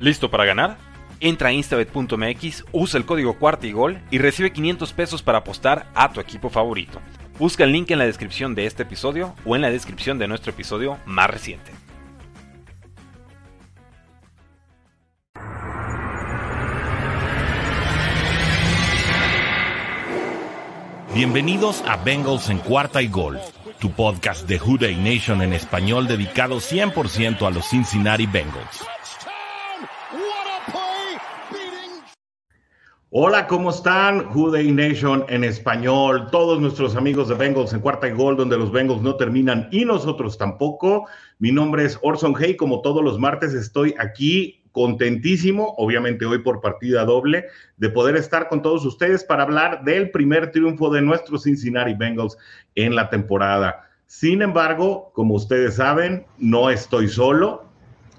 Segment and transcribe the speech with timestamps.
[0.00, 0.76] ¿Listo para ganar?
[1.20, 5.88] Entra a instabet.mx, usa el código cuarta y gol y recibe 500 pesos para apostar
[5.94, 7.00] a tu equipo favorito.
[7.38, 10.52] Busca el link en la descripción de este episodio o en la descripción de nuestro
[10.52, 11.72] episodio más reciente.
[21.12, 23.40] Bienvenidos a Bengals en cuarta y gol,
[23.80, 28.86] tu podcast de Houday Nation en español dedicado 100% a los Cincinnati Bengals.
[33.10, 34.28] Hola, ¿cómo están?
[34.34, 38.70] Houday Nation en español, todos nuestros amigos de Bengals en cuarta y gol, donde los
[38.70, 41.08] Bengals no terminan y nosotros tampoco.
[41.38, 46.60] Mi nombre es Orson Hay, como todos los martes estoy aquí contentísimo, obviamente hoy por
[46.60, 47.46] partida doble,
[47.78, 52.36] de poder estar con todos ustedes para hablar del primer triunfo de nuestros Cincinnati Bengals
[52.74, 53.88] en la temporada.
[54.04, 57.64] Sin embargo, como ustedes saben, no estoy solo.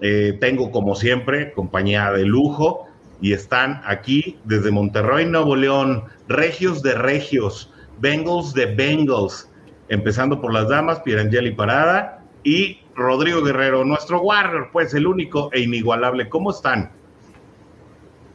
[0.01, 2.88] Eh, tengo, como siempre, compañía de lujo
[3.21, 9.49] y están aquí desde Monterrey, Nuevo León, regios de regios, Bengals de Bengals,
[9.89, 15.61] empezando por las damas, Pierangeli Parada y Rodrigo Guerrero, nuestro Warrior, pues el único e
[15.61, 16.29] inigualable.
[16.29, 16.91] ¿Cómo están?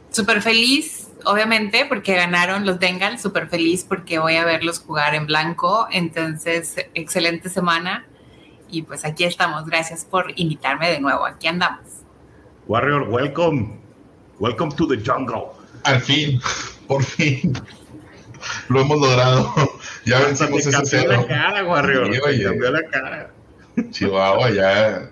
[0.09, 5.25] Súper feliz, obviamente, porque ganaron los Bengals, súper feliz porque voy a verlos jugar en
[5.25, 5.87] blanco.
[5.91, 8.07] Entonces, excelente semana.
[8.69, 9.65] Y pues aquí estamos.
[9.65, 11.25] Gracias por invitarme de nuevo.
[11.25, 11.85] Aquí andamos.
[12.67, 13.84] Warrior, welcome.
[14.39, 15.53] Welcome to the jungle.
[15.83, 16.41] Al fin,
[16.87, 17.53] por fin.
[18.69, 19.53] Lo hemos logrado.
[20.05, 21.11] Ya vencimos ese cero.
[21.21, 22.13] la cara, Warrior.
[22.13, 23.31] Sí, cambió la cara.
[23.91, 25.11] Chihuahua ya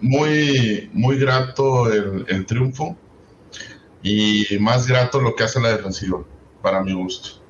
[0.00, 2.96] muy, muy grato el, el, triunfo
[4.02, 6.24] y más grato lo que hace la defensiva,
[6.62, 7.42] para mi gusto.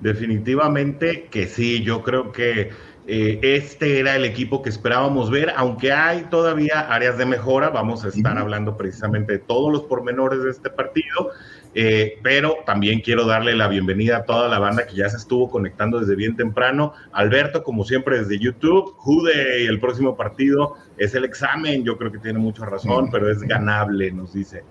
[0.00, 2.70] Definitivamente que sí, yo creo que
[3.06, 8.04] eh, este era el equipo que esperábamos ver, aunque hay todavía áreas de mejora, vamos
[8.04, 11.30] a estar hablando precisamente de todos los pormenores de este partido.
[11.76, 15.50] Eh, pero también quiero darle la bienvenida a toda la banda que ya se estuvo
[15.50, 16.92] conectando desde bien temprano.
[17.12, 18.94] Alberto, como siempre, desde YouTube.
[18.96, 21.84] Jude, el próximo partido es el examen.
[21.84, 24.62] Yo creo que tiene mucha razón, pero es ganable, nos dice.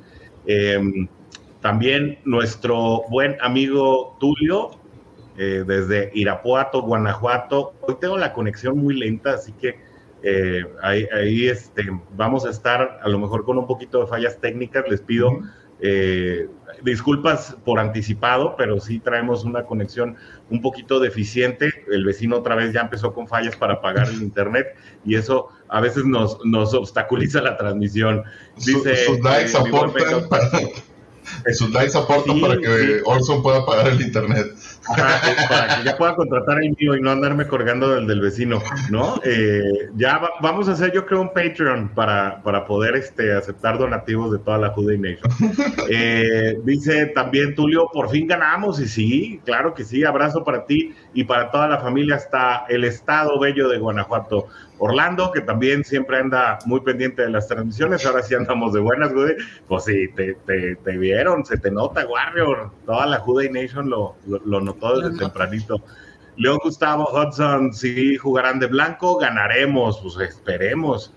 [0.45, 1.07] Em,
[1.59, 4.71] también nuestro buen amigo Tulio,
[5.37, 7.73] eh, desde Irapuato, Guanajuato.
[7.81, 9.79] Hoy tengo la conexión muy lenta, así que
[10.21, 11.83] eh, ahí, este,
[12.15, 14.85] vamos a estar a lo mejor con un poquito de fallas técnicas.
[14.89, 15.39] Les pido
[15.81, 16.47] eh,
[16.81, 20.15] disculpas por anticipado, pero sí traemos una conexión
[20.49, 21.71] un poquito deficiente.
[21.91, 25.81] El vecino otra vez ya empezó con fallas para pagar el internet y eso a
[25.81, 28.23] veces nos, nos obstaculiza la transmisión.
[28.57, 30.49] Dice, sus likes aportan, para,
[31.53, 34.53] sus likes aportan para que Orson pueda pagar el internet.
[34.87, 39.19] Para que ya pueda contratar el mío y no andarme colgando del del vecino, ¿no?
[39.23, 44.31] Eh, ya vamos a hacer, yo creo, un Patreon para, para poder este, aceptar donativos
[44.31, 45.31] de toda la Juday Nation.
[45.89, 50.93] Eh, dice también Tulio, por fin ganamos, y sí, claro que sí, abrazo para ti
[51.13, 54.47] y para toda la familia hasta el estado bello de Guanajuato.
[54.79, 59.13] Orlando, que también siempre anda muy pendiente de las transmisiones, ahora sí andamos de buenas,
[59.13, 59.35] güey.
[59.67, 62.69] Pues sí, te, te, vieron, se te nota, Warrior.
[62.85, 65.81] Toda la Juday Nation lo, lo, notó desde tempranito.
[66.35, 71.13] León Gustavo Hudson, si jugarán de blanco, ganaremos, pues esperemos.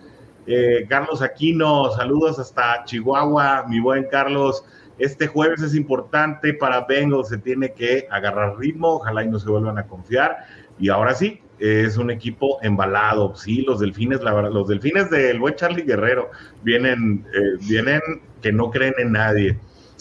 [0.46, 4.64] Eh, Carlos Aquino, saludos hasta Chihuahua, mi buen Carlos.
[4.98, 9.50] Este jueves es importante para Bengals, se tiene que agarrar ritmo, ojalá y no se
[9.50, 10.36] vuelvan a confiar.
[10.78, 13.34] Y ahora sí, es un equipo embalado.
[13.34, 16.30] Sí, los delfines, la verdad, los delfines del buen Charlie Guerrero
[16.62, 18.00] vienen, eh, vienen
[18.42, 19.58] que no creen en nadie.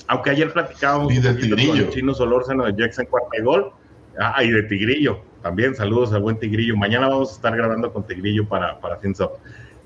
[0.08, 1.72] Aunque ayer platicábamos y de Tigrillo.
[1.72, 3.72] con el chino Solórzano de Jackson cuarta gol.
[4.20, 5.22] Ah, y de Tigrillo.
[5.42, 6.76] También saludos al buen Tigrillo.
[6.76, 9.00] Mañana vamos a estar grabando con Tigrillo para, para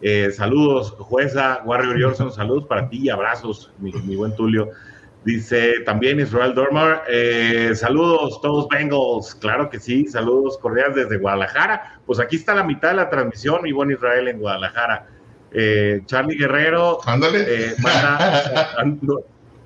[0.02, 4.69] eh, saludos, jueza, Warrior Jorson, saludos para ti y abrazos, mi, mi buen Tulio.
[5.25, 12.00] Dice también Israel Dormar, eh, saludos todos Bengals, claro que sí, saludos cordiales desde Guadalajara.
[12.06, 15.08] Pues aquí está la mitad de la transmisión, mi buen Israel en Guadalajara.
[15.52, 17.44] Eh, Charlie Guerrero, ándale.
[17.47, 18.69] Eh, manda,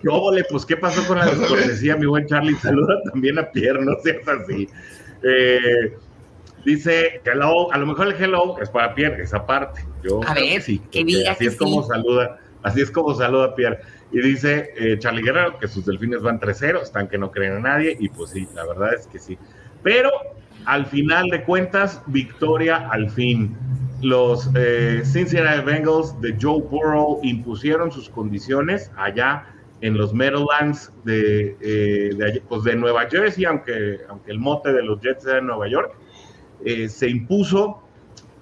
[0.04, 2.56] ¿Qué pues qué pasó con la descortesía, mi buen Charlie?
[2.56, 4.68] Saluda también a Pierre, no seas así.
[5.24, 5.96] Eh,
[6.66, 9.86] dice hello, a lo mejor el hello es para Pierre, esa parte.
[10.04, 10.82] Yo a ver, sí,
[11.30, 13.80] así es como saluda, así es como saluda Pierre.
[14.12, 17.64] Y dice eh, Charlie Guerrero que sus delfines van 3-0, están que no creen en
[17.64, 19.38] nadie, y pues sí, la verdad es que sí.
[19.84, 20.10] Pero
[20.66, 23.56] al final de cuentas, victoria al fin.
[24.02, 29.46] Los eh, Cincinnati Bengals de Joe Burrow impusieron sus condiciones allá
[29.84, 35.02] en los Meadowlands de, eh, pues de Nueva Jersey, aunque, aunque el mote de los
[35.02, 35.94] Jets era en Nueva York,
[36.64, 37.84] eh, se impuso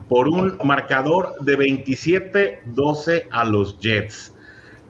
[0.07, 4.35] por un marcador de 27-12 a los Jets.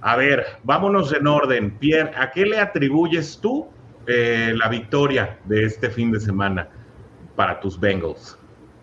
[0.02, 1.72] A ver, vámonos en orden.
[1.80, 3.68] Pierre, ¿a qué le atribuyes tú
[4.06, 6.68] eh, la victoria de este fin de semana
[7.38, 8.38] para tus Bengals?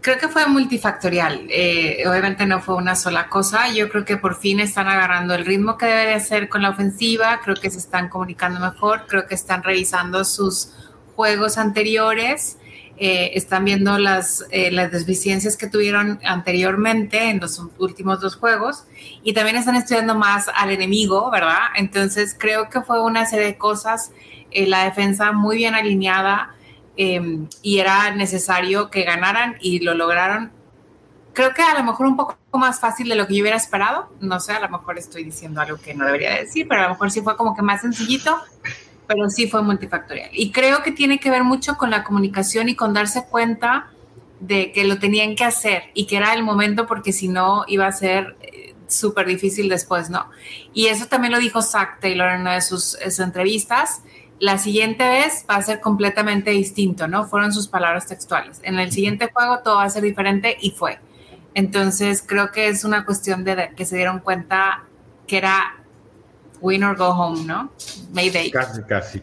[0.09, 1.49] Creo que fue multifactorial.
[1.51, 3.71] Eh, obviamente no fue una sola cosa.
[3.75, 6.71] Yo creo que por fin están agarrando el ritmo que debe de hacer con la
[6.71, 7.41] ofensiva.
[7.45, 9.05] Creo que se están comunicando mejor.
[9.07, 10.73] Creo que están revisando sus
[11.15, 12.57] juegos anteriores.
[12.97, 18.85] Eh, están viendo las, eh, las deficiencias que tuvieron anteriormente en los últimos dos juegos
[19.23, 21.65] y también están estudiando más al enemigo, ¿verdad?
[21.77, 24.11] Entonces creo que fue una serie de cosas,
[24.55, 26.55] la defensa muy bien alineada,
[27.01, 30.51] Em, y era necesario que ganaran y lo lograron.
[31.33, 34.13] Creo que a lo mejor un poco más fácil de lo que yo hubiera esperado.
[34.21, 36.91] No sé, a lo mejor estoy diciendo algo que no debería decir, pero a lo
[36.91, 38.37] mejor sí fue como que más sencillito,
[39.07, 40.31] pero sí fue multifactorial.
[40.33, 43.91] Y creo que tiene que ver mucho con la comunicación y con darse cuenta
[44.41, 47.87] de que lo tenían que hacer y que era el momento porque si no iba
[47.87, 50.29] a ser eh, súper difícil después, ¿no?
[50.75, 54.03] Y eso también lo dijo Zach Taylor en una de sus, sus entrevistas
[54.41, 57.27] la siguiente vez va a ser completamente distinto, ¿no?
[57.27, 58.61] Fueron sus palabras textuales.
[58.63, 60.99] En el siguiente juego todo va a ser diferente y fue.
[61.55, 64.85] Entonces creo que es una cuestión de que se dieron cuenta
[65.27, 65.77] que era
[66.61, 67.73] win or go home, ¿no?
[68.13, 68.51] Mayday.
[68.51, 69.23] Casi, casi.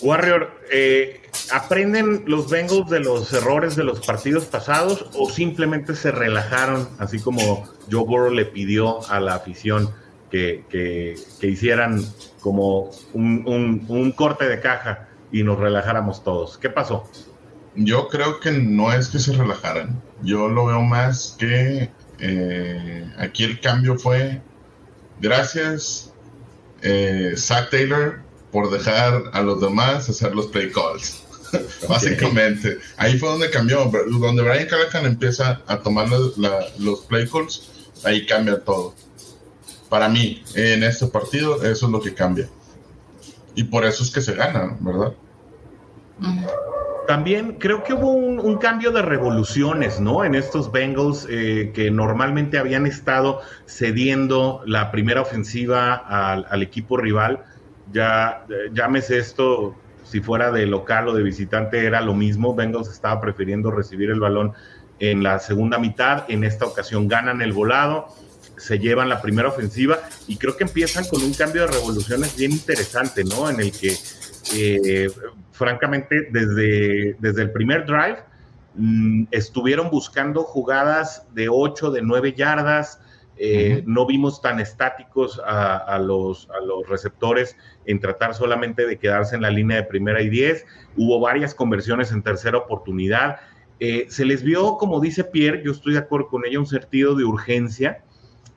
[0.00, 1.22] Warrior, eh,
[1.52, 7.20] ¿aprenden los Bengals de los errores de los partidos pasados o simplemente se relajaron, así
[7.20, 9.90] como Joe Burrow le pidió a la afición
[10.30, 12.04] que, que, que hicieran
[12.42, 16.58] como un, corte de caja y nos relajáramos todos.
[16.58, 17.08] ¿Qué pasó?
[17.74, 20.02] Yo creo que no es que se relajaran.
[20.22, 24.42] Yo lo veo más que eh, aquí el cambio fue
[25.20, 26.12] gracias
[26.82, 31.24] eh, Zach Taylor por dejar a los demás hacer los play calls.
[31.88, 33.84] Básicamente, ahí fue donde cambió.
[33.84, 37.70] Donde Brian Callahan empieza a tomar los play calls,
[38.04, 38.94] ahí cambia todo
[39.92, 42.48] para mí, en este partido, eso es lo que cambia.
[43.54, 45.12] Y por eso es que se gana, ¿verdad?
[47.06, 50.24] También creo que hubo un, cambio de revoluciones, ¿no?
[50.24, 57.44] En estos Bengals eh, que normalmente habían estado cediendo la primera ofensiva al, equipo rival.
[57.92, 59.74] Ya, llámese esto,
[60.04, 62.54] si fuera de local o de visitante, era lo mismo.
[62.54, 64.54] Bengals estaba prefiriendo recibir el balón
[65.00, 66.24] en la segunda mitad.
[66.28, 68.08] En esta ocasión ganan el volado
[68.62, 69.98] se llevan la primera ofensiva
[70.28, 73.50] y creo que empiezan con un cambio de revoluciones bien interesante, ¿no?
[73.50, 73.96] En el que,
[74.54, 75.10] eh,
[75.50, 78.18] francamente, desde, desde el primer drive
[78.76, 83.00] mm, estuvieron buscando jugadas de 8, de 9 yardas.
[83.36, 87.56] Eh, no vimos tan estáticos a, los, a los receptores
[87.86, 90.64] en tratar solamente de quedarse en la línea de primera y 10.
[90.96, 93.40] Hubo varias conversiones en tercera oportunidad.
[93.80, 97.16] Eh, se les vio, como dice Pierre, yo estoy de acuerdo con ella, un sentido
[97.16, 98.04] de urgencia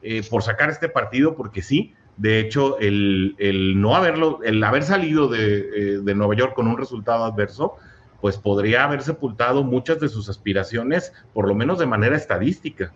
[0.07, 3.35] eh, por sacar este partido, porque sí, de hecho, el,
[3.75, 7.75] no haberlo, el haber salido eh, de, Nueva York con un resultado adverso,
[8.21, 12.93] pues podría haber sepultado muchas de sus aspiraciones, por lo menos de manera estadística.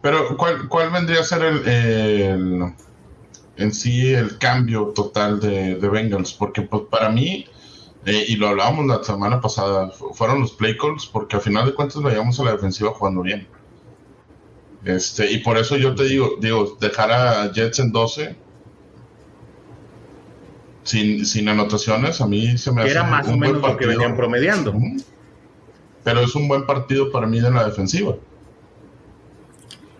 [0.00, 2.72] Pero, ¿cuál, vendría a ser el,
[3.56, 6.32] en sí el cambio total de, de Bengals?
[6.32, 7.46] Porque pues, para mí,
[8.06, 11.74] eh, y lo hablábamos la semana pasada, fueron los play calls, porque al final de
[11.74, 13.48] cuentas veíamos a la defensiva jugando bien.
[14.86, 18.36] Este, y por eso yo te digo, digo, dejar a Jets en 12
[20.84, 22.92] sin, sin anotaciones, a mí se me hace.
[22.92, 24.72] Era más o menos lo que venían promediando.
[26.04, 28.14] Pero es un buen partido para mí en la defensiva.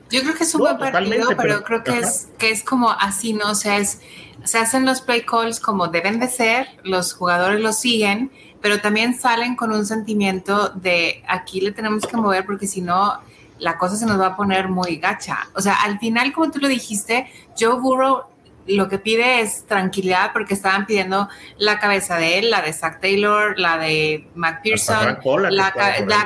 [0.08, 3.32] Yo creo que es un buen partido, pero, creo que es, que es como así,
[3.32, 3.50] ¿no?
[3.50, 4.00] O sea, es,
[4.44, 8.30] se hacen los play calls como deben de ser, los jugadores los siguen,
[8.62, 13.20] pero también salen con un sentimiento de aquí le tenemos que mover porque si no
[13.58, 15.48] la cosa se nos va a poner muy gacha.
[15.54, 18.24] O sea, al final, como tú lo dijiste, Joe Burrow
[18.68, 23.00] lo que pide es tranquilidad porque estaban pidiendo la cabeza de él, la de Zach
[23.00, 25.18] Taylor, la de McPherson,
[25.50, 25.72] la,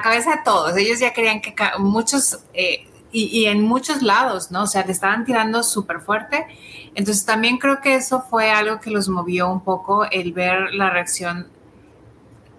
[0.03, 0.77] cabeza de todos.
[0.77, 4.63] Ellos ya querían que muchos, eh, y, en muchos lados, ¿no?
[4.63, 6.47] O sea, le estaban tirando súper fuerte.
[6.95, 10.91] Entonces también creo que eso fue algo que los movió un poco, el ver la
[10.91, 11.49] reacción,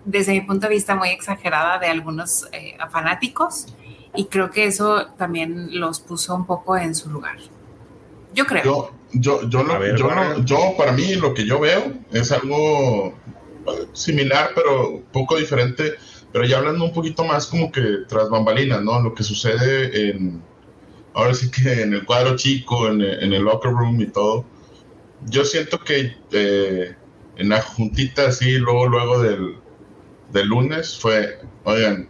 [0.05, 3.67] desde mi punto de vista, muy exagerada de algunos eh, fanáticos
[4.15, 7.37] y creo que eso también los puso un poco en su lugar.
[8.33, 8.63] Yo creo.
[8.63, 15.01] Yo, yo, yo, yo, para mí lo que yo veo es algo eh, similar, pero
[15.11, 15.95] poco diferente,
[16.31, 19.01] pero ya hablando un poquito más como que tras bambalinas, ¿no?
[19.01, 20.41] Lo que sucede en,
[21.13, 24.45] ahora sí que en el cuadro chico, en, el locker room y todo.
[25.25, 26.95] Yo siento que eh,
[27.35, 29.57] en la juntita así, luego, luego del,
[30.31, 32.09] del lunes, fue, oigan,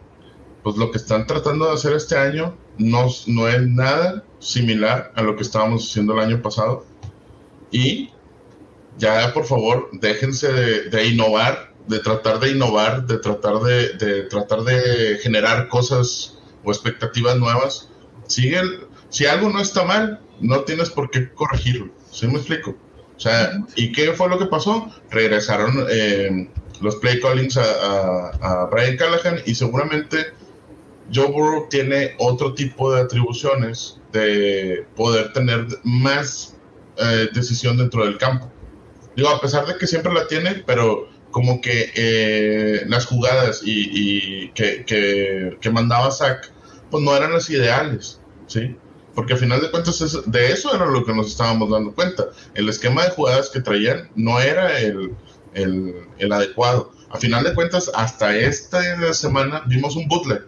[0.64, 5.22] pues lo que están tratando de hacer este año no, no es nada similar a
[5.22, 6.86] lo que estábamos haciendo el año pasado.
[7.72, 8.12] Y
[8.98, 15.18] ya, por favor, déjense de, innovar, de tratar de innovar, de tratar de, tratar de
[15.22, 17.90] generar cosas o expectativas nuevas.
[18.28, 18.62] Sigue,
[19.10, 21.90] si algo no está mal, no tienes por qué corregirlo.
[22.12, 22.76] ¿Sí me explico?
[23.16, 24.92] O sea, ¿y qué fue lo que pasó?
[25.10, 26.50] Regresaron eh,
[26.82, 30.34] los play callings a, Brian Callahan y seguramente
[31.14, 36.56] Joe Burrow tiene otro tipo de atribuciones de poder tener más
[36.98, 38.52] eh, decisión dentro del campo.
[39.16, 44.50] Digo, a pesar de que siempre la tiene, pero como que eh, las jugadas y,
[44.50, 46.52] que, que, mandaba Zach,
[46.90, 48.76] pues no eran las ideales, ¿sí?
[49.16, 52.28] Porque al final de cuentas de eso era lo que nos estábamos dando cuenta.
[52.54, 55.16] El esquema de jugadas que traían no era el,
[55.54, 56.94] el, adecuado.
[57.10, 60.44] A final de cuentas, hasta esta semana vimos un bootleg.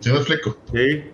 [0.00, 0.56] ¿Sí me explico?
[0.72, 1.04] Sí.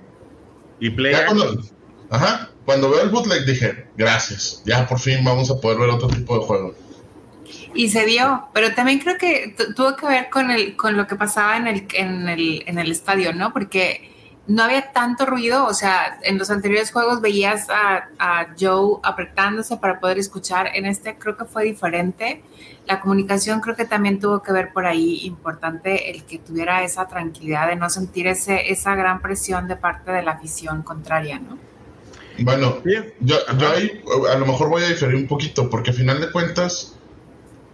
[0.80, 1.62] Y play cuando,
[2.10, 2.50] Ajá.
[2.64, 4.62] Cuando veo el bootleg dije, gracias.
[4.64, 6.74] Ya por fin vamos a poder ver otro tipo de juego.
[7.74, 11.16] Y se dio, pero también creo que tuvo que ver con el con lo que
[11.16, 13.52] pasaba en el, en el, en el estadio, ¿no?
[13.52, 14.13] Porque
[14.46, 19.76] no había tanto ruido, o sea, en los anteriores juegos veías a, a, Joe apretándose
[19.78, 22.42] para poder escuchar, en este creo que fue diferente.
[22.86, 27.08] La comunicación creo que también tuvo que ver por ahí, importante el que tuviera esa
[27.08, 31.58] tranquilidad de no sentir ese, esa gran presión de parte de la afición contraria, ¿no?
[32.40, 36.20] Bueno, yo, yo ahí a lo mejor voy a diferir un poquito, porque al final
[36.20, 36.96] de cuentas,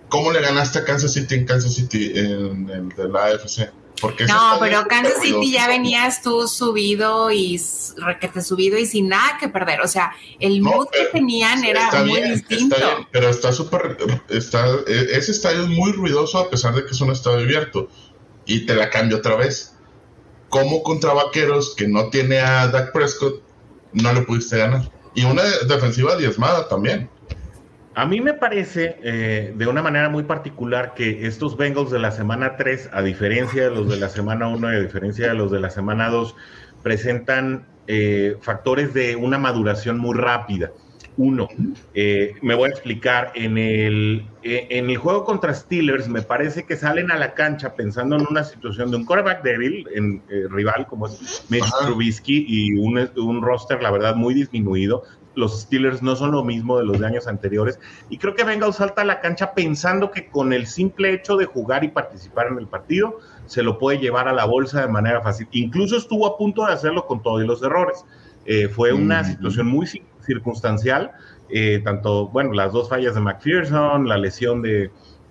[0.08, 3.70] ¿cómo le ganaste a Kansas City en Kansas City en el de la AFC?
[4.28, 7.61] No, pero Kansas City ya venías tú subido y
[7.97, 9.80] requete subido y sin nada que perder.
[9.80, 12.76] O sea, el mood que tenían era muy distinto.
[13.11, 13.97] pero está súper,
[14.28, 17.88] está, e, ese estadio es muy ruidoso a pesar de que es un estadio abierto.
[18.47, 19.76] Y te la cambio otra vez.
[20.49, 23.40] ¿Cómo contra Vaqueros, que no tiene a Dak Prescott,
[23.92, 24.90] no le pudiste ganar?
[25.14, 27.09] Y una defensiva diezmada también.
[27.94, 32.12] A mí me parece eh, de una manera muy particular que estos Bengals de la
[32.12, 35.50] semana 3, a diferencia de los de la semana 1 y a diferencia de los
[35.50, 36.37] de la semana 2,
[36.85, 40.70] presentan eh, factores de una maduración muy rápida.
[41.16, 41.49] Uno,
[41.92, 46.76] eh, me voy a explicar, en el, en el juego contra Steelers me parece que
[46.76, 51.09] salen a la cancha pensando en una situación de un quarterback débil, en rival como
[51.09, 55.02] es Mitch Trubisky y un, un roster, la verdad, muy disminuido,
[55.40, 57.80] los Steelers no son lo mismo de los de años anteriores.
[58.09, 61.47] Y creo que Bengals salta a la cancha pensando que con el simple hecho de
[61.47, 65.20] jugar y participar en el partido, se lo puede llevar a la bolsa de manera
[65.23, 65.49] fácil.
[65.50, 68.04] Incluso estuvo a punto de hacerlo con todos los errores.
[68.47, 69.87] Eh, fue una situación muy
[70.20, 71.12] circunstancial,
[71.49, 74.90] eh, tanto, bueno, las dos fallas de McPherson, la lesión de,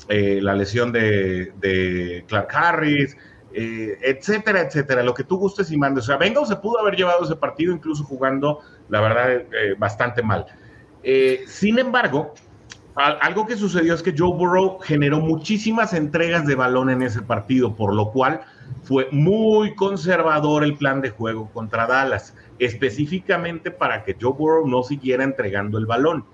[0.09, 3.15] eh, la lesión de, de Clark Harris,
[3.51, 6.03] eh, etcétera, etcétera, lo que tú gustes y mandes.
[6.03, 10.21] O sea, Bengals se pudo haber llevado ese partido incluso jugando, la verdad, eh, bastante
[10.21, 10.45] mal.
[11.03, 12.33] Eh, sin embargo,
[12.95, 17.75] algo que sucedió es que Joe Burrow generó muchísimas entregas de balón en ese partido,
[17.75, 18.41] por lo cual
[18.83, 24.83] fue muy conservador el plan de juego contra Dallas, específicamente para que Joe Burrow no
[24.83, 26.25] siguiera entregando el balón.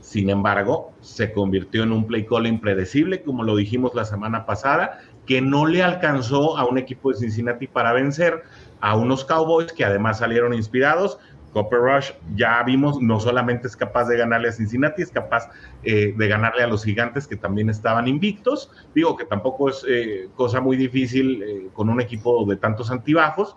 [0.00, 5.00] Sin embargo, se convirtió en un play call impredecible, como lo dijimos la semana pasada,
[5.26, 8.42] que no le alcanzó a un equipo de Cincinnati para vencer
[8.80, 11.18] a unos Cowboys que además salieron inspirados.
[11.54, 15.48] Copper Rush ya vimos, no solamente es capaz de ganarle a Cincinnati, es capaz
[15.84, 18.70] eh, de ganarle a los gigantes que también estaban invictos.
[18.94, 23.56] Digo que tampoco es eh, cosa muy difícil eh, con un equipo de tantos antibajos.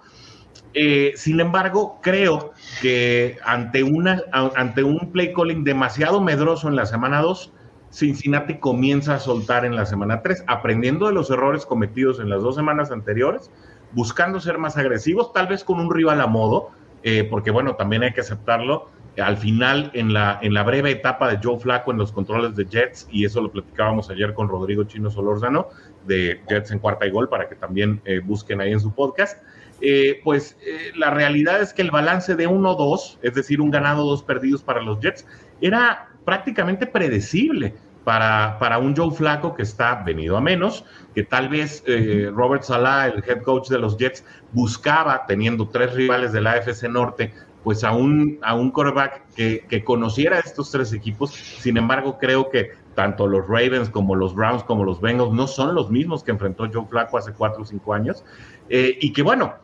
[1.15, 7.21] sin embargo, creo que ante, una, ante un play calling demasiado medroso en la semana
[7.21, 7.51] 2,
[7.89, 12.43] Cincinnati comienza a soltar en la semana 3, aprendiendo de los errores cometidos en las
[12.43, 13.49] dos semanas anteriores,
[13.93, 16.71] buscando ser más agresivos, tal vez con un rival a modo,
[17.09, 18.89] eh, porque bueno, también hay que aceptarlo.
[19.17, 22.65] Al final, en la, en la breve etapa de Joe Flaco en los controles de
[22.65, 25.69] Jets, y eso lo platicábamos ayer con Rodrigo Chino Solórzano,
[26.05, 29.41] de Jets en cuarta y gol, para que también eh, busquen ahí en su podcast.
[29.79, 30.57] Eh, pues
[30.95, 34.81] la realidad es que el balance de 1-2, es decir, un ganado, dos perdidos para
[34.81, 35.25] los Jets,
[35.61, 37.73] era prácticamente predecible
[38.07, 42.63] para, para un Joe Flaco que está venido a menos, que tal vez eh, Robert
[42.63, 44.23] Salah, el head coach de los Jets,
[44.53, 47.33] buscaba, teniendo tres rivales de la AFC Norte,
[47.65, 51.31] pues a un, a un quarterback que, que conociera estos tres equipos.
[51.33, 55.75] Sin embargo, creo que tanto los Ravens como los Browns como los Bengals no son
[55.75, 58.23] los mismos que enfrentó Joe Flaco hace cuatro o cinco años.
[58.69, 59.55] Eh, y que bueno,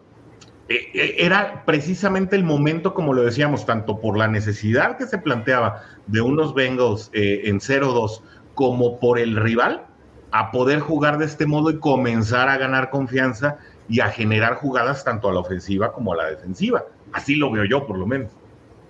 [0.70, 6.22] era precisamente el momento, como lo decíamos, tanto por la necesidad que se planteaba de
[6.22, 8.22] unos Bengals eh, en 0-2
[8.56, 9.86] como por el rival,
[10.32, 13.58] a poder jugar de este modo y comenzar a ganar confianza
[13.90, 16.86] y a generar jugadas tanto a la ofensiva como a la defensiva.
[17.12, 18.32] Así lo veo yo, por lo menos.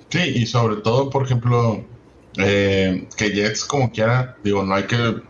[0.10, 1.84] Sí, y sobre todo, por ejemplo,
[2.38, 5.22] Eh, que Jets, como quiera, digo, no hay que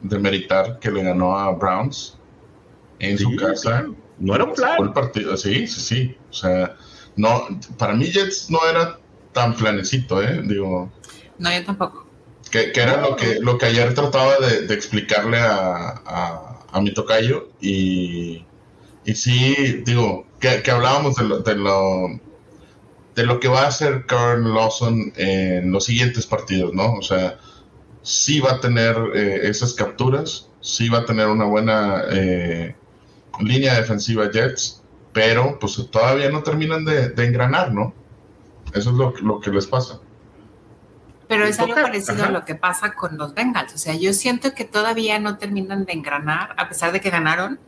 [0.00, 2.18] demeritar que le ganó a Browns
[2.98, 3.86] en su casa.
[4.20, 4.76] No era un plan.
[4.80, 5.36] El partido.
[5.36, 6.16] Sí, sí, sí.
[6.30, 6.76] O sea,
[7.16, 7.46] no,
[7.76, 8.98] para mí Jets no era
[9.32, 10.42] tan planecito, ¿eh?
[10.44, 10.90] Digo.
[11.38, 12.06] No, yo tampoco.
[12.50, 16.00] Que, era lo que, lo que ayer trataba de, explicarle a,
[16.72, 18.44] a, mi tocayo y,
[19.04, 22.08] y sí, digo, que, hablábamos de lo, de lo,
[23.14, 26.94] de lo que va a hacer Karen Lawson en los siguientes partidos, ¿no?
[26.94, 27.38] O sea,
[28.02, 32.76] sí va a tener eh, esas capturas, sí va a tener una buena eh,
[33.40, 37.92] línea defensiva Jets, pero pues todavía no terminan de, engranar, ¿no?
[38.74, 40.00] Eso es lo, lo que les pasa.
[41.28, 43.74] Pero es algo parecido a lo que pasa con los Bengals.
[43.74, 47.60] O sea, yo siento que todavía no terminan de engranar, a pesar de que ganaron.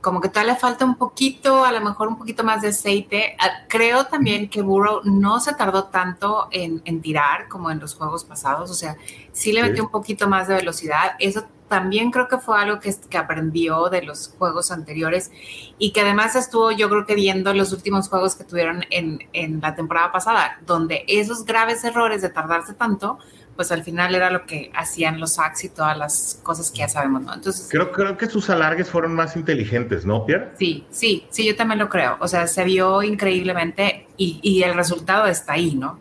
[0.00, 3.36] Como que todavía le falta un poquito, a lo mejor un poquito más de aceite.
[3.38, 8.24] Ah, creo también que Burrow no se tardó tanto en, tirar como en los juegos
[8.24, 8.70] pasados.
[8.70, 8.96] O sea,
[9.32, 11.12] sí le metió un poquito más de velocidad.
[11.20, 15.30] Eso también creo que fue algo que, que, aprendió de los juegos anteriores
[15.78, 19.60] y que además estuvo yo creo que viendo los últimos juegos que tuvieron en, en,
[19.60, 23.18] la temporada pasada, donde esos graves errores de tardarse tanto,
[23.54, 26.88] pues al final era lo que hacían los sacks y todas las cosas que ya
[26.88, 27.34] sabemos, ¿no?
[27.34, 27.68] Entonces...
[27.68, 30.52] Creo, creo que sus alargues fueron más inteligentes, ¿no, Pierre?
[30.58, 32.16] Sí, sí, sí, yo también lo creo.
[32.20, 35.98] O sea, se vio increíblemente y, y el resultado está ahí, ¿no?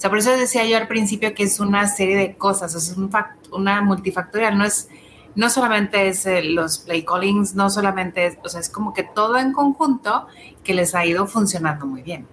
[0.00, 3.10] sea, por eso decía yo al principio que es una serie de cosas, es un
[3.52, 4.88] una multifactorial, no es
[5.34, 9.04] no solamente es eh, los play callings, no solamente es, o sea, es como que
[9.04, 10.26] todo en conjunto
[10.64, 12.26] que les ha ido funcionando muy bien.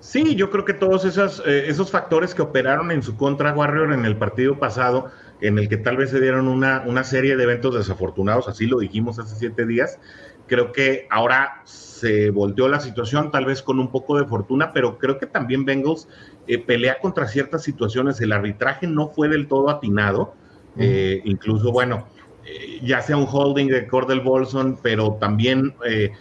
[0.00, 3.92] Sí, yo creo que todos esos, eh, esos factores que operaron en su contra Warrior
[3.92, 7.42] en el partido pasado, en el que tal vez se dieron una, una serie de
[7.42, 9.98] eventos desafortunados, así lo dijimos hace siete días,
[10.46, 14.98] creo que ahora se volteó la situación, tal vez con un poco de fortuna, pero
[14.98, 16.08] creo que también Bengals
[16.46, 18.20] eh, pelea contra ciertas situaciones.
[18.20, 20.34] El arbitraje no fue del todo atinado
[20.78, 22.06] eh, incluso, bueno,
[22.44, 26.12] eh, ya sea un holding de Cordell Bolson, pero también eh,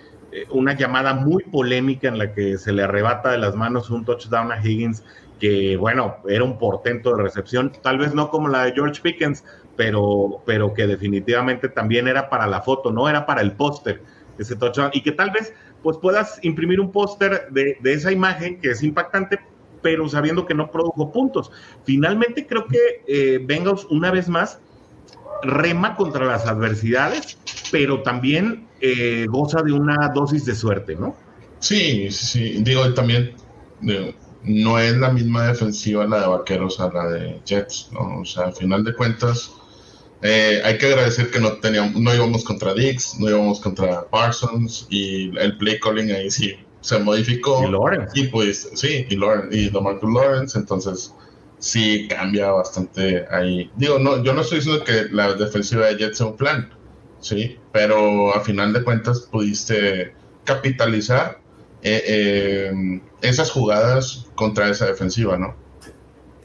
[0.49, 4.51] una llamada muy polémica en la que se le arrebata de las manos un touchdown
[4.51, 5.03] a Higgins,
[5.39, 9.43] que bueno, era un portento de recepción, tal vez no como la de George Pickens,
[9.75, 14.01] pero, pero que definitivamente también era para la foto, no era para el póster
[14.37, 18.59] ese touchdown, y que tal vez pues puedas imprimir un póster de, de esa imagen
[18.59, 19.39] que es impactante,
[19.85, 21.51] pero sabiendo que no produjo puntos.
[21.83, 24.57] Finalmente creo que eh, Bengals una vez más
[25.43, 27.37] rema contra las adversidades,
[27.71, 31.15] pero también eh, goza de una dosis de suerte, ¿no?
[31.59, 33.35] Sí, sí, digo, también
[34.41, 38.21] no es la misma defensiva la de Vaqueros a la de Jets, ¿no?
[38.21, 39.51] O sea, al final de cuentas,
[40.23, 44.87] eh, hay que agradecer que no teníamos, no íbamos contra Dix, no íbamos contra Parsons
[44.89, 47.63] y el play calling ahí sí se modificó.
[48.13, 51.15] Y pues sí, y, Lawrence, y Lawrence, entonces
[51.57, 53.71] sí cambia bastante ahí.
[53.75, 56.69] Digo, no, yo no estoy diciendo que la defensiva de Jets sea un plan,
[57.19, 61.39] sí, pero a final de cuentas pudiste capitalizar
[61.81, 65.55] eh, eh, esas jugadas contra esa defensiva, ¿no?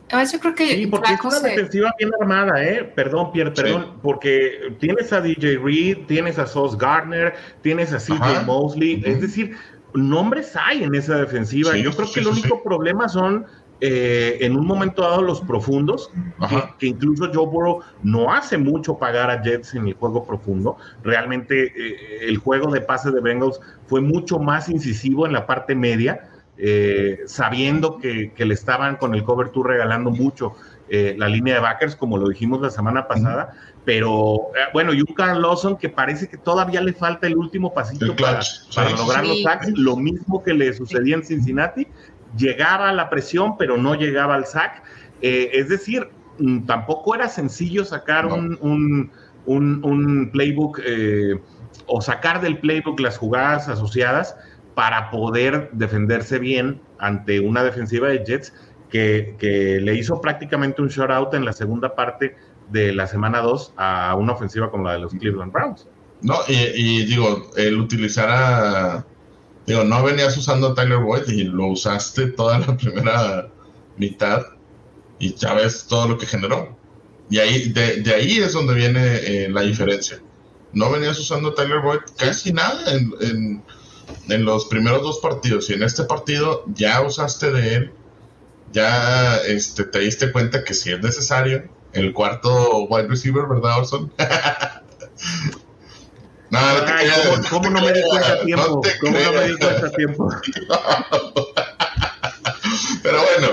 [0.08, 0.68] Además, yo creo que.
[0.68, 2.82] Sí, porque es una defensiva bien armada, ¿eh?
[2.96, 3.98] Perdón, Pierre, perdón.
[4.02, 9.02] Porque tienes a DJ Reed, tienes a Sauce Gardner, tienes a CJ Mosley.
[9.04, 9.54] Es decir,
[9.94, 11.76] nombres hay en esa defensiva.
[11.76, 13.46] Yo creo que el único problema son
[13.82, 16.10] eh, en un momento dado los profundos,
[16.78, 20.76] que, incluso Joe Burrow no hace mucho pagar a Jets en el juego profundo.
[21.02, 25.74] Realmente eh, el juego de pase de Bengals fue mucho más incisivo en la parte
[25.74, 30.54] media, eh, sabiendo que, le estaban con el cover 2 regalando mucho
[30.90, 33.52] la línea de backers, como lo dijimos la semana pasada.
[33.84, 37.72] Pero eh, bueno, y un Carl Lawson que parece que todavía le falta el último
[37.72, 38.40] pasito para,
[38.96, 41.86] lograr los sacks, lo mismo que le sucedía en Cincinnati,
[42.36, 44.82] llegaba a la presión, pero no llegaba al sack.
[45.22, 49.10] Eh, es decir, mm, tampoco era sencillo sacar un,
[50.32, 51.40] playbook eh,
[51.86, 54.36] o sacar del playbook las jugadas asociadas
[54.74, 58.52] para poder defenderse bien ante una defensiva de Jets
[58.90, 62.36] que, que le hizo prácticamente un shutout en la segunda parte
[62.70, 65.86] de la semana 2 a una ofensiva como la de los Cleveland Browns.
[66.22, 69.06] No, y, digo, el utilizar a.
[69.66, 73.48] Digo, no venías usando a Tyler Boyd y lo usaste toda la primera
[73.96, 74.46] mitad
[75.18, 76.76] y ya ves todo lo que generó.
[77.30, 80.20] Y ahí, de, ahí es donde viene eh, la diferencia.
[80.72, 83.62] No venías usando a Tyler Boyd casi nada en,
[84.28, 87.92] en los primeros dos partidos y en este partido ya usaste de él,
[88.72, 94.12] ya este, te diste cuenta que si es necesario, el cuarto wide receiver, ¿verdad, Orson?
[96.50, 98.66] no, no te ¿cómo, ¿cómo, no me di cuenta a tiempo?
[98.66, 100.28] No ¿Cómo no me di cuenta a tiempo?
[103.02, 103.48] Pero bueno,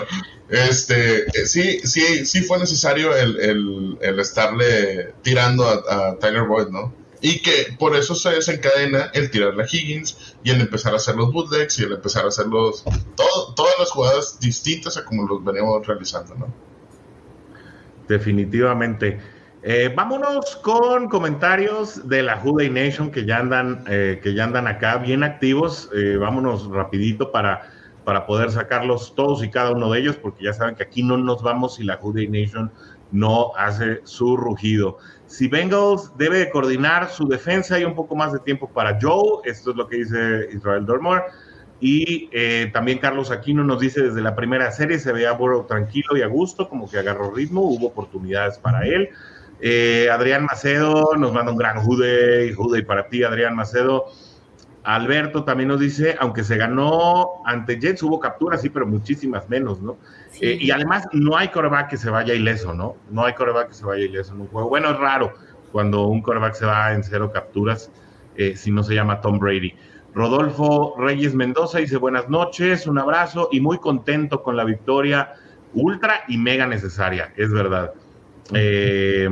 [0.50, 6.94] Este, eh, sí, sí, sí fue necesario el, estarle tirando a, Tyler Boyd, ¿no?
[7.20, 11.16] Y que por eso se desencadena el tirarle a Higgins y el empezar a hacer
[11.16, 12.84] los bootlegs y el empezar a hacer los,
[13.16, 16.67] todas las jugadas distintas a como los veníamos realizando, ¿no?
[18.08, 19.20] Definitivamente.
[19.64, 24.68] Eh, vámonos con comentarios de la Juday Nation que ya andan, eh, que ya andan
[24.68, 25.90] acá bien activos.
[26.20, 27.70] vámonos rapidito para
[28.08, 31.18] para poder sacarlos todos y cada uno de ellos, porque ya saben que aquí no
[31.18, 32.72] nos vamos si la Judy Nation
[33.12, 34.98] no hace su rugido.
[35.26, 39.42] Si Bengals debe de coordinar su defensa y un poco más de tiempo para Joe,
[39.44, 41.24] esto es lo que dice Israel Dormore.
[41.80, 46.18] Y eh, también Carlos Aquino nos dice desde la primera serie se veía Burrow tranquilo
[46.18, 49.10] y a gusto, como que agarró ritmo, hubo oportunidades para él.
[49.60, 54.06] Eh, Adrián Macedo nos manda un gran Jude, Jude para ti, Adrián Macedo.
[54.84, 59.82] Alberto también nos dice, aunque se ganó ante Jets, hubo capturas, sí, pero muchísimas menos,
[59.82, 59.98] ¿no?
[60.40, 62.96] Eh, y además no hay coreback que se vaya ileso, ¿no?
[63.12, 64.70] No hay coreback que se vaya ileso en un juego.
[64.70, 65.34] Bueno, es raro
[65.74, 67.92] cuando un coreback se va en cero capturas,
[68.38, 69.76] eh, si no se llama Tom Brady.
[70.18, 75.34] Rodolfo Reyes Mendoza dice buenas noches, un abrazo y muy contento con la victoria
[75.76, 77.94] ultra y mega necesaria, es verdad.
[78.52, 79.30] Eh,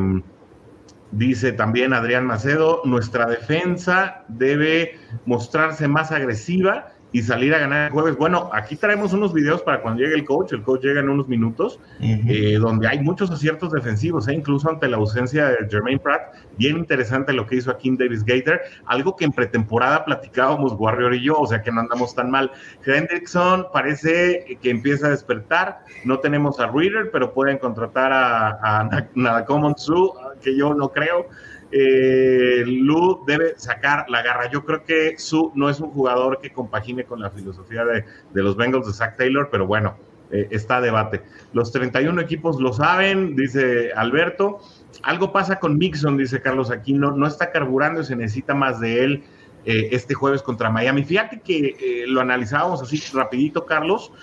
[1.15, 7.91] Dice también Adrián Macedo, nuestra defensa debe mostrarse más agresiva y salir a ganar el
[7.93, 8.17] jueves.
[8.17, 10.51] Bueno, aquí traemos unos videos para cuando llegue el coach.
[10.51, 14.89] El coach llega en unos minutos, eh, donde hay muchos aciertos defensivos, eh, incluso ante
[14.89, 16.35] la ausencia de Jermaine Pratt.
[16.57, 21.13] Bien interesante lo que hizo aquí en Davis Gator, algo que en pretemporada platicábamos Warrior
[21.15, 22.51] y yo, o sea que no andamos tan mal.
[22.85, 25.85] Hendrickson parece que empieza a despertar.
[26.03, 31.29] No tenemos a Reader, pero pueden contratar a, a Nadakomon Su, que yo no creo
[31.77, 34.49] eh, Lu debe sacar la garra.
[34.49, 38.55] Yo creo que Su no es un jugador que compagine con la filosofía de, los
[38.55, 39.97] Bengals de Zach Taylor, pero bueno,
[40.31, 41.21] eh, está debate.
[41.51, 44.59] Los 31 equipos lo saben, dice Alberto.
[45.03, 49.23] Algo pasa con Mixon, dice Carlos Aquino, no está carburando se necesita más de él
[49.65, 51.03] eh, este jueves contra Miami.
[51.03, 54.13] Fíjate que eh, lo analizábamos así rapidito, Carlos,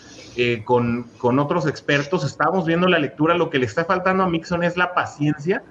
[0.65, 4.63] con, con otros expertos, estábamos viendo la lectura, lo que le está faltando a Mixon
[4.63, 5.63] es la paciencia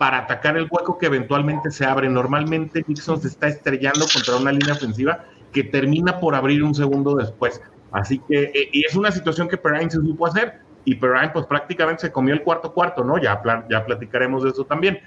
[0.00, 2.08] para atacar el hueco que eventualmente se abre.
[2.08, 7.16] Normalmente Nixon se está estrellando contra una línea ofensiva que termina por abrir un segundo
[7.16, 7.60] después.
[7.92, 11.44] Así que, eh, y es una situación que Perrine se supo hacer, y Perrine pues
[11.44, 13.18] prácticamente se comió el cuarto cuarto, ¿no?
[13.18, 15.00] Ya, ya platicaremos de eso también.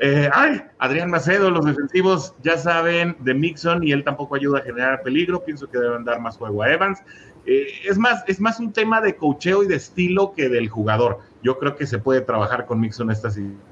[0.00, 4.62] Eh, ay, Adrián Macedo, los defensivos ya saben de Mixon y él tampoco ayuda a
[4.62, 6.98] generar peligro, pienso que deben dar más juego a Evans.
[7.46, 11.20] Eh, es, más, es más un tema de cocheo y de estilo que del jugador.
[11.44, 13.71] Yo creo que se puede trabajar con Mixon esta situación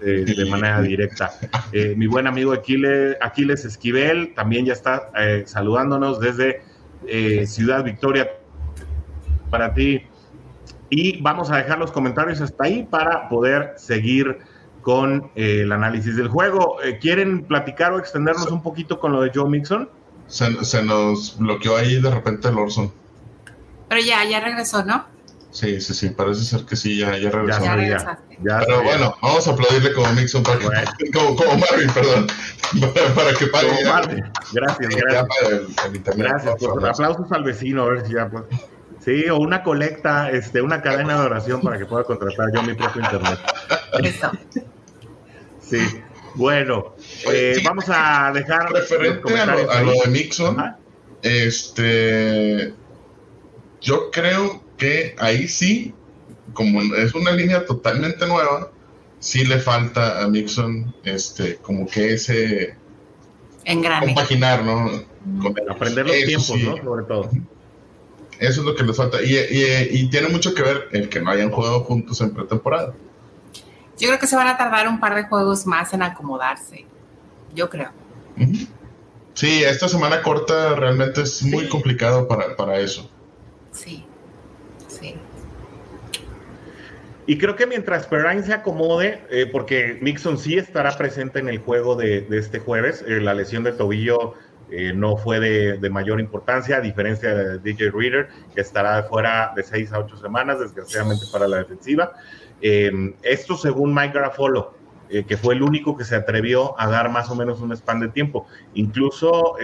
[0.00, 1.32] de manera directa.
[1.72, 6.62] Eh, mi buen amigo Aquiles, Aquiles Esquivel también ya está eh, saludándonos desde
[7.06, 8.30] eh, Ciudad Victoria
[9.50, 10.02] para ti.
[10.90, 14.38] Y vamos a dejar los comentarios hasta ahí para poder seguir
[14.82, 16.76] con el análisis del juego.
[17.00, 19.88] ¿Quieren platicar o extendernos un poquito con lo de Joe Mixon?
[20.26, 22.92] Se, nos bloqueó ahí de repente el Orson.
[23.88, 25.13] Pero ya, ya regresó, ¿no?
[25.54, 27.62] Sí, sí, sí, parece ser que sí, ya, ya regresó.
[27.64, 32.26] Ya, Pero bueno, vamos a aplaudirle como Mixon, para que, como, como, Marvin, perdón,
[33.14, 33.68] para, que pague.
[33.68, 34.24] Como Marvin.
[34.52, 35.26] Gracias, gracias.
[35.46, 38.42] El, gracias, pues, aplausos al vecino, a ver si ya pues.
[38.98, 42.74] Sí, o una colecta, este, una cadena de oración para que pueda contratar yo mi
[42.74, 43.38] propio internet.
[44.02, 44.32] Eso.
[45.60, 46.02] Sí,
[46.34, 46.96] bueno,
[47.30, 48.72] eh, vamos a dejar.
[48.72, 50.74] Referente a lo, a lo, de Mixon,
[51.22, 52.74] este,
[53.80, 55.94] yo creo que ahí sí,
[56.52, 58.70] como es una línea totalmente nueva,
[59.18, 62.76] sí le falta a Mixon este, como que ese
[63.64, 64.06] Engrane.
[64.06, 64.90] compaginar, ¿no?
[65.70, 66.76] Aprender los tiempos, ¿no?
[66.82, 67.30] Sobre todo.
[68.38, 69.18] Eso es lo que le falta.
[69.22, 72.94] Y, tiene mucho que ver el que no hayan jugado juntos en pretemporada.
[73.98, 76.84] Yo creo que se van a tardar un par de juegos más en acomodarse.
[77.54, 77.90] Yo creo.
[79.34, 83.08] Sí, esta semana corta realmente es muy complicado para, para eso.
[83.72, 84.04] Sí.
[87.26, 91.58] Y creo que mientras Perrine se acomode, eh, porque Mixon sí estará presente en el
[91.58, 94.34] juego de, este jueves, eh, la lesión del tobillo
[94.70, 99.62] eh, no fue de, mayor importancia, a diferencia de DJ Reader, que estará fuera de
[99.62, 102.12] seis a ocho semanas, desgraciadamente para la defensiva.
[102.60, 104.74] Em, esto según Mike Garafolo,
[105.28, 108.08] que fue el único que se atrevió a dar más o menos un span de
[108.08, 108.46] tiempo.
[108.72, 109.54] Incluso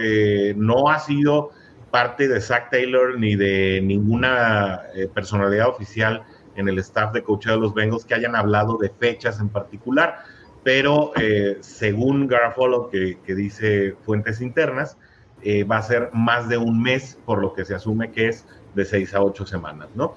[0.55, 1.49] no ha sido
[1.89, 6.23] parte de Zach Taylor ni de ninguna personalidad oficial
[6.61, 10.23] en el staff de coach de los Bengals que hayan hablado de fechas en particular,
[10.63, 14.97] pero eh, según Garafolo, que, dice fuentes internas,
[15.43, 18.45] eh, va a ser más de un mes, por lo que se asume que es
[18.75, 20.15] de seis a ocho semanas, ¿no?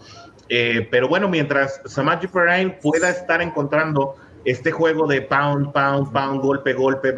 [0.49, 6.43] Eh, pero bueno, mientras Samaji Perrine pueda estar encontrando este juego de pound, pound, pound,
[6.43, 7.15] golpe, golpe,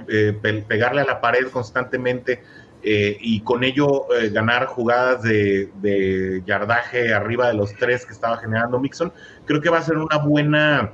[0.69, 2.41] pegarle a la pared constantemente
[2.89, 8.79] eh, y con ello ganar jugadas de, yardaje arriba de los tres que estaba generando
[8.79, 9.13] Mixon,
[9.45, 10.93] creo que va a ser una buena,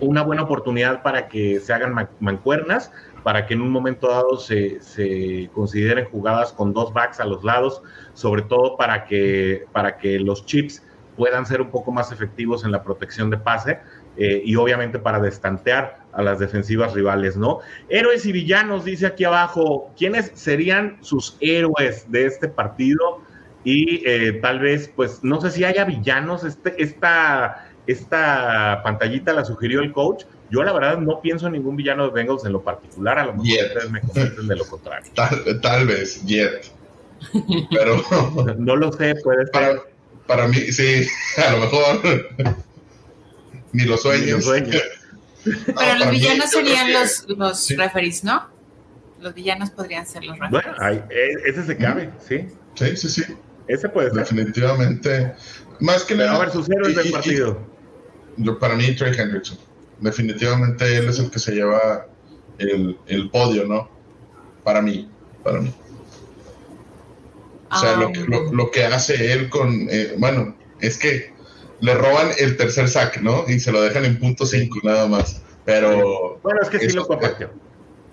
[0.00, 2.90] una buena oportunidad para que se hagan mancuernas,
[3.22, 7.44] para que en un momento dado se, se, consideren jugadas con dos backs a los
[7.44, 7.80] lados,
[8.12, 10.82] sobre todo para que, para que los chips
[11.16, 13.78] puedan ser un poco más efectivos en la protección de pase
[14.16, 17.60] eh, y obviamente para destantear a las defensivas rivales, ¿no?
[17.88, 23.22] Héroes y villanos, dice aquí abajo, ¿quiénes serían sus héroes de este partido?
[23.64, 29.44] Y eh, tal vez, pues, no sé si haya villanos, este, esta, esta pantallita la
[29.44, 30.24] sugirió el coach.
[30.50, 33.34] Yo la verdad no pienso en ningún villano de Bengals en lo particular, a lo
[33.34, 35.10] mejor ustedes me convencen de lo contrario.
[35.14, 36.70] Tal, tal vez, yet.
[37.70, 38.02] Pero
[38.58, 39.80] no lo sé, puede ser.
[40.26, 41.06] Para mí, sí,
[41.46, 42.56] a lo mejor
[43.72, 44.44] ni los sueños.
[45.66, 48.48] Pero los villanos serían los, los referees, ¿no?
[49.20, 50.74] Los villanos podrían ser los referees.
[50.80, 52.46] Bueno, e, ese se cabe, sí.
[52.74, 53.22] Sí, sí, sí.
[53.68, 54.20] Ese puede ser.
[54.20, 55.34] Definitivamente.
[55.80, 56.36] Más que nada.
[56.36, 57.60] A ver, sus héroes del partido.
[58.36, 59.58] yo, para mí, Trey Hendrickson.
[60.00, 62.06] Definitivamente él es el que se lleva
[62.58, 63.88] el, el podio, ¿no?
[64.62, 65.08] Para mí,
[65.42, 65.72] para mí.
[67.70, 68.10] O sea, lo,
[68.52, 71.33] lo, que hace él con, eh, bueno, es que
[71.80, 73.44] le roban el tercer sack, ¿no?
[73.48, 75.42] Y se lo dejan en punto 5 nada más.
[75.64, 76.38] Pero...
[76.42, 77.50] Bueno, es que sí lo compartió.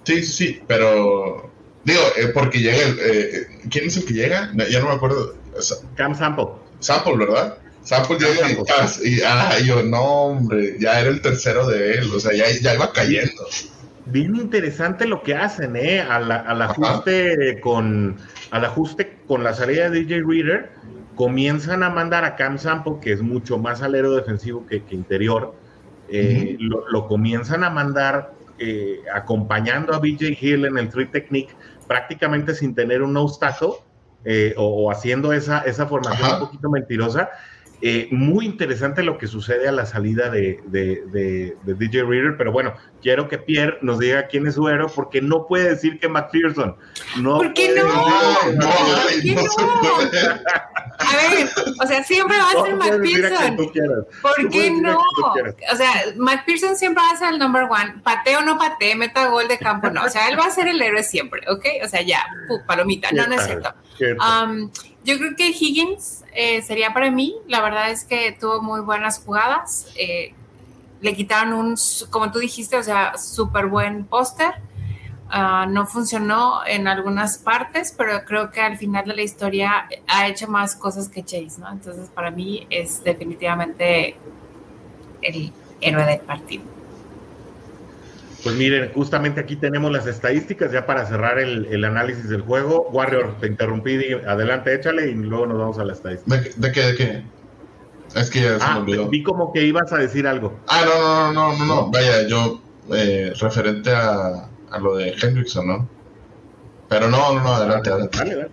[0.03, 1.49] Sí, sí, sí, pero...
[1.83, 2.99] Digo, eh, porque llega el...
[2.99, 4.51] Eh, ¿Quién es el que llega?
[4.69, 5.35] ya no me acuerdo.
[5.95, 6.47] Cam Sample.
[6.79, 7.57] Sample, ¿verdad?
[7.83, 12.19] Sample llega y, y, ah, yo, no, hombre, ya era el tercero de él, o
[12.19, 13.47] sea, ya, ya iba cayendo.
[14.05, 15.99] Bien interesante lo que hacen, ¿eh?
[15.99, 18.17] Al, al ajuste con
[18.51, 20.71] al ajuste con la salida de DJ Reader,
[21.21, 25.53] comienzan a mandar a Cam Sample, que es mucho más alero defensivo que, interior,
[26.09, 31.53] eh, lo, comienzan a mandar eh, acompañando a BJ Hill en el three technique,
[31.87, 33.83] prácticamente sin tener un obstáculo
[34.25, 37.29] eh, o, haciendo esa, esa formación un poquito mentirosa.
[37.83, 40.59] Eh, muy interesante lo que sucede a la salida de,
[41.65, 45.47] DJ Reader, pero bueno, quiero que Pierre nos diga quién es su héroe, porque no
[45.47, 46.75] puede decir que McPherson.
[47.19, 47.87] No ¿Por qué no?
[47.87, 49.45] ¿Por qué no?
[51.11, 51.49] A ver,
[51.83, 53.57] o sea, siempre va a ser McPherson.
[54.21, 54.97] ¿Por qué no?
[54.97, 57.95] O sea, McPherson siempre va a ser el number one.
[58.03, 60.03] Pateo o no patee, meta gol de campo, no.
[60.03, 61.65] O sea, él va a ser el héroe siempre, ¿ok?
[61.83, 62.25] O sea, ya,
[62.65, 63.11] palomita.
[63.11, 63.73] No, no es cierto.
[64.01, 64.71] Um,
[65.03, 67.35] yo creo que Higgins eh, sería para mí.
[67.47, 69.87] La verdad es que tuvo muy buenas jugadas.
[69.95, 70.33] Eh,
[71.01, 71.75] le quitaron un,
[72.09, 74.53] como tú dijiste, o sea, súper buen póster.
[75.33, 80.27] Ah, no funcionó en algunas partes, pero creo que al final de la historia ha
[80.27, 81.71] hecho más cosas que Chase, ¿no?
[81.71, 84.17] Entonces, para mí es definitivamente
[85.21, 86.63] el héroe del partido.
[88.43, 92.89] Pues miren, justamente aquí tenemos las estadísticas ya para cerrar el, análisis del juego.
[92.91, 96.41] Warrior, te interrumpí, adelante, échale y luego nos vamos a la estadística.
[96.57, 96.81] ¿De, qué?
[96.81, 97.23] ¿De qué?
[98.15, 99.07] Es que ya se me ah, olvidó.
[99.07, 100.59] Vi como que ibas a decir algo.
[100.67, 101.91] Ah, no, no, no, no, no.
[101.91, 102.61] Vaya, yo,
[102.93, 105.89] eh, referente a, a, lo de Hendrickson, ¿no?
[106.89, 108.49] Pero no, no, no, adelante, adelante.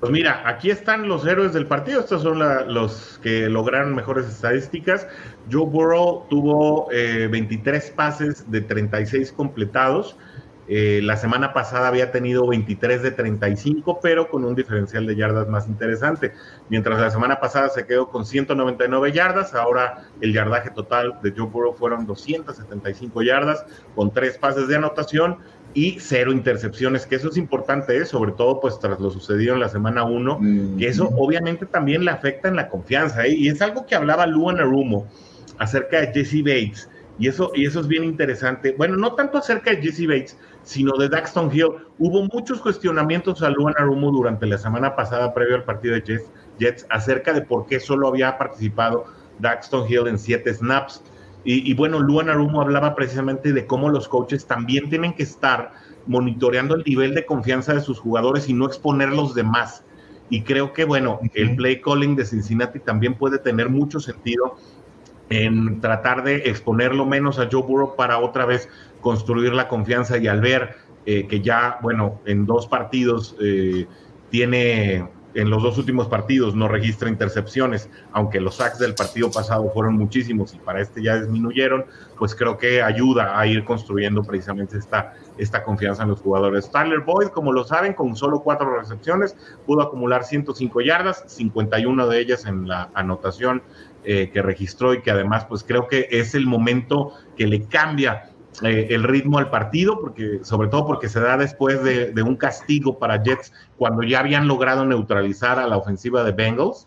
[0.00, 2.00] Pues mira, aquí están los héroes del partido.
[2.00, 2.38] Estos son
[2.72, 5.06] los que lograron mejores estadísticas.
[5.52, 10.16] Joe Burrow tuvo 23 eh, pases de 36 completados.
[10.72, 15.48] Eh, la semana pasada había tenido 23 de 35, pero con un diferencial de yardas
[15.48, 16.32] más interesante.
[16.68, 21.48] Mientras la semana pasada se quedó con 199 yardas, ahora el yardaje total de Joe
[21.48, 25.38] Burrow fueron 275 yardas, con tres pases de anotación
[25.74, 28.06] y cero intercepciones, que eso es importante, ¿eh?
[28.06, 32.12] sobre todo pues tras lo sucedido en la semana 1, que eso obviamente también le
[32.12, 33.34] afecta en la confianza, ¿eh?
[33.34, 35.08] y es algo que hablaba Luan Arumo
[35.58, 39.70] acerca de Jesse Bates, y eso, y eso es bien interesante, bueno, no tanto acerca
[39.70, 40.36] de Jesse Bates,
[40.70, 41.66] sino de Daxton Hill,
[41.98, 46.30] hubo muchos cuestionamientos a Luan Arumo durante la semana pasada, previo al partido de Jets,
[46.60, 49.06] Jets acerca de por qué solo había participado
[49.40, 51.02] Daxton Hill en siete snaps,
[51.42, 55.72] y, bueno, Luan Arumo hablaba precisamente de cómo los coaches también tienen que estar
[56.06, 59.82] monitoreando el nivel de confianza de sus jugadores y no exponerlos de más.
[60.28, 64.58] Y creo que, bueno, el play calling de Cincinnati también puede tener mucho sentido
[65.30, 68.68] en tratar de exponerlo menos a Joe Burrow para otra vez
[69.00, 73.86] construir la confianza y al ver eh, que ya, bueno, en dos partidos eh,
[74.30, 79.70] tiene en los dos últimos partidos no registra intercepciones, aunque los sacks del partido pasado
[79.72, 81.84] fueron muchísimos y para este ya disminuyeron,
[82.18, 86.70] pues creo que ayuda a ir construyendo precisamente esta, esta confianza en los jugadores.
[86.70, 89.36] Tyler Boyd, como lo saben, con solo cuatro recepciones,
[89.66, 93.62] pudo acumular 105 yardas, 51 de ellas en la anotación
[94.04, 98.29] eh, que registró y que además, pues creo que es el momento que le cambia
[98.62, 102.98] eh, el ritmo al partido, porque, sobre todo porque se da después de, un castigo
[102.98, 106.86] para Jets cuando ya habían logrado neutralizar a la ofensiva de Bengals.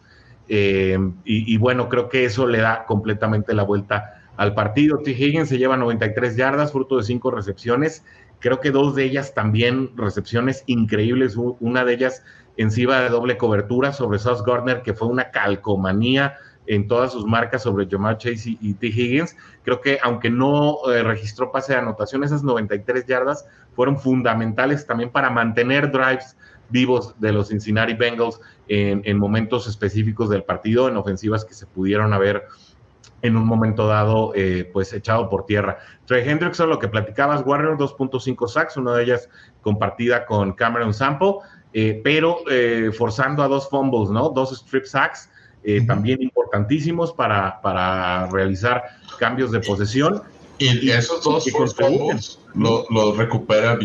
[0.50, 5.00] Eh, y, bueno, creo que eso le da completamente la vuelta al partido.
[5.00, 5.12] T.
[5.12, 8.04] Higgins se lleva 93 yardas, fruto de cinco recepciones.
[8.40, 11.38] Creo que dos de ellas también recepciones increíbles.
[11.38, 12.24] Una de ellas
[12.58, 16.36] encima de doble cobertura sobre Sauce Gardner, que fue una calcomanía
[16.68, 18.88] en todas sus marcas sobre Jamar Chase y, T.
[18.88, 19.36] Higgins.
[19.64, 25.10] Creo que aunque no eh, registró pase de anotación, esas 93 yardas fueron fundamentales también
[25.10, 26.38] para mantener drives
[26.70, 32.14] vivos de los Cincinnati Bengals en, momentos específicos del partido, en ofensivas que se pudieron
[32.14, 32.46] haber
[33.22, 35.78] en un momento dado, eh, pues echado por tierra.
[36.06, 39.30] Trey Hendrickson, lo que platicabas, Warner 2.5 sacks, una de ellas
[39.62, 41.36] compartida con Cameron Sample,
[41.74, 42.40] eh, pero
[42.98, 44.30] forzando a dos fumbles, ¿no?
[44.30, 45.30] Dos strip sacks,
[45.64, 48.84] eh, también importantísimos para, para, realizar
[49.20, 50.22] cambios de posesión.
[50.58, 52.40] Y, esos dos los
[52.90, 53.78] lo, recupera.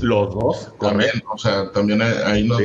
[0.00, 0.72] Los dos.
[0.80, 2.58] También, o sea, también ahí no.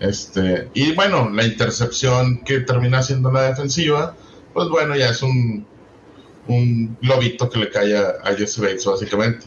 [0.00, 4.16] Este, y bueno, la intercepción que termina siendo la defensiva,
[4.52, 5.66] pues bueno, ya es un,
[6.48, 9.46] un globito que le cae a, a Jesse Bates, básicamente.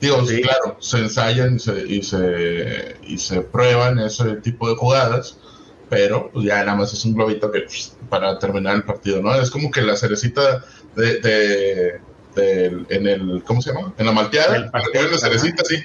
[0.00, 5.38] Digo, claro, se ensayan y se, y se, y se prueban ese tipo de jugadas,
[5.90, 7.66] pero pues ya nada más es un globito que
[8.08, 9.34] para terminar el partido, ¿no?
[9.34, 12.00] Es como que la cerecita de,
[12.36, 13.92] de, en el, ¿cómo se llama?
[13.98, 15.82] En la malteada, la cerecita, sí.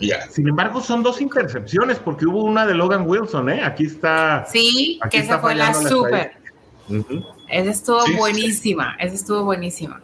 [0.00, 0.28] ya.
[0.28, 3.62] Sin embargo, son dos intercepciones, porque hubo una de Logan Wilson, ¿eh?
[3.64, 4.44] Aquí está.
[4.50, 6.32] Sí, que esa fue la súper.
[7.48, 10.02] Esa estuvo buenísima, esa estuvo buenísima.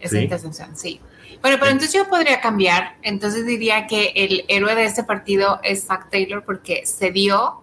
[0.00, 1.00] Esa intercepción, sí.
[1.40, 2.96] Bueno, pero entonces yo podría cambiar.
[3.02, 7.62] Entonces diría que el héroe de este partido es Zach Taylor porque se dio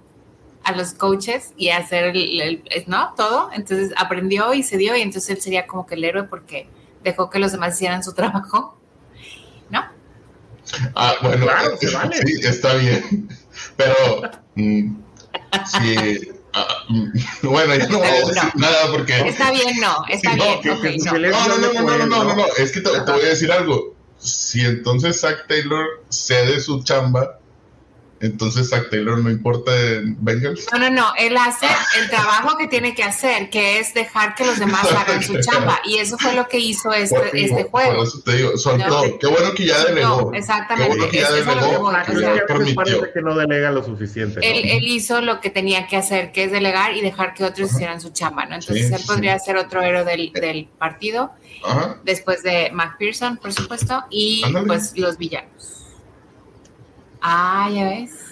[0.69, 3.13] a los coaches y hacer el, ¿no?
[3.17, 3.49] Todo.
[3.53, 6.69] Entonces aprendió y se dio y entonces él sería como que el héroe porque
[7.03, 8.79] dejó que los demás hicieran su trabajo,
[9.69, 9.83] ¿no?
[10.95, 11.47] Ah, bueno,
[11.79, 11.87] sí,
[12.43, 13.29] está bien.
[13.75, 13.95] Pero,
[14.55, 14.95] mm,
[15.65, 17.07] sí, ah, mm,
[17.47, 19.19] bueno, ya no voy a decir nada porque...
[19.27, 20.59] Está bien, no, está bien.
[20.63, 21.13] no.
[21.13, 23.95] No, no, no, no, no, no, no, es que te, te voy a decir algo.
[24.19, 27.38] Si entonces Zach Taylor cede su chamba
[28.21, 30.67] entonces Zach Taylor no importa en Bengals.
[30.73, 31.67] No, no, no, él hace
[31.99, 35.79] el trabajo que tiene que hacer, que es dejar que los demás hagan su chamba.
[35.85, 37.95] Y eso fue lo que hizo este, este juego.
[37.95, 39.17] Por eso te digo, soltó.
[39.19, 40.33] Qué bueno que ya delegó.
[40.33, 40.91] exactamente.
[40.91, 42.75] Qué bueno que ya delegó.
[42.75, 44.39] parece que no delega lo suficiente.
[44.43, 47.71] Él, él, hizo lo que tenía que hacer, que es delegar y dejar que otros
[47.71, 48.55] hicieran su chamba, ¿no?
[48.55, 51.31] Entonces él podría ser otro héroe del, del partido,
[52.03, 55.78] después de McPherson, por supuesto, y pues los villanos.
[57.21, 58.29] Ah, ya ves.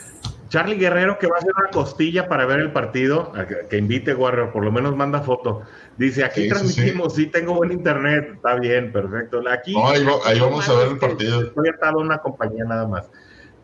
[0.50, 3.34] Charlie Guerrero, que va a hacer una costilla para ver el partido,
[3.70, 5.64] que invite Warrior, por lo menos manda foto.
[5.98, 9.42] Dice, aquí transmitimos, sí, tengo buen internet, está bien, perfecto.
[9.50, 11.42] Aquí, ahí, vamos a ver el partido.
[11.42, 13.10] Estoy atado a una compañía nada más.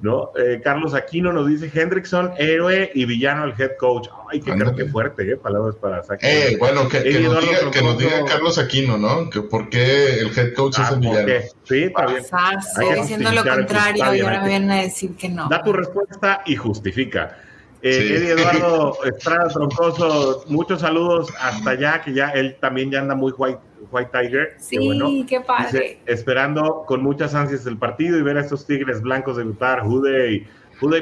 [0.04, 0.32] ¿No?
[0.36, 4.10] Eh, Carlos Aquino nos dice Hendrickson, héroe y villano el head coach.
[4.30, 5.38] Ay, qué, creo que fuerte, ¿eh?
[5.38, 6.30] Palabras para sacar.
[6.30, 9.30] Eh, bueno, que, nos diga, que, nos diga, Carlos Aquino, ¿no?
[9.30, 11.28] Que por qué el head coach es ah, el villano.
[11.64, 12.18] Sí, está bien.
[12.18, 15.48] Estoy diciendo lo contrario y ahora me vienen a decir que no.
[15.48, 17.38] Da tu respuesta y justifica.
[17.84, 23.14] Eh, Eddie Eduardo Estrada Troncoso, muchos saludos hasta allá, que ya él también ya anda
[23.14, 23.60] muy white,
[23.92, 24.56] white Tiger.
[24.58, 26.00] Sí, qué, padre.
[26.06, 29.82] esperando con muchas ansias el partido y ver a estos tigres blancos debutar.
[29.82, 30.48] Jude y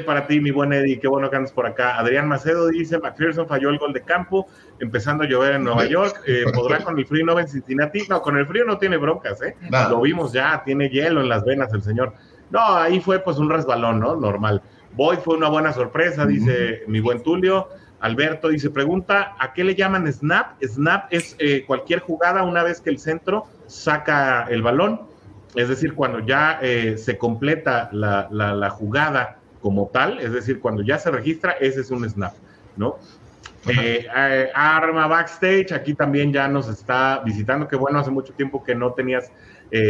[0.06, 1.98] para ti, mi buen Eddie, qué bueno que andas por acá.
[1.98, 4.46] Adrián Macedo dice, McPherson falló el gol de campo,
[4.78, 6.20] empezando a llover en Nueva York.
[6.26, 8.02] Eh, ¿Podrá con el frío no en Cincinnati?
[8.08, 9.56] No, con el frío no tiene broncas, ¿eh?
[9.70, 12.14] Lo vimos ya, tiene hielo en las venas el señor.
[12.50, 14.14] No, ahí fue pues un resbalón, ¿no?
[14.14, 14.62] Normal.
[14.94, 17.68] Boyd fue una buena sorpresa, dice mi buen Tulio.
[18.02, 20.60] Alberto dice, pregunta, ¿a qué le llaman snap?
[20.62, 25.02] Snap es eh, cualquier jugada una vez que el centro saca el balón,
[25.54, 30.98] es decir, cuando ya eh, se completa la, jugada como tal, es decir, cuando ya
[30.98, 32.34] se registra, ese es un snap,
[32.76, 32.96] ¿no?
[33.68, 34.08] Eh,
[34.52, 38.92] Arma Backstage, aquí también ya nos está visitando, que bueno, hace mucho tiempo que no
[38.94, 39.30] tenías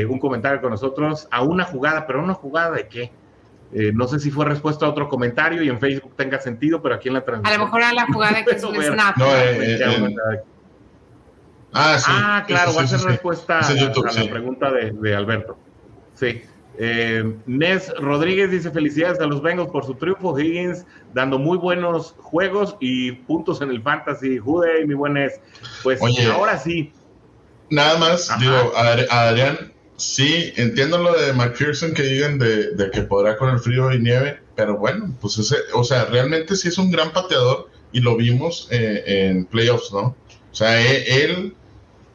[0.09, 3.11] un comentario con nosotros, a una jugada, pero una jugada de qué?
[3.75, 6.95] Eh, no sé si fue respuesta a otro comentario y en Facebook tenga sentido, pero
[6.95, 7.55] aquí en la transmisión.
[7.55, 9.16] A lo mejor a la jugada que es un snap.
[9.18, 10.16] Eh, eh,
[11.73, 12.05] ah, sí.
[12.12, 15.57] Ah, claro, va a ser respuesta a, la pregunta de, Alberto.
[16.14, 16.43] Sí.
[16.79, 20.39] Eh, Nes Rodríguez dice felicidades a los Bengals por su triunfo.
[20.39, 24.37] Higgins dando muy buenos juegos y puntos en el fantasy.
[24.37, 25.41] Jude, mi buen Nes.
[25.83, 26.01] Pues
[26.31, 26.93] ahora sí.
[27.70, 29.72] Nada más, digo, a Adrián,
[30.03, 34.01] sí, entiendo lo de McPherson que digan de, de, que podrá con el frío y
[34.01, 38.17] nieve, pero bueno, pues ese, o sea, realmente sí es un gran pateador y lo
[38.17, 40.17] vimos eh, en playoffs, ¿no?
[40.51, 41.55] O sea, e, él,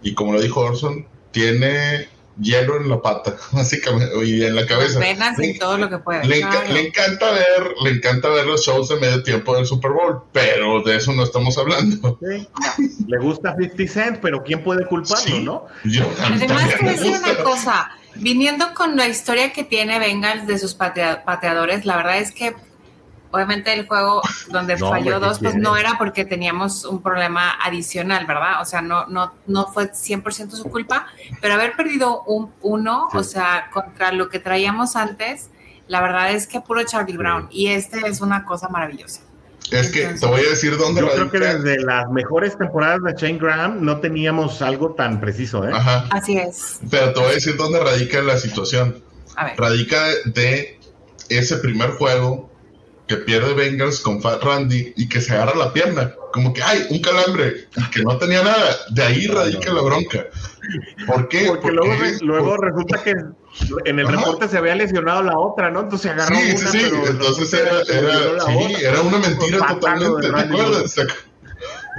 [0.02, 2.08] y como lo dijo Orson, tiene
[2.40, 5.00] hielo en la pata, básicamente, y en la cabeza.
[5.00, 6.26] Venas y todo lo que puede.
[6.26, 10.82] Le, encanta ver, le encanta ver los shows de medio tiempo del Super Bowl, pero
[10.82, 12.20] de eso no estamos hablando.
[12.22, 15.66] Le gusta 50 Cent, pero ¿quién puede culparlo, no?
[16.24, 21.86] Además, te decir una cosa, viniendo con la historia que tiene Bengals de sus pateadores,
[21.86, 22.56] la verdad es que
[23.32, 28.62] obviamente el juego donde falló dos, pues no era porque teníamos un problema adicional, ¿verdad?
[28.62, 31.08] O sea, no, no, no fue 100% su culpa,
[31.42, 35.50] pero haber perdido un uno, o sea, contra lo que traíamos antes,
[35.88, 37.48] la verdad es que puro Charlie Brown.
[37.50, 39.22] Y este es una cosa maravillosa.
[39.72, 43.14] Es que te voy a decir dónde Yo creo que desde las mejores temporadas de
[43.14, 45.72] Shane Graham no teníamos algo tan preciso, ¿eh?
[45.74, 46.06] Ajá.
[46.12, 46.80] Así es.
[46.90, 49.04] Pero te voy a decir dónde radica la situación.
[49.36, 49.58] A ver.
[49.58, 50.80] Radica de
[51.28, 52.50] ese primer juego
[53.08, 56.86] que pierde Bengals con Fat Randy y que se agarra la pierna, como que hay
[56.90, 58.76] un calambre y que no tenía nada.
[58.90, 60.26] De ahí radica la bronca.
[61.06, 61.46] ¿Por qué?
[61.48, 63.12] Porque, luego, luego resulta que
[63.86, 65.82] en el reporte se había lesionado la otra, ¿no?
[65.82, 66.92] Entonces se agarró sí, una, sí, sí.
[67.08, 70.96] Entonces era, era, sí, era una mentira totalmente, ¿te acuerdas?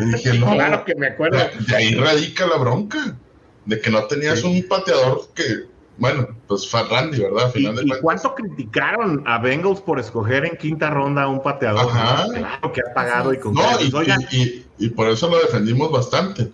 [0.00, 1.38] Y dije, no, claro que me acuerdo.
[1.66, 3.16] De ahí radica la bronca,
[3.64, 5.64] de que no tenías un pateador que
[5.98, 7.52] bueno, pues fue Randy, ¿verdad?
[7.54, 11.90] ¿Y, ¿Y, cuánto criticaron a Bengals por escoger en quinta ronda a un pateador?
[11.90, 16.52] Claro que ha pagado y con no, y, y, por eso lo defendimos bastante.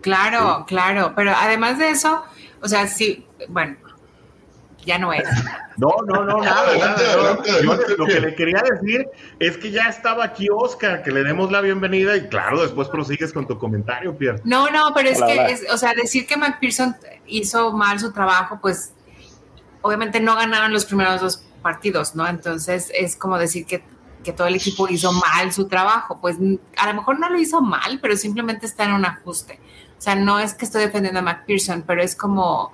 [0.00, 2.22] Claro, claro, pero además de eso,
[2.60, 3.76] o sea, sí, bueno,
[4.84, 5.24] ya no es.
[5.76, 7.38] No, no, no, nada, nada.
[7.96, 9.08] lo que le quería decir
[9.38, 13.32] es que ya estaba aquí Oscar, que le demos la bienvenida y claro, después prosigues
[13.32, 14.40] con tu comentario, Pierre.
[14.44, 18.92] No, no, pero es que, o sea, decir que McPherson hizo mal su trabajo, pues
[19.82, 22.26] obviamente no ganaron los primeros dos partidos, ¿no?
[22.26, 23.82] Entonces es como decir que,
[24.24, 26.20] que todo el equipo hizo mal su trabajo.
[26.20, 26.36] Pues
[26.76, 29.60] a lo mejor no lo hizo mal, pero simplemente está en un ajuste.
[29.98, 32.72] O sea, no es que estoy defendiendo a McPherson, pero es como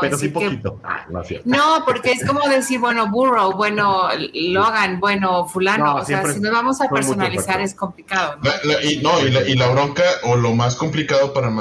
[0.00, 0.80] pero sí poquito.
[0.82, 1.06] Ah,
[1.44, 5.96] no, porque es como decir, bueno, Burrow, bueno, Logan, bueno, fulano.
[5.96, 8.38] o sea, si nos vamos a personalizar es complicado.
[8.42, 8.80] ¿no?
[8.82, 11.52] y, no y, la, bronca o lo más complicado para,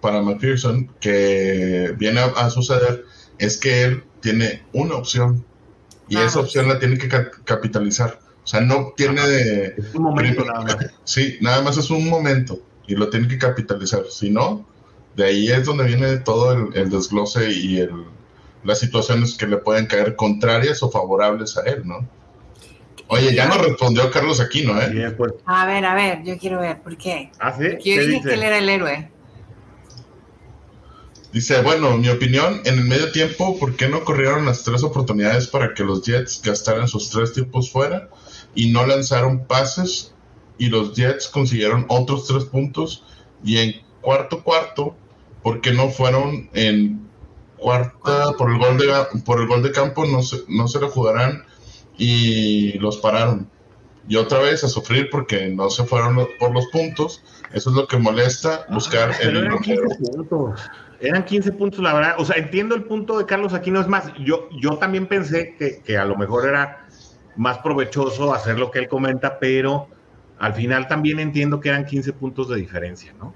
[0.00, 3.04] para McPherson que viene a, suceder
[3.38, 5.44] es que él tiene una opción
[6.08, 7.08] y esa opción la tiene que
[7.44, 8.18] capitalizar.
[8.42, 9.74] O sea, no tiene de...
[9.76, 10.76] Es un momento nada más.
[11.04, 14.04] Sí, nada más es un momento y lo tiene que capitalizar.
[14.10, 14.66] Si no,
[15.18, 18.04] de ahí es donde viene todo el, desglose y el,
[18.62, 22.08] las situaciones que le pueden caer contrarias o favorables a él, ¿no?
[23.08, 25.12] Oye, ya no respondió Carlos Aquino, ¿eh?
[25.44, 27.32] A ver, a ver, yo quiero ver, ¿por qué?
[27.40, 27.64] ¿Ah, sí?
[27.84, 29.10] Yo dije que él era el héroe.
[31.32, 35.48] Dice, bueno, mi opinión, en el medio tiempo, ¿por qué no corrieron las tres oportunidades
[35.48, 38.08] para que los Jets gastaran sus tres tiempos fuera
[38.54, 40.14] y no lanzaron pases
[40.58, 43.02] y los Jets consiguieron otros tres puntos
[43.42, 44.96] y en cuarto cuarto
[45.42, 47.08] porque no fueron en
[47.56, 48.86] cuarta por el gol de
[49.24, 51.44] por el gol de campo no se, no se lo jugarán
[51.96, 53.48] y los pararon.
[54.08, 57.22] Y otra vez a sufrir porque no se fueron por los puntos.
[57.52, 60.70] Eso es lo que molesta buscar el eran 15 puntos
[61.00, 62.14] eran 15 puntos la verdad.
[62.18, 65.54] O sea entiendo el punto de Carlos aquí no es más yo yo también pensé
[65.58, 66.86] que, que a lo mejor era
[67.36, 69.88] más provechoso hacer lo que él comenta pero
[70.38, 73.34] al final también entiendo que eran 15 puntos de diferencia no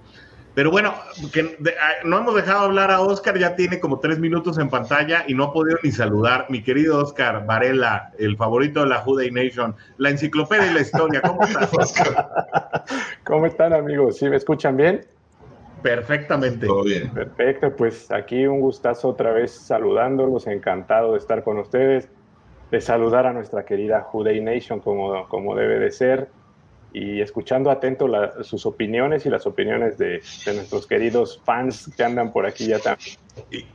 [0.54, 0.92] pero bueno,
[1.32, 5.24] que ah, no hemos dejado hablar a Oscar, ya tiene como tres minutos en pantalla
[5.26, 6.46] y no ha podido ni saludar.
[6.50, 11.22] Mi querido Oscar Varela, el favorito de la Juday Nation, la enciclopedia y la historia.
[11.22, 12.84] ¿Cómo estás, Oscar?
[13.24, 14.18] ¿Cómo están, amigos?
[14.18, 15.06] ¿Sí me escuchan bien?
[15.82, 16.66] Perfectamente.
[16.66, 17.10] Todo bien.
[17.10, 22.10] Perfecto, pues aquí un gustazo otra vez saludándolos, encantado de estar con ustedes,
[22.70, 26.28] de saludar a nuestra querida Juday Nation como, como debe de ser
[26.92, 28.06] y escuchando atento
[28.42, 30.22] sus opiniones y las opiniones de,
[30.54, 33.16] nuestros queridos fans que andan por aquí ya también.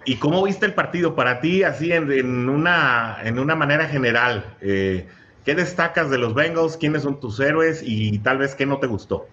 [0.05, 4.55] ¿Y, cómo viste el partido para ti, así en, una, en una manera general?
[4.61, 5.07] Eh,
[5.43, 6.77] ¿Qué destacas de los Bengals?
[6.77, 7.81] ¿Quiénes son tus héroes?
[7.83, 9.27] Y tal vez qué no te gustó.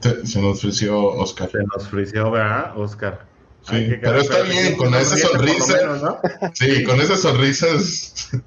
[0.00, 1.50] Se, nos ofreció Oscar.
[1.50, 3.26] Se nos ofreció, ¿verdad, Oscar?
[3.62, 6.20] Sí, pero está bien, con esa sonrisa.
[6.54, 7.66] Sí, con esa sonrisa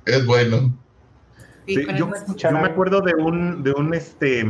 [0.06, 0.74] es bueno
[1.68, 2.10] yo,
[2.52, 4.46] me acuerdo de un, de un este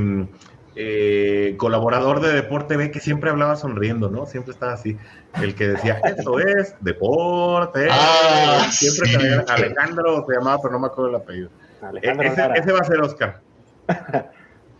[0.75, 4.25] eh, colaborador de Deporte B que siempre hablaba sonriendo, ¿no?
[4.25, 4.97] Siempre estaba así.
[5.41, 7.87] El que decía, esto es Deporte.
[7.91, 9.17] Ah, siempre sí.
[9.17, 11.49] tenía- Alejandro se llamaba, pero no me acuerdo el apellido.
[12.01, 13.41] E- ese, ese va a ser Oscar.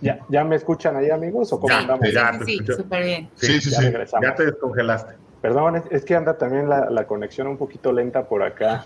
[0.02, 1.54] ¿Ya, ¿Ya me escuchan ahí, amigos?
[1.54, 2.12] ¿O cómo Ya, andamos?
[2.12, 2.40] ya.
[2.46, 3.30] Sí, súper bien.
[3.36, 3.94] Sí, sí, Ya sí.
[4.22, 5.14] Ya te descongelaste.
[5.42, 8.86] Perdón, es, es que anda también la, la conexión un poquito lenta por acá.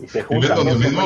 [0.00, 1.00] Y se ¿Vives juntan mismo.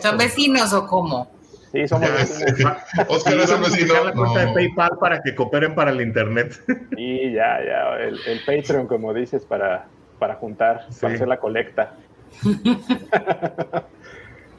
[0.00, 1.30] ¿Son vecinos o cómo?
[1.72, 2.72] Sí, somos Ya vecinos.
[3.08, 4.04] Oscar es a vecino.
[4.04, 4.52] la cuenta de.
[4.52, 6.52] PayPal para que cooperen para el internet.
[6.98, 9.86] Y ya, ya, el, el Patreon, como dices, para,
[10.18, 11.00] para juntar, Sí.
[11.00, 11.94] para hacer la colecta.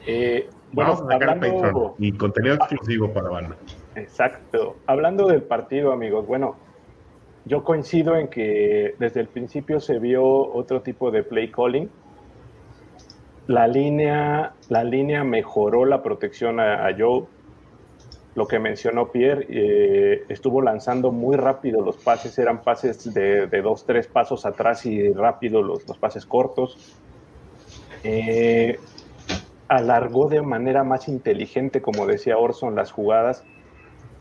[0.06, 3.56] Eh, bueno, Vamos a sacar hablando, Patreon y contenido exclusivo para banda.
[3.94, 4.76] exacto.
[4.86, 6.56] Hablando del partido, amigos, bueno,
[7.46, 11.88] yo coincido en que desde el principio se vio otro tipo de play calling.
[13.46, 17.24] La línea, la línea mejoró la protección a, Joe.
[18.34, 23.84] Lo que mencionó Pierre, eh, estuvo lanzando muy rápido los pases, eran pases de, dos,
[23.84, 26.96] tres pasos atrás y rápido los, los pases cortos.
[28.02, 28.78] Eh,
[29.68, 33.44] alargó de manera más inteligente, como decía Orson, las jugadas.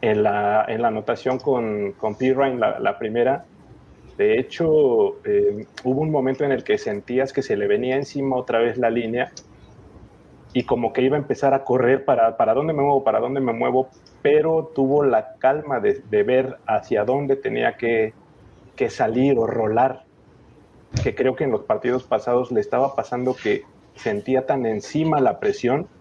[0.01, 3.45] En la, en la anotación con, con Pirine, la primera,
[4.18, 8.38] de hecho, eh, hubo un momento en el que sentías que se le venía encima
[8.38, 9.36] otra vez la línea
[10.53, 13.41] y como que iba a empezar a correr para, para dónde me muevo, para dónde
[13.41, 18.16] me muevo, pero tuvo la calma de, de ver hacia dónde tenía que,
[18.76, 20.05] que salir o rolar,
[21.01, 25.39] que creo que en los partidos pasados le estaba pasando que sentía tan encima la
[25.39, 25.91] presión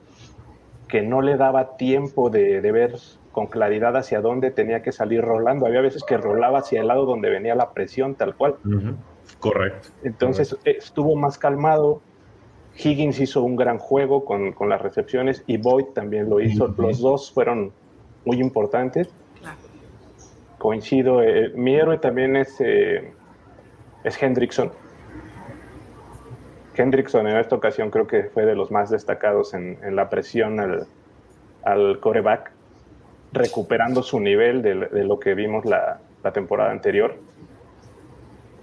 [0.89, 2.95] que no le daba tiempo de, de ver
[3.33, 5.67] con claridad hacia dónde tenía que salir rolando.
[5.67, 8.57] Había veces que rolaba hacia el lado donde venía la presión, tal cual.
[9.41, 9.89] Correcto.
[10.05, 12.01] Entonces eh, estuvo más calmado.
[12.77, 16.69] Higgins hizo un gran juego con, con las recepciones y Boyd también lo hizo.
[16.79, 17.73] Los dos fueron
[18.25, 19.09] muy importantes.
[19.41, 19.59] Claro.
[20.59, 21.23] Coincido.
[21.23, 23.13] eh, mi héroe también es, eh,
[24.05, 24.71] es Hendrickson.
[26.75, 30.59] Hendrickson en esta ocasión creo que fue de los más destacados en, en la presión
[30.59, 30.87] al,
[31.65, 32.52] al coreback,
[33.33, 36.01] recuperando su nivel de, lo que vimos la,
[36.33, 37.17] temporada anterior.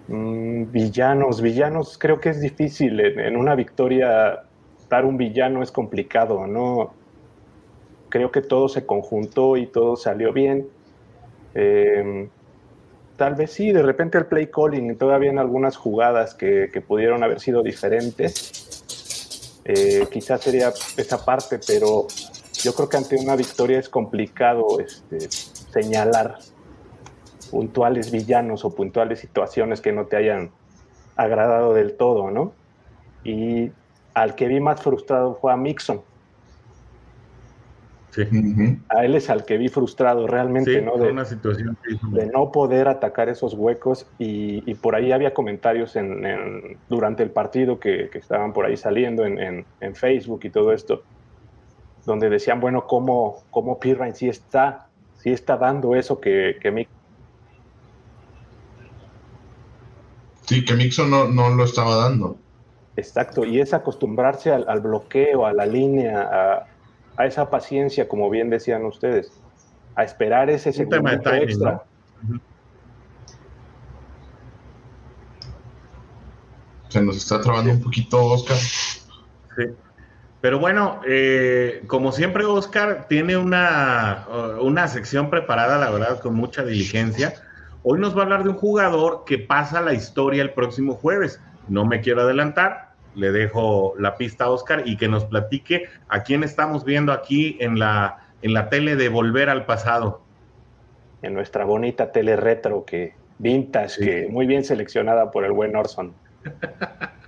[0.07, 2.99] Mm, villanos, villanos, creo que es difícil.
[2.99, 4.43] En, una victoria,
[4.89, 6.93] dar un villano es complicado, ¿no?
[8.09, 10.67] Creo que todo se conjuntó y todo salió bien.
[11.53, 12.27] Eh,
[13.17, 17.23] tal vez sí, de repente el play calling, todavía en algunas jugadas que, que pudieron
[17.23, 18.69] haber sido diferentes.
[19.65, 22.07] Eh, quizás sería esa parte, pero
[22.63, 26.37] yo creo que ante una victoria es complicado este, señalar
[27.51, 30.51] puntuales villanos o puntuales situaciones que no te hayan
[31.15, 32.53] agradado del todo, ¿no?
[33.23, 33.71] Y
[34.13, 36.01] al que vi más frustrado fue a Mixon.
[38.11, 38.23] Sí.
[38.89, 40.97] A él es al que vi frustrado realmente, Sí, ¿no?
[40.97, 41.77] De, una situación
[42.11, 47.21] de no poder atacar esos huecos y, y por ahí había comentarios en, en- durante
[47.21, 51.03] el partido que, que estaban por ahí saliendo en, en- en Facebook y todo esto,
[52.09, 54.87] donde decían, bueno, cómo, cómo Pirine sí está,
[55.19, 56.97] sí está dando eso que, que Mixon
[60.47, 62.35] Sí, que Mixon no, no lo estaba dando.
[62.95, 66.65] Exacto, y es acostumbrarse al, al bloqueo, a la línea, a,
[67.15, 69.31] a esa paciencia, como bien decían ustedes,
[69.93, 71.83] a esperar ese Un tema de segundo timing, extra.
[72.27, 72.41] ¿no?
[76.87, 78.57] Se nos está trabando un poquito, Oscar.
[78.57, 79.65] Sí.
[80.41, 86.35] Pero bueno, eh, como siempre, Oscar tiene una, uh, una sección preparada, la verdad, con
[86.35, 87.33] mucha diligencia.
[87.83, 91.41] Hoy nos va a hablar de un jugador que pasa la historia el próximo jueves.
[91.67, 96.23] No me quiero adelantar, le dejo la pista a Oscar y que nos platique a
[96.23, 100.21] quién estamos viendo aquí en la, en la tele de Volver al Pasado.
[101.21, 104.05] En nuestra bonita tele retro que vintage, Sí.
[104.05, 106.13] que muy bien seleccionada por el buen Orson.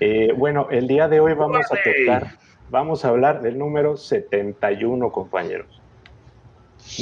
[0.00, 2.38] Eh, bueno, el día de hoy vamos a tocar,
[2.68, 5.80] vamos a hablar del número 71, compañeros.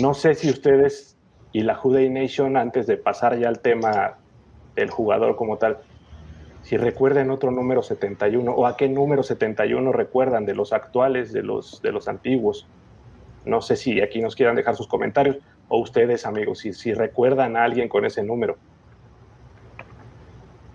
[0.00, 1.16] No sé si ustedes
[1.52, 4.18] y la Juday Nation, antes de pasar ya al tema
[4.74, 5.78] del jugador como tal,
[6.62, 11.42] si recuerden otro número 71 o a qué número 71 recuerdan de los actuales, de
[11.42, 12.66] los, de los antiguos.
[13.44, 15.38] No sé si aquí nos quieran dejar sus comentarios
[15.68, 18.56] o ustedes, amigos, si, si recuerdan a alguien con ese número.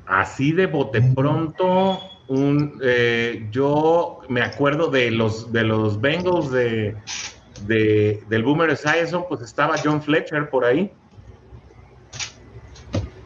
[0.09, 1.99] Así de bote pronto,
[2.29, 6.95] un, eh, yo me acuerdo de los, de los Bengals de,
[7.67, 10.91] de- del Boomer Esiason, pues estaba John Fletcher por ahí.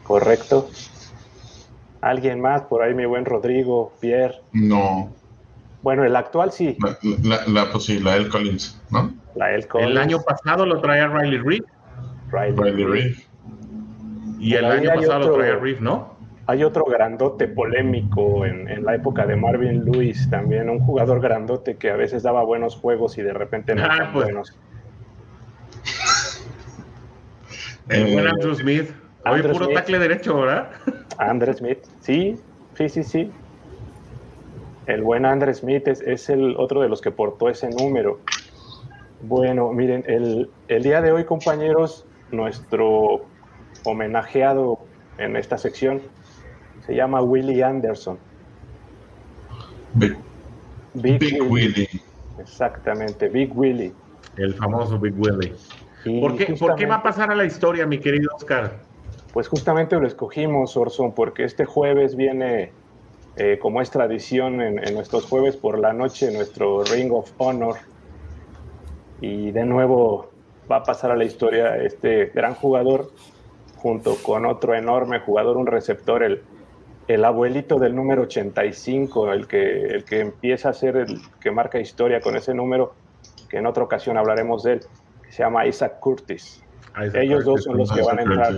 [0.02, 0.68] ¿Correcto?
[2.02, 2.62] ¿Alguien más?
[2.64, 4.34] Por ahí mi buen Rodrigo, Pierre.
[4.52, 5.10] No.
[5.80, 6.76] Bueno, el actual sí.
[6.80, 9.10] La, la, la, pues sí, la del Collins, ¿no?
[9.78, 11.64] el año pasado lo traía Riley Reef.
[12.30, 13.26] Riley, Reef.
[14.38, 16.13] Y el año pasado lo traía Reef, ¿no?
[16.46, 21.90] Hay otro grandote polémico en, la época de Marvin Lewis, también un jugador grandote que
[21.90, 24.26] a veces daba buenos juegos y de repente no ah, pues.
[24.26, 24.58] buenos.
[27.88, 28.90] El buen Andrew Smith.
[29.24, 30.70] Hoy puro tackle derecho, ¿verdad?
[31.18, 32.38] Andrew Smith, sí,
[32.74, 33.32] sí, sí, sí.
[34.86, 38.20] El buen Andrew Smith es, el otro de los que portó ese número.
[39.22, 43.24] Bueno, miren, el, el día de hoy, compañeros, nuestro
[43.84, 44.78] homenajeado
[45.16, 46.02] en esta sección
[46.86, 48.18] se llama Willie Anderson.
[49.94, 50.16] Big,
[50.94, 51.88] Big, Willie.
[52.38, 53.92] Exactamente, Big Willie.
[54.36, 55.54] El famoso Big Willie.
[56.20, 58.78] ¿Por qué, ¿Por qué, va a pasar a la historia, mi querido Oscar?
[59.32, 62.72] Pues justamente lo escogimos, Orson, porque este jueves viene,
[63.36, 67.76] eh, como es tradición en, en, nuestros jueves por la noche, nuestro Ring of Honor.
[69.20, 70.30] Y de nuevo
[70.70, 73.10] va a pasar a la historia este gran jugador,
[73.76, 76.42] junto con otro enorme jugador, un receptor, el
[77.08, 81.78] el abuelito del número 85, el que, el que empieza a ser el que marca
[81.78, 82.94] historia con ese número,
[83.48, 84.80] que en otra ocasión hablaremos de él,
[85.22, 86.62] que se llama Isaac Curtis.
[87.14, 88.54] Ellos dos son los que van a entrar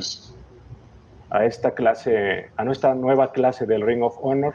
[1.31, 4.55] a esta clase, a nuestra nueva clase del Ring of Honor,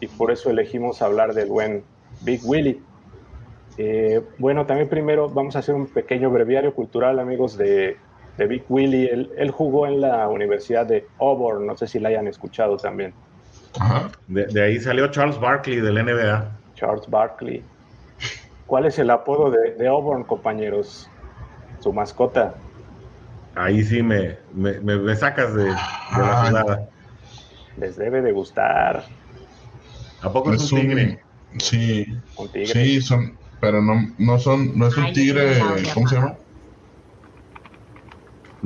[0.00, 1.82] y por eso elegimos hablar del buen
[2.22, 2.80] Big Willie.
[3.78, 7.96] Eh, bueno, también primero vamos a hacer un pequeño breviario cultural, amigos, de,
[8.36, 9.10] de Big Willie.
[9.36, 13.12] Él, jugó en la Universidad de Auburn, no sé si la hayan escuchado también.
[14.26, 16.50] De, ahí salió Charles Barkley del NBA.
[16.74, 17.62] Charles Barkley.
[18.66, 21.08] ¿Cuál es el apodo de, Auburn, compañeros?
[21.80, 22.54] Su mascota.
[23.54, 26.88] Ahí sí me, me, sacas de, la jugada.
[27.76, 29.04] Les debe de gustar.
[30.22, 31.20] ¿A poco es, un tigre?
[31.58, 32.06] Sí.
[32.64, 35.58] Sí, son, pero no, no son, no es un tigre,
[35.94, 36.36] ¿cómo se llama?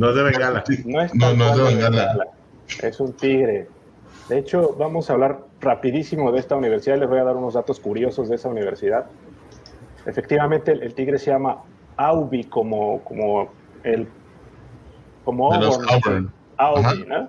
[0.00, 0.64] No es de Bengala.
[0.86, 2.28] No es, de Bengala.
[2.82, 3.68] Es un tigre.
[4.30, 6.96] De hecho, vamos a hablar rapidísimo de esta universidad.
[6.96, 9.04] Les voy a dar unos datos curiosos de esa universidad.
[10.06, 11.58] Efectivamente, el, tigre se llama
[11.98, 13.50] Aubi, como, como
[13.82, 14.08] el
[15.22, 16.32] como Auburn.
[16.56, 17.28] Aubi, ¿no?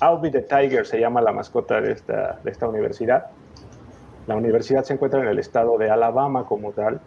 [0.00, 3.26] Aubi the Tiger se llama la mascota de esta, de esta universidad.
[4.26, 7.02] La universidad se encuentra en el estado de Alabama como tal.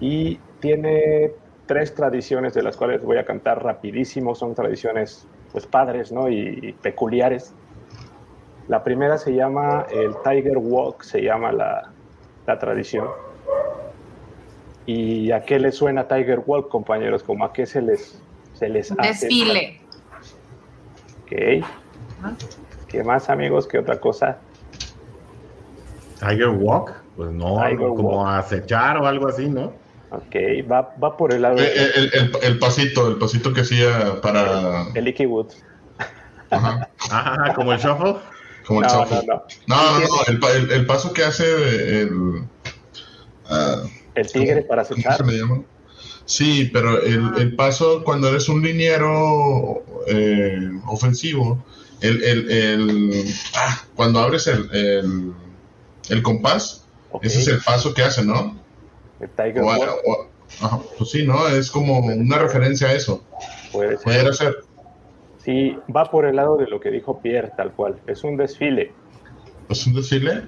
[0.00, 1.32] Y tiene
[1.66, 6.28] tres tradiciones de las cuales voy a cantar rapidísimo, son tradiciones pues padres ¿no?
[6.28, 7.54] y, peculiares.
[8.68, 11.90] La primera se llama el Tiger Walk, se llama la,
[12.46, 13.08] la tradición.
[14.86, 17.22] ¿Y a qué les suena Tiger Walk, compañeros?
[17.22, 18.22] ¿Cómo a qué se les,
[18.54, 19.26] se les hace?
[19.26, 19.80] Desfile.
[21.22, 21.64] Ok.
[22.88, 23.66] ¿Qué más, amigos?
[23.66, 24.38] ¿Qué otra cosa?
[26.20, 27.58] Tiger Walk, pues no,
[27.96, 29.72] como acechar o algo así, ¿no?
[30.10, 30.36] Ok,
[30.70, 31.58] va, va por el lado.
[31.58, 34.86] Eh, eh, el, el, el, pasito, el pasito que hacía para.
[34.94, 35.48] El Icky Wood.
[36.50, 36.88] Ajá.
[37.10, 38.16] Ah, como el shuffle.
[38.66, 39.26] Como el no, shuffle.
[39.26, 42.12] No, no, no, el, el, paso que hace el.
[42.14, 45.18] Uh, el tigre para acechar.
[45.18, 45.62] ¿Cómo se llama?
[46.24, 51.64] Sí, pero el, el, paso cuando eres un liniero eh, ofensivo,
[52.00, 55.32] el, el, el ah, cuando abres el, el,
[56.08, 57.28] el compás, okay.
[57.28, 58.56] ese es el paso que hace, ¿no?
[59.18, 59.62] Tiger
[60.96, 61.48] pues sí, ¿no?
[61.48, 63.22] Es como una referencia a eso.
[63.72, 64.34] Puede ser.
[64.34, 64.56] ser.
[65.38, 67.96] Sí, va por el lado de lo que dijo Pierre, tal cual.
[68.06, 68.92] Es un desfile.
[69.68, 70.42] ¿Es un desfile?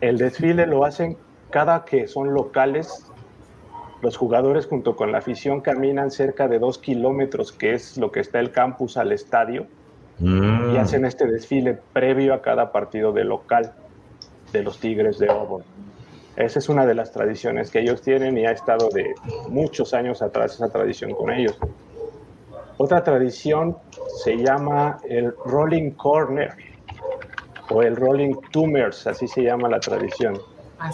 [0.00, 1.16] El desfile lo hacen
[1.50, 3.04] cada que son locales.
[4.00, 8.20] Los jugadores junto con la afición caminan cerca de dos kilómetros, que es lo que
[8.20, 9.66] está el campus al estadio,
[10.20, 10.76] y mm.
[10.78, 13.72] hacen este desfile previo a cada partido de local
[14.52, 15.64] de los Tigres de Auburn.
[16.38, 19.12] Esa es una de las tradiciones que ellos tienen y ha estado de
[19.48, 21.58] muchos años atrás esa tradición con ellos.
[22.76, 23.76] Otra tradición
[24.22, 26.52] se llama el Rolling Corner
[27.70, 30.38] o el Rolling Tumors, así se llama la tradición.
[30.78, 30.92] Ah,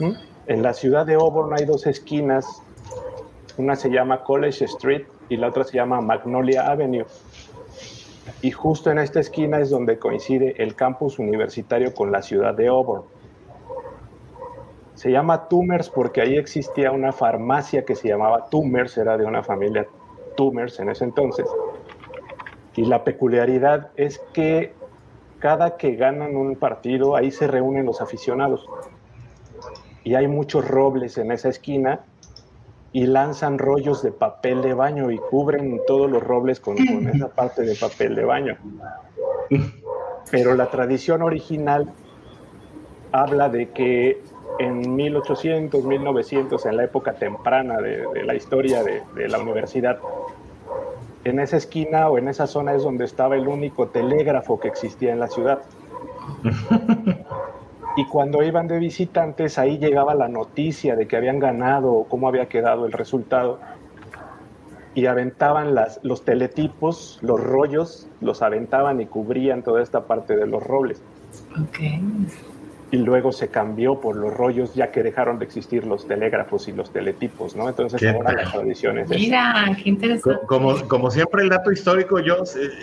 [0.00, 0.12] ¿Mm?
[0.48, 2.62] En la ciudad de Auburn hay dos esquinas,
[3.56, 7.06] una se llama College Street y la otra se llama Magnolia Avenue.
[8.42, 12.68] Y justo en esta esquina es donde coincide el campus universitario con la ciudad de
[12.68, 13.15] Auburn.
[14.96, 19.42] Se llama Tumers porque ahí existía una farmacia que se llamaba Tumers, era de una
[19.42, 19.86] familia
[20.36, 21.46] Tumers en ese entonces.
[22.74, 24.74] Y la peculiaridad es que
[25.38, 28.66] cada que ganan un partido, ahí se reúnen los aficionados.
[30.02, 32.00] Y hay muchos robles en esa esquina
[32.92, 37.28] y lanzan rollos de papel de baño y cubren todos los robles con, con esa
[37.28, 38.56] parte de papel de baño.
[40.30, 41.92] Pero la tradición original
[43.12, 44.22] habla de que
[44.58, 49.98] en 1800, 1900, en la época temprana de, de la historia de, de, la universidad,
[51.24, 55.12] en esa esquina o en esa zona es donde estaba el único telégrafo que existía
[55.12, 55.60] en la ciudad.
[57.96, 62.28] y cuando iban de visitantes, ahí llegaba la noticia de que habían ganado o cómo
[62.28, 63.58] había quedado el resultado.
[64.94, 70.46] Y aventaban las, los teletipos, los rollos, los aventaban y cubrían toda esta parte de
[70.46, 71.02] los robles.
[71.60, 71.80] Ok.
[72.96, 76.72] Y luego se cambió por los rollos ya que dejaron de existir los telégrafos y
[76.72, 77.68] los teletipos, ¿no?
[77.68, 78.36] Entonces ¿Qué ahora tal?
[78.36, 79.08] las tradiciones.
[79.10, 80.46] Mira, qué interesante.
[80.46, 82.36] Como, como siempre el dato histórico, yo,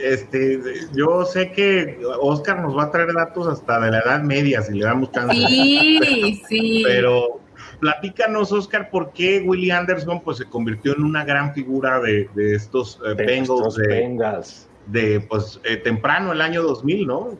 [0.03, 0.59] este,
[0.93, 4.73] yo sé que Oscar nos va a traer datos hasta de la Edad Media si
[4.77, 5.35] le damos chance.
[5.35, 6.83] Sí, sí.
[6.85, 7.39] Pero
[7.79, 12.55] platícanos, Oscar, por qué Willie Anderson pues, se convirtió en una gran figura de, de
[12.55, 14.69] estos eh, de Bengals nuestros de, Bengals.
[14.85, 17.37] de, pues, eh, temprano, el año 2000, ¿no?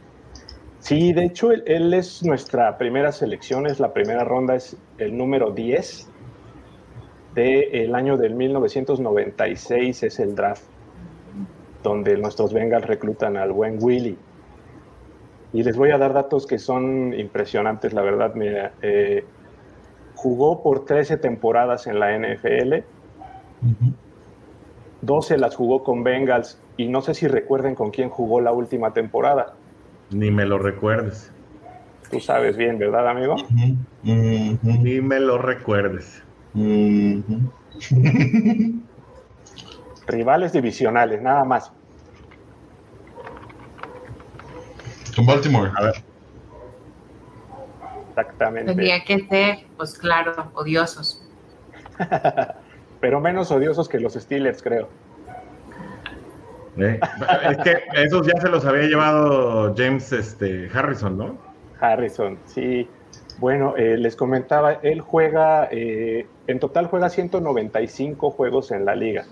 [0.84, 5.18] Sí, de hecho, él, él es nuestra primera selección, es la primera ronda, es el
[5.18, 6.10] número 10
[7.36, 10.66] del año del 1996, es el draft,
[11.84, 14.18] donde nuestros Bengals reclutan al buen Willy.
[15.54, 18.34] Y les voy a dar datos que son impresionantes, la verdad.
[18.36, 19.24] Mira, eh,
[20.16, 22.84] jugó por 13 temporadas en la NFL,
[25.00, 28.92] 12 las jugó con Bengals, y no sé si recuerden con quién jugó la última
[28.92, 29.54] temporada.
[30.14, 31.32] Ni me lo recuerdes.
[32.12, 33.36] Tú sabes bien, ¿verdad, amigo?
[34.04, 36.24] Ni me lo recuerdes.
[40.06, 41.72] Rivales divisionales, nada más.
[45.16, 45.72] Con Baltimore.
[45.76, 46.04] A ver,
[48.14, 48.68] Exactamente.
[48.68, 51.20] Tendría que ser, pues claro, odiosos.
[53.02, 54.88] Pero menos odiosos que los Steelers, creo.
[56.78, 57.00] Eh,
[57.50, 61.38] es que esos ya se los había llevado James este, Harrison, ¿no?
[61.80, 62.88] Harrison, sí.
[63.40, 69.26] Bueno, eh, les comentaba, él juega, eh, en total juega 195 juegos en la liga.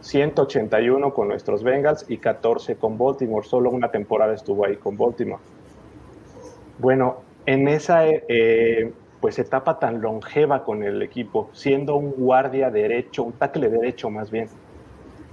[0.00, 3.46] 181 con nuestros Bengals y 14 con Baltimore.
[3.46, 5.40] Solo una temporada estuvo ahí con Baltimore.
[6.78, 13.22] Bueno, en esa eh, pues etapa tan longeva con el equipo, siendo un guardia derecho,
[13.22, 14.48] un tackle derecho más bien,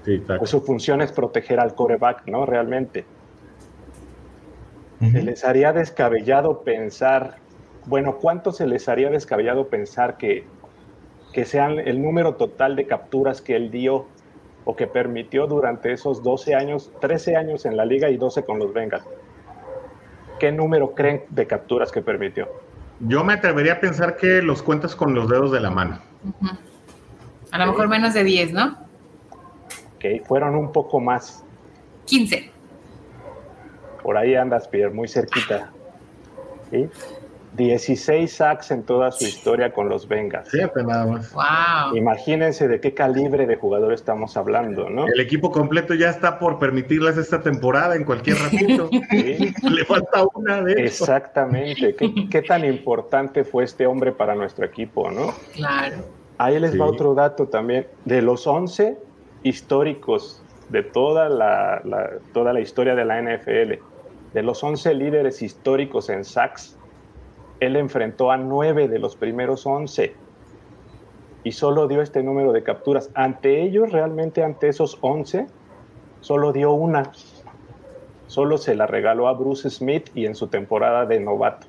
[0.05, 0.39] Sí, exacto.
[0.39, 2.45] pues su función es proteger al coreback, ¿no?
[2.45, 3.05] Realmente.
[4.99, 7.37] Se les haría descabellado pensar,
[7.85, 10.45] bueno, ¿cuánto se les haría descabellado pensar que,
[11.31, 14.07] que sean el número total de capturas que él dio
[14.65, 18.59] o que permitió durante esos 12 años, 13 años en la liga y 12 con
[18.59, 19.05] los Bengals?
[20.37, 22.49] ¿Qué número creen de capturas que permitió?
[22.99, 25.99] Yo me atrevería a pensar que los cuentas con los dedos de la mano.
[27.51, 28.88] A lo mejor menos de 10, ¿no?
[29.99, 31.43] Que fueron un poco más.
[32.05, 32.51] 15.
[34.01, 35.71] Por ahí andas, Pierre, muy cerquita.
[36.71, 36.89] ¿Sí?
[37.53, 40.49] 16 sacks en toda su historia con los Bengals.
[40.49, 41.33] Fíjate nada más.
[41.33, 41.95] Wow.
[41.95, 45.07] Imagínense de qué calibre de jugador estamos hablando, ¿no?
[45.07, 48.89] El equipo completo ya está por permitirles esta temporada en cualquier ratito.
[49.09, 51.95] Sí, Le falta una de exactamente.
[51.95, 55.33] ¿Qué, qué tan importante fue este hombre para nuestro equipo, no?
[55.53, 55.97] Claro.
[56.37, 57.87] Ahí les va otro dato también.
[58.05, 58.97] De los 11
[59.43, 61.81] históricos de toda la,
[62.33, 63.81] toda la historia de la NFL,
[64.33, 66.77] de los 11 líderes históricos en sacks,
[67.59, 70.13] él enfrentó a 9 de los primeros 11
[71.43, 73.09] y solo dio este número de capturas.
[73.15, 75.47] Ante ellos, realmente ante esos 11,
[76.21, 77.11] solo dio una.
[78.27, 81.67] Solo se la regaló a Bruce Smith y en su temporada de novato.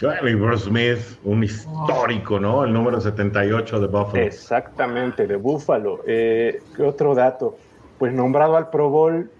[0.00, 2.64] Bueno, y Bruce Smith, un histórico, ¿no?
[2.64, 4.22] El número 78 de Buffalo.
[4.22, 6.00] Exactamente, de Buffalo.
[6.06, 7.56] Eh, ¿Qué otro dato?
[7.98, 9.30] Pues nombrado al Pro Bowl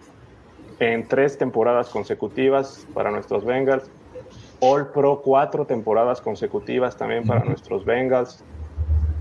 [0.78, 3.90] en tres temporadas consecutivas para nuestros Bengals.
[4.60, 8.44] All Pro cuatro temporadas consecutivas también para nuestros Bengals.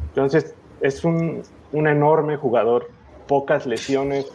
[0.10, 2.90] Entonces, es un, un enorme jugador,
[3.28, 4.32] pocas lesiones,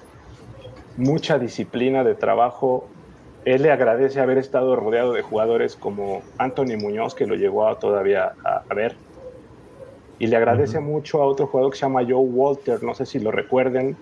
[0.96, 2.88] mucha disciplina de trabajo.
[3.46, 7.78] Él le agradece haber estado rodeado de jugadores como Anthony Muñoz, que lo llegó a
[7.78, 8.98] todavía a, a ver.
[10.18, 13.20] Y le agradece mucho a otro jugador que se llama Joe Walter, no sé si
[13.20, 13.96] lo recuerden,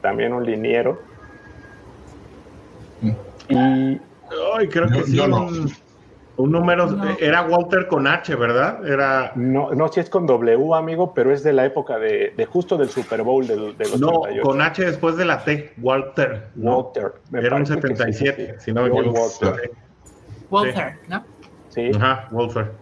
[0.00, 0.98] también un liniero.
[3.48, 4.00] Y
[4.54, 5.16] Ay, creo que Yo- sí.
[5.16, 5.42] yo no.
[5.42, 5.70] un,
[6.40, 6.86] un número.
[6.86, 7.16] No.
[7.18, 8.86] Era Walter con H, ¿verdad?
[8.86, 9.32] Era.
[9.34, 12.76] no, no si es con W, amigo, pero es de la época de, de justo
[12.76, 14.42] del Super Bowl del, del No, 88.
[14.42, 15.72] con H después de la T.
[15.80, 16.48] Walter.
[16.54, 16.78] ¿no?
[16.78, 17.12] Walter.
[17.30, 18.64] Me Era un parece que sí, 77, sí.
[18.64, 19.20] si no me equivoco.
[19.42, 19.70] Walter,
[20.50, 21.24] Walter, ¿no?
[21.68, 21.90] sí.
[21.94, 22.72] Ajá, Walter.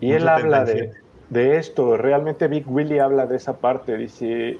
[0.00, 1.02] Y Un él habla de, 77.
[1.30, 4.58] de esto, realmente Big Willie habla de esa parte, dice,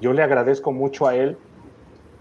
[0.00, 1.36] yo le agradezco mucho a él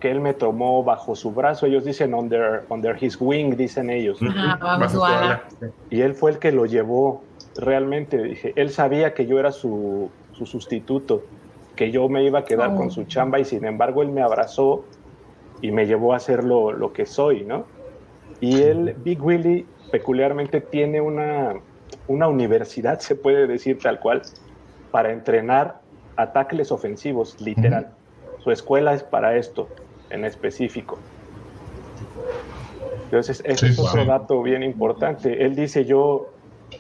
[0.04, 1.66] que él me tomó bajo su brazo.
[1.66, 4.20] Ellos dicen under, under his wing, dicen ellos.
[5.90, 7.24] Y él fue el que lo llevó
[7.56, 8.22] realmente.
[8.22, 11.24] Dije, él sabía que yo era su, su sustituto,
[11.78, 12.92] que yo me iba a quedar con oh.
[12.92, 14.84] su chamba y sin embargo él me abrazó
[15.62, 17.64] y me llevó a ser lo, lo que soy, ¿no?
[18.42, 21.54] Y él, Big Willie, peculiarmente tiene una,
[22.10, 24.22] una universidad, se puede decir tal cual,
[24.92, 25.80] para entrenar
[26.18, 27.94] ataques ofensivos, literal.
[28.40, 29.70] Su escuela es para esto,
[30.14, 31.00] en específico.
[33.06, 35.46] Entonces, ese es otro dato bien importante.
[35.46, 36.28] Él dice, yo,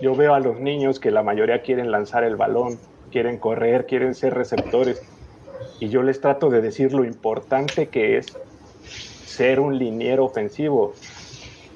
[0.01, 2.79] yo veo a los niños que la mayoría quieren lanzar el balón,
[3.11, 5.03] quieren correr, quieren ser receptores.
[5.79, 8.37] Y yo les trato de decir lo importante que es
[9.23, 10.95] ser un liniero ofensivo.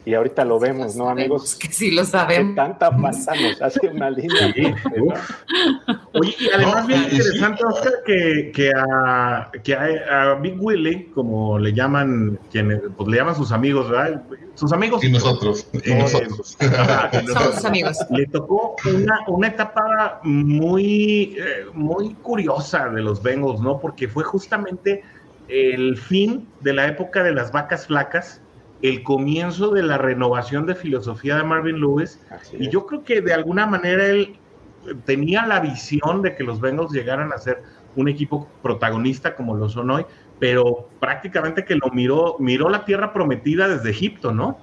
[0.07, 1.55] Y ahorita lo vemos, ¿no, amigos?
[1.55, 2.55] Que sí lo sabemos.
[2.55, 4.53] tanta falta nos hace una línea.
[6.13, 11.73] Oye, y además bien interesante, Oscar, que, que, a, que a, Big Willie, como le
[11.73, 14.23] llaman, quienes, pues le llaman sus amigos, ¿verdad?
[14.55, 15.03] Sus amigos.
[15.03, 15.67] Y nosotros.
[15.73, 16.57] Y eh, nosotros.
[17.27, 17.97] Somos sus amigos.
[18.09, 23.77] Le tocó una, una etapa muy, eh, muy curiosa de los Bengals, ¿no?
[23.77, 25.03] Porque fue justamente
[25.49, 28.39] el fin de la época de las vacas flacas
[28.81, 32.19] el comienzo de la renovación de filosofía de Marvin Lewis.
[32.57, 34.37] Y yo creo que de alguna manera él
[35.05, 37.61] tenía la visión de que los Bengals llegaran a ser
[37.95, 40.05] un equipo protagonista como lo son hoy,
[40.39, 44.59] pero prácticamente que lo miró, miró la tierra prometida desde Egipto, ¿no?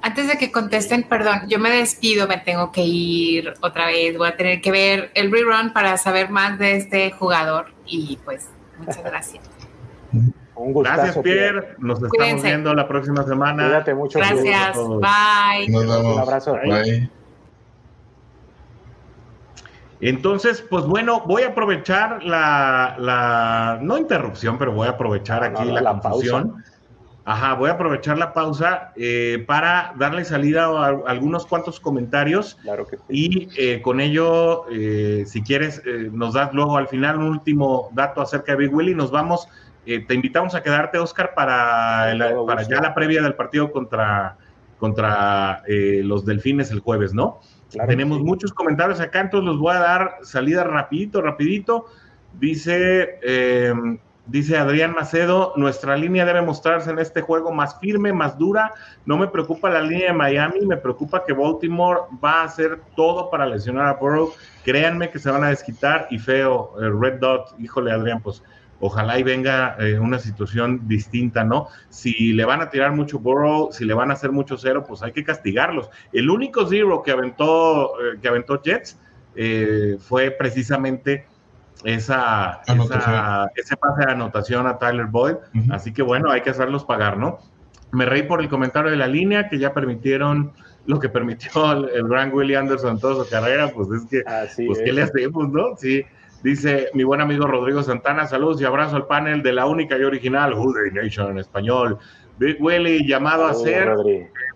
[0.00, 4.28] Antes de que contesten, perdón, yo me despido, me tengo que ir otra vez, voy
[4.28, 9.02] a tener que ver el rerun para saber más de este jugador y pues muchas
[9.02, 9.42] gracias.
[10.56, 11.74] Gracias, Pierre.
[11.78, 13.64] Nos estamos viendo la próxima semana.
[13.64, 14.18] Cuídate mucho.
[14.18, 14.76] Gracias.
[14.76, 15.74] Bye.
[15.74, 16.56] Un abrazo.
[16.64, 17.10] Bye.
[20.00, 25.98] Entonces, pues bueno, voy a aprovechar la, no interrupción, pero voy a aprovechar aquí la,
[25.98, 26.62] confusión.
[27.26, 32.56] Ajá, voy a aprovechar la pausa eh, para darle salida a, algunos cuantos comentarios.
[32.62, 33.02] Claro que sí.
[33.08, 35.80] Y eh, con ello, eh, si quieres,
[36.12, 38.94] nos das luego al final un último dato acerca de Big Willy.
[38.94, 39.48] Nos vamos
[39.86, 42.14] eh, te invitamos a quedarte, Oscar, para,
[42.46, 44.36] para ya la previa del partido contra,
[44.78, 47.40] contra eh, los Delfines el jueves, ¿no?
[47.86, 51.86] Tenemos muchos comentarios acá, entonces los voy a dar salida rapidito, rapidito.
[52.38, 58.38] Dice, em, dice Adrián Macedo, nuestra línea debe mostrarse en este juego más firme, más
[58.38, 58.72] dura.
[59.06, 63.28] No me preocupa la línea de Miami, me preocupa que Baltimore va a hacer todo
[63.28, 64.32] para lesionar a Burrow.
[64.64, 68.42] Créanme que se van a desquitar y feo, el Red Dot, híjole Adrián, pues
[68.86, 71.68] ojalá y venga eh, una situación distinta, ¿no?
[71.88, 75.02] Si le van a tirar mucho Burrow, si le van a hacer mucho cero, pues
[75.02, 75.88] hay que castigarlos.
[76.12, 79.00] El único zero que aventó, eh, que aventó Jets
[79.36, 81.26] eh, fue precisamente
[81.82, 82.60] esa,
[83.54, 85.36] ese pase de anotación a Tyler Boyd.
[85.70, 87.38] Así que bueno, hay que hacerlos pagar, ¿no?
[87.90, 90.52] Me reí por el comentario de la línea que ya permitieron
[90.84, 94.22] lo que permitió el, gran Willie Anderson en toda su carrera, pues es que,
[94.66, 95.74] pues, ¿qué le hacemos, no?
[95.78, 96.04] Sí,
[96.44, 100.02] Dice mi buen amigo Rodrigo Santana, saludos y abrazo al panel de la única y
[100.02, 101.96] original Hoodie Nation en español.
[102.36, 103.94] Big Willie llamado a ser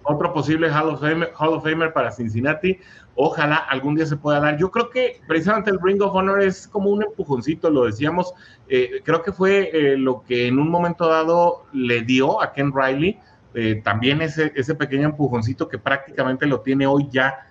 [0.03, 2.79] otro posible Hall of, Famer, para Cincinnati.
[3.15, 4.59] Ojalá algún día se pueda dar.
[4.59, 8.35] Yo creo que precisamente el Ring of Honor es como un empujoncito, lo decíamos.
[8.69, 12.71] Eh, creo que fue eh, lo que en un momento dado le dio a Ken
[12.71, 13.19] Riley.
[13.55, 17.47] Eh, también ese, ese pequeño empujoncito que prácticamente lo tiene hoy ya,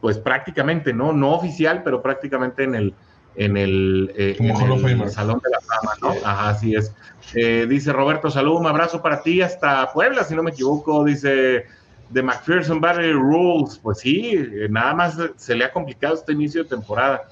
[0.00, 1.12] pues prácticamente, ¿no?
[1.12, 2.94] No oficial, pero prácticamente en el,
[3.34, 4.36] en el, eh,
[5.08, 6.26] Salón de la Fama, ¿no?
[6.26, 6.94] Ajá, así es.
[7.34, 11.66] Eh, dice Roberto, salud, un abrazo para ti hasta Puebla, si no me equivoco, dice
[12.10, 13.78] de McPherson Battery Rules.
[13.82, 17.22] Pues sí, eh, nada más se le ha complicado este inicio de temporada.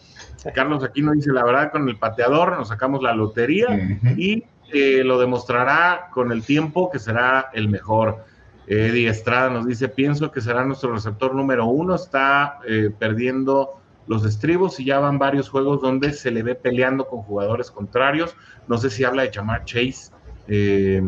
[0.54, 3.68] Carlos aquí nos dice, la verdad, con el pateador nos sacamos la lotería
[4.16, 4.42] y
[4.72, 8.24] lo demostrará con el tiempo que será el mejor.
[8.66, 12.58] Eddie Estrada nos dice, pienso que será nuestro receptor número uno, está
[12.98, 17.70] perdiendo los estribos y ya van varios juegos donde se le ve peleando con jugadores
[17.70, 18.34] contrarios.
[18.68, 20.10] No sé si habla de Jamar Chase,
[20.48, 21.02] eh,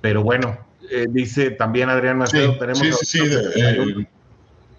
[0.00, 0.58] pero bueno,
[0.90, 2.78] eh, dice también Adrián Macedo, sí, tenemos...
[2.78, 3.20] Sí, sí,
[3.56, 4.06] eh,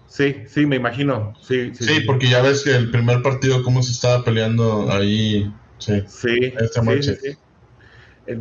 [0.06, 1.34] sí, sí, me imagino.
[1.40, 5.52] Sí, sí, porque ya ves que el primer partido, cómo se estaba peleando ahí.
[5.78, 7.36] Sí, sí, sí,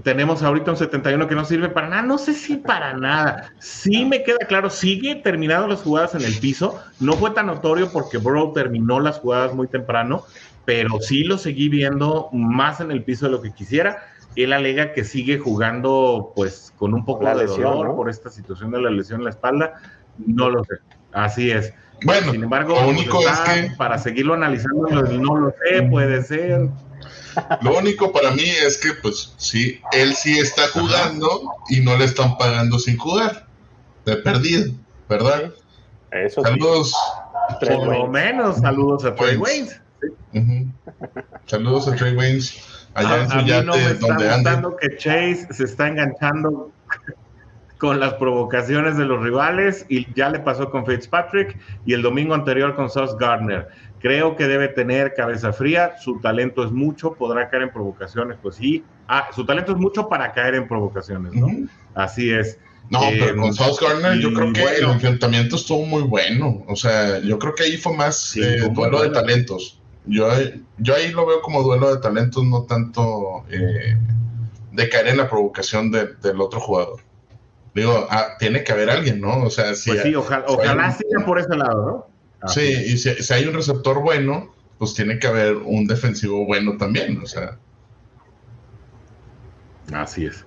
[0.03, 3.51] tenemos ahorita un 71 que no sirve para nada, no sé si para nada.
[3.59, 6.79] Sí me queda claro, sigue terminando las jugadas en el piso.
[6.99, 10.23] No fue tan notorio porque Burrow terminó las jugadas muy temprano,
[10.65, 14.03] pero sí lo seguí viendo más en el piso de lo que quisiera.
[14.35, 18.81] Él alega que sigue jugando pues con un poco de dolor por esta situación de
[18.81, 19.73] la lesión en la espalda.
[20.17, 20.75] No lo sé.
[21.13, 21.73] Así es.
[22.03, 23.75] Bueno, sin embargo, lo único es que...
[23.75, 26.69] para seguirlo analizando, no lo sé, puede ser
[27.61, 32.05] Lo único para mí es que, pues, sí, él sí está jugando y no le
[32.05, 33.45] están pagando sin jugar.
[34.05, 34.73] De perdido,
[35.09, 35.51] ¿verdad?
[36.11, 36.93] Eso Saludos.
[37.59, 39.81] Por lo menos, saludos a Trey Waynes.
[40.33, 40.71] Waynes.
[40.71, 40.71] Ujú.
[41.45, 42.57] Saludos a Trey Waynes
[42.93, 44.61] allá en A- su a mí yate no me está donde anda.
[44.79, 46.71] que Chase se está enganchando
[47.77, 52.33] con las provocaciones de los rivales y ya le pasó con Fitzpatrick y el domingo
[52.33, 53.67] anterior con Sauce Gardner.
[54.07, 58.55] Creo que debe tener cabeza fría, su talento es mucho, podrá caer en provocaciones, pues
[58.55, 58.85] sí.
[59.05, 61.47] Ah, su talento es mucho para caer en provocaciones, ¿no?
[61.93, 62.57] Así es.
[62.89, 66.63] No, Eh, pero con South Gardner yo creo que el enfrentamiento estuvo muy bueno.
[66.69, 69.81] O sea, yo creo que ahí fue más Sí, eh, duelo de talentos.
[70.05, 70.25] Yo,
[70.77, 73.97] yo ahí lo veo como duelo de talentos, no tanto eh,
[74.71, 77.01] de caer en la provocación de- del otro jugador.
[77.75, 79.43] Digo, ah, tiene que haber alguien, ¿no?
[79.43, 82.16] O sea, si, Pues sí, ojalá, ojalá siga por ese lado, ¿no?
[82.45, 82.89] Sí, Así es.
[82.89, 87.19] y si, si hay un receptor bueno, pues tiene que haber un defensivo bueno también.
[87.21, 87.57] O sea,
[89.93, 90.45] Así es.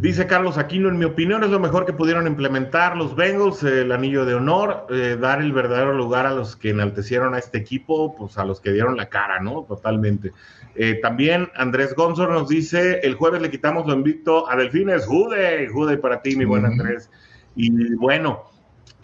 [0.00, 3.82] Dice Carlos Aquino, en mi opinión es lo mejor que pudieron implementar los Bengals, eh,
[3.82, 7.58] el anillo de honor, eh, dar el verdadero lugar a los que enaltecieron a este
[7.58, 9.64] equipo, pues a los que dieron la cara, ¿no?
[9.68, 10.32] Totalmente.
[10.74, 15.68] Eh, también Andrés Gonzor nos dice, el jueves le quitamos lo invicto a Delfines, Jude,
[15.68, 16.66] Jude para ti, mi buen.
[16.66, 17.08] Andrés.
[17.54, 18.50] Y bueno,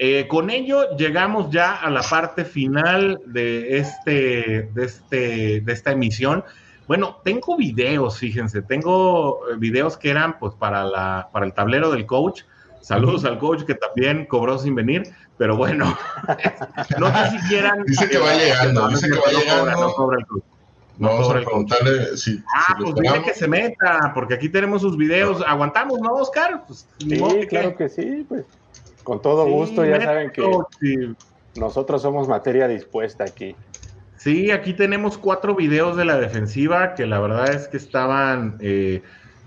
[0.02, 5.92] eh, con ello llegamos ya a la parte final de, este, de, este, de esta
[5.92, 6.42] emisión.
[6.88, 11.90] Bueno, tengo videos, fíjense, tengo eh, videos que eran pues para, la, para el tablero
[11.90, 12.44] del coach.
[12.80, 15.02] Saludos al coach que también cobró sin venir,
[15.36, 15.94] pero bueno,
[16.98, 17.84] no sé si quieran.
[17.84, 19.80] Dice que va llegando, dice que va no cobra, llegando.
[19.86, 20.42] no cobra el coach.
[20.96, 21.68] No vamos cobra a el coach.
[21.68, 25.42] preguntarle si, Ah, si pues dile que se meta, porque aquí tenemos sus videos.
[25.46, 26.64] ¿Aguantamos, no, Oscar?
[26.66, 28.44] Pues, Sí, que- claro que sí, pues.
[29.02, 30.42] Con todo Sí, gusto, ya saben que
[30.80, 30.96] sí.
[31.54, 33.56] nosotros somos materia dispuesta aquí.
[34.16, 39.02] Sí, aquí tenemos cuatro videos de la defensiva que la verdad es que estaban, eh,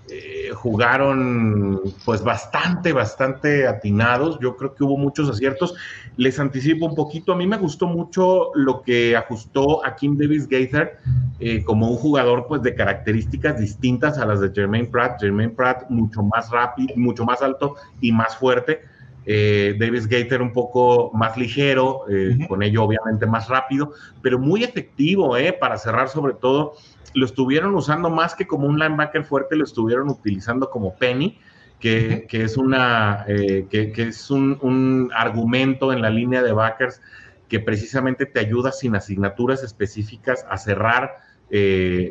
[0.09, 4.37] eh, jugaron pues bastante, bastante atinados.
[4.41, 5.75] Yo creo que hubo muchos aciertos.
[6.17, 7.33] Les anticipo un poquito.
[7.33, 10.97] A mí me gustó mucho lo que ajustó a Kim Davis Gaither
[11.39, 15.21] eh, como un jugador pues de características distintas a las de Jermaine Pratt.
[15.21, 18.81] Jermaine Pratt mucho más rápido, mucho más alto y más fuerte.
[19.25, 24.63] Eh, Davis Gaither un poco más ligero, eh, con ello obviamente más rápido, pero muy
[24.63, 26.73] efectivo eh, para cerrar sobre todo.
[27.13, 31.37] Lo estuvieron usando más que como un linebacker fuerte, lo estuvieron utilizando como penny,
[31.79, 36.51] que, que es, una, eh, que, que es un, un argumento en la línea de
[36.53, 37.01] backers
[37.47, 41.11] que precisamente te ayuda sin asignaturas específicas a cerrar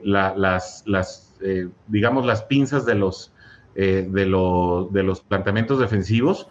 [0.05, 1.35] la- las, las
[1.89, 3.33] digamos, las pinzas de los,
[3.75, 6.47] de, lo- de los planteamientos defensivos.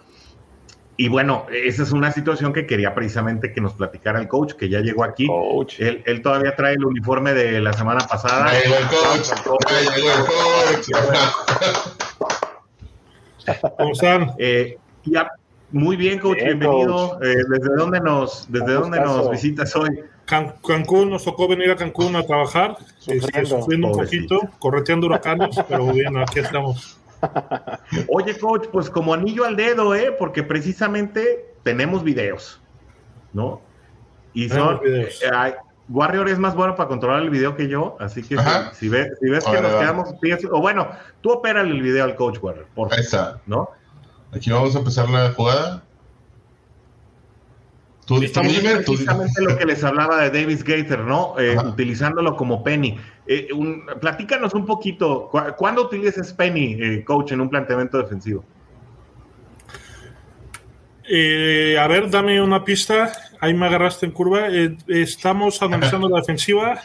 [1.02, 4.70] Y bueno, esa es una situación que quería precisamente que nos platicara el coach, que
[4.70, 5.26] ya llegó aquí.
[5.26, 5.80] Coach.
[5.80, 8.52] Él, él todavía trae el uniforme de la semana pasada.
[8.54, 9.32] Llegó el coach,
[9.66, 10.90] ahí llegó el coach.
[13.80, 14.34] ¿Cómo están?
[14.38, 15.32] Eh, ya,
[15.72, 17.18] muy bien, coach, Bien, bienvenido.
[17.24, 20.02] Eh, ¿Desde dónde nos, desde Un dónde nos visitas hoy?
[20.26, 23.28] Can- Cancún, nos tocó venir a Cancún a trabajar, Sufriendo.
[23.40, 24.36] este, sufriendo un Pobrecito.
[24.38, 27.01] poquito, correteando huracanes, pero bien, aquí estamos.
[28.08, 30.16] Oye, coach, pues como anillo al dedo, ¿eh?
[30.18, 32.62] Porque precisamente tenemos videos,
[33.34, 33.62] ¿no?
[34.34, 34.80] Y son.
[34.84, 35.22] Videos.
[35.24, 35.56] eh,
[35.90, 38.44] Warrior es más bueno para controlar el video que yo, así que si,
[38.74, 40.10] si ves, si ves que nos quedamos.
[40.22, 40.88] pies- O bueno,
[41.20, 43.42] tú opérale el video al coach, Warrior, por Ahí favor, está.
[43.46, 43.70] ¿no?
[44.34, 45.84] Aquí vamos a empezar la jugada.
[48.16, 48.76] Tú, dime.
[48.78, 51.36] precisamente lo que les hablaba de Davis Gaither, ¿no?
[51.40, 52.98] Eh, utilizándolo como penny.
[53.28, 58.44] Eh, un- platícanos un poquito, ¿cu- ¿cuándo utilizas penny, eh, coach, en un planteamiento defensivo?
[61.10, 63.12] Eh, a ver, dame una pista.
[63.40, 64.48] Ahí me agarraste en curva.
[64.50, 66.80] Eh, estamos analizando la defensiva.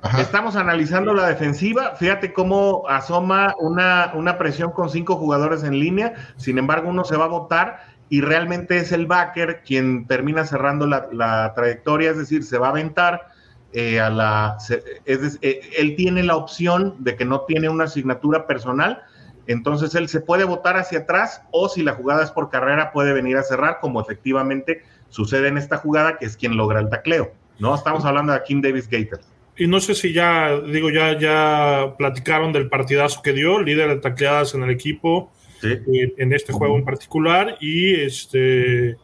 [0.00, 0.20] Ajá.
[0.20, 1.94] Estamos analizando la defensiva.
[1.96, 6.14] Fíjate cómo asoma una, una presión con cinco jugadores en línea.
[6.36, 10.86] Sin embargo, uno se va a votar y realmente es el backer quien termina cerrando
[10.86, 13.28] la, la trayectoria, es decir, se va a aventar.
[13.72, 14.58] eh, a la,
[15.06, 19.02] es eh, él tiene la opción de que no tiene una asignatura personal,
[19.46, 23.12] entonces él se puede votar hacia atrás o si la jugada es por carrera puede
[23.12, 27.32] venir a cerrar, como efectivamente sucede en esta jugada, que es quien logra el tacleo.
[27.58, 29.20] No estamos hablando de Kim Davis Gator.
[29.56, 33.96] Y no sé si ya, digo, ya, ya platicaron del partidazo que dio, líder de
[33.96, 35.30] tacleadas en el equipo,
[35.62, 36.12] Sí.
[36.18, 38.96] en este juego en particular, y este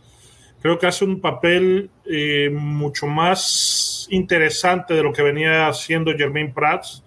[0.60, 6.52] creo que hace un papel eh, mucho más interesante de lo que venía haciendo Jermaine
[6.52, 7.02] Prats,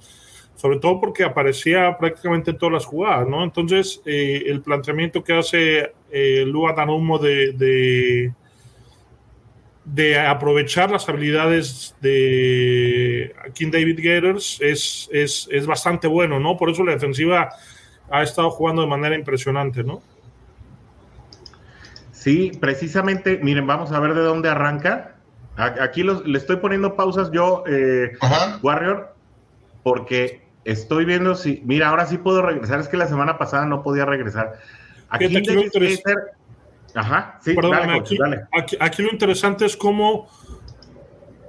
[0.55, 3.43] sobre todo porque aparecía prácticamente en todas las jugadas, ¿no?
[3.43, 8.33] Entonces, eh, el planteamiento que hace eh, Lua Danumo de, de,
[9.85, 16.57] de aprovechar las habilidades de King David Gators es, es, es, bastante bueno, ¿no?
[16.57, 17.49] Por eso la defensiva
[18.11, 20.01] ha estado jugando de manera impresionante, ¿no?
[22.11, 25.15] Sí, precisamente, miren, vamos a ver de dónde arranca.
[25.55, 28.13] Aquí le estoy poniendo pausas yo, eh,
[28.61, 29.15] Warrior,
[29.83, 33.83] porque estoy viendo si, mira, ahora sí puedo regresar, es que la semana pasada no
[33.83, 34.59] podía regresar.
[35.09, 35.25] Aquí,
[36.93, 37.55] Ajá, sí,
[38.79, 40.27] aquí, lo interesante es cómo,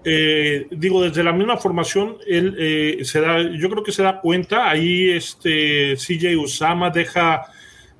[0.04, 4.20] eh, digo, desde la misma formación, él eh, se da, yo creo que se da
[4.20, 7.44] cuenta, ahí este CJ Usama deja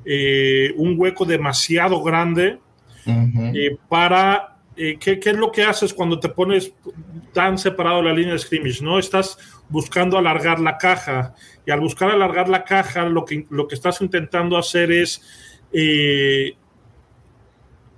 [0.04, 2.58] eh, un hueco demasiado grande
[3.88, 6.72] para ¿qué, ¿qué, es lo que haces cuando te pones
[7.32, 8.82] tan separado de la línea de scrimmage?
[8.82, 8.98] ¿no?
[8.98, 9.38] Estás
[9.68, 11.34] buscando alargar la caja
[11.66, 15.22] y al buscar alargar la caja lo que, lo que estás intentando hacer es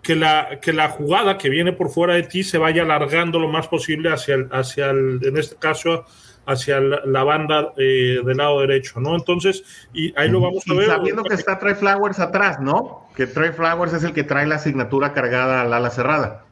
[0.05, 3.49] que la, que la jugada que viene por fuera de ti se vaya alargando lo
[3.49, 6.05] más posible hacia el, hacia el, en este caso,
[6.47, 9.17] hacia la, banda eh, del lado derecho, ¿no?
[9.17, 10.87] Entonces, y ahí lo vamos a ver.
[10.87, 13.09] Sabiendo que está Trey Flowers atrás, ¿no?
[13.17, 16.45] Que Trey Flowers es el que trae la asignatura cargada al ala cerrada.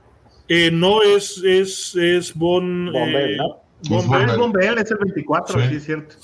[0.48, 2.90] Eh, no es, es, es Bon.
[2.90, 3.62] Bombel, eh, ¿no?
[3.88, 4.78] Bombel.
[4.78, 6.16] es el 24, sí, es cierto.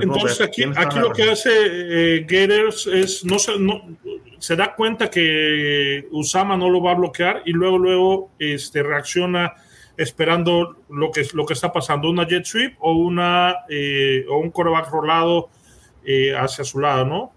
[0.00, 3.82] Entonces aquí, aquí lo que hace eh, Gators es, no, no,
[4.38, 9.54] se da cuenta que Usama no lo va a bloquear y luego, luego este, reacciona
[9.96, 14.50] esperando lo que, lo que está pasando, una jet sweep o, una, eh, o un
[14.50, 15.48] coreback rolado
[16.04, 17.32] eh, hacia su lado, ¿no?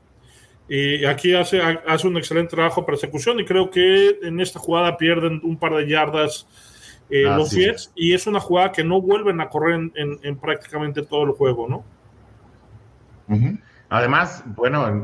[0.72, 4.98] Y aquí hace, hace un excelente trabajo de persecución y creo que en esta jugada
[4.98, 6.46] pierden un par de yardas
[7.10, 11.24] eh, los Jets y es una jugada que no vuelven a correr en, prácticamente todo
[11.24, 11.84] el juego, ¿no?
[13.90, 15.04] Además, bueno,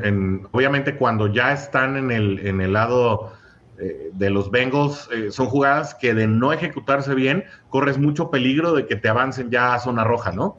[0.52, 3.34] obviamente cuando ya están en el, en el lado
[3.78, 8.74] eh, de los Bengals, eh, son jugadas que de no ejecutarse bien, corres mucho peligro
[8.74, 10.58] de que te avancen ya a zona roja, ¿no?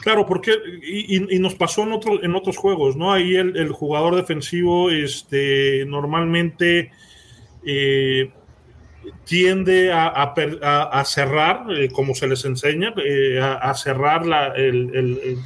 [0.00, 0.52] Claro, porque
[0.82, 3.12] y, nos pasó en, otro, en otros juegos, ¿no?
[3.12, 6.90] Ahí el, jugador defensivo este, normalmente
[7.64, 8.30] eh,
[9.24, 12.94] tiende a, cerrar, como se les enseña,
[13.60, 15.38] a, cerrar la, el,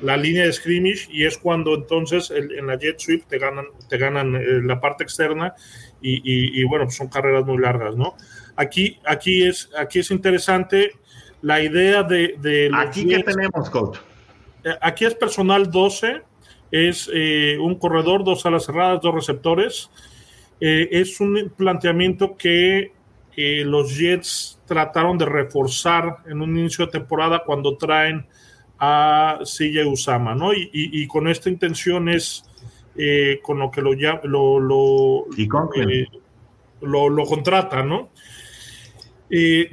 [0.00, 3.98] la línea de scrimmage y es cuando entonces en la jet sweep te ganan, te
[3.98, 5.54] ganan eh, la parte externa
[6.00, 8.14] y, bueno, pues son carreras muy largas, ¿no?
[8.54, 10.92] Aquí, aquí, es, aquí es interesante
[11.42, 12.70] la idea de...
[12.72, 13.98] aquí que tenemos, coach.
[14.62, 16.22] Eh, aquí es personal 12,
[16.70, 19.90] es eh, un corredor, dos alas cerradas, dos receptores.
[20.60, 22.92] es un planteamiento que
[23.36, 28.26] los Jets trataron de reforzar en un inicio de temporada cuando traen
[28.78, 30.52] a Silla Usama, ¿no?
[30.54, 32.44] Y, con esta intención es
[32.96, 33.92] eh, con lo que lo,
[34.24, 36.06] lo, lo, eh,
[36.80, 38.10] lo, lo contrata, ¿no?
[39.30, 39.70] Eh,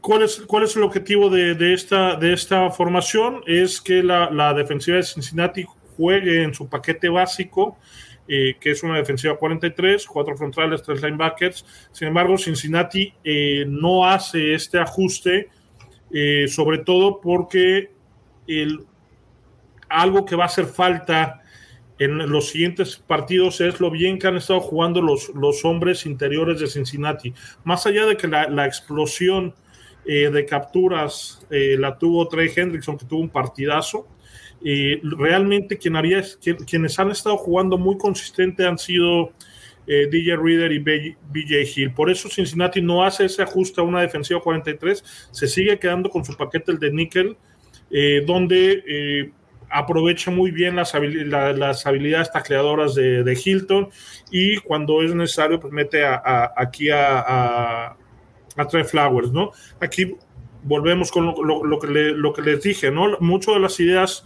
[0.00, 3.42] cuál, es, ¿Cuál es el objetivo de, esta, de esta formación?
[3.46, 7.78] Es que la, defensiva de Cincinnati juegue en su paquete básico,
[8.26, 11.64] que es una defensiva 43, cuatro frontales, tres linebackers.
[11.92, 13.12] Sin embargo, Cincinnati
[13.66, 15.48] no hace este ajuste,
[16.48, 17.90] sobre todo porque
[18.46, 18.84] el,
[19.88, 21.42] algo que va a hacer falta
[21.98, 26.60] en los siguientes partidos es lo bien que han estado jugando los, los hombres interiores
[26.60, 27.32] de Cincinnati.
[27.62, 29.54] Más allá de que la, explosión
[30.04, 34.08] eh, de capturas eh, la tuvo Trey Hendrickson, que tuvo un partidazo,
[34.64, 36.22] eh, realmente quien había,
[36.66, 39.32] quienes han estado jugando muy consistente han sido
[39.86, 41.92] DJ Reader y BJ Hill.
[41.92, 46.24] Por eso Cincinnati no hace ese ajuste a una defensiva 43, se sigue quedando con
[46.24, 47.36] su paquete el de níquel
[47.90, 49.30] eh, donde eh,
[49.70, 53.88] aprovecha muy bien las, habilidades tacleadoras de, Hilton
[54.30, 57.96] y cuando es necesario, pues mete aquí a,
[58.56, 59.50] a, Trey Flowers, ¿no?
[59.80, 60.16] Aquí
[60.62, 63.16] volvemos con lo, que, lo que les dije, ¿no?
[63.20, 64.24] Muchas de las ideas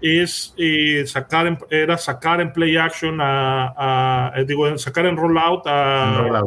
[0.00, 6.42] es eh, sacar era sacar en play action a, digo sacar en rollout a,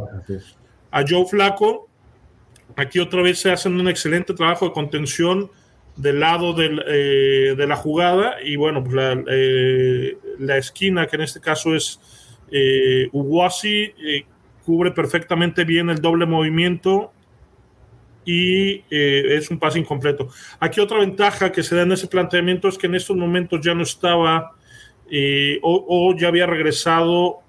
[0.91, 1.87] a Joe Flaco
[2.75, 5.51] aquí otra vez se hacen un excelente trabajo de contención
[5.95, 11.21] del lado eh, de la jugada y bueno, pues la, eh, la, esquina que en
[11.21, 11.99] este caso es
[12.51, 14.25] eh, eh
[14.65, 17.11] cubre perfectamente bien el doble movimiento
[18.25, 20.29] y es un pase incompleto.
[20.59, 23.73] Aquí otra ventaja que se da en ese planteamiento es que en estos momentos ya
[23.73, 24.51] no estaba
[25.61, 27.39] o, ya había regresado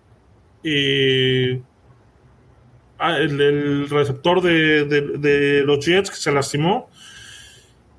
[2.98, 6.90] ah, el, receptor de, de los Jets que se lastimó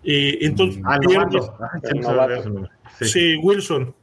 [0.06, 1.00] y entonces, ah,
[3.02, 3.36] sí.
[3.42, 3.94] Wilson.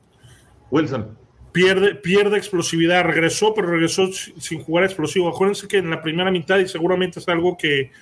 [0.71, 1.17] Wilson.
[1.53, 5.29] pierde, pierde explosividad, regresó, pero regresó sin jugar explosivo.
[5.29, 7.93] Acuérdense que en la primera mitad, y seguramente es algo que,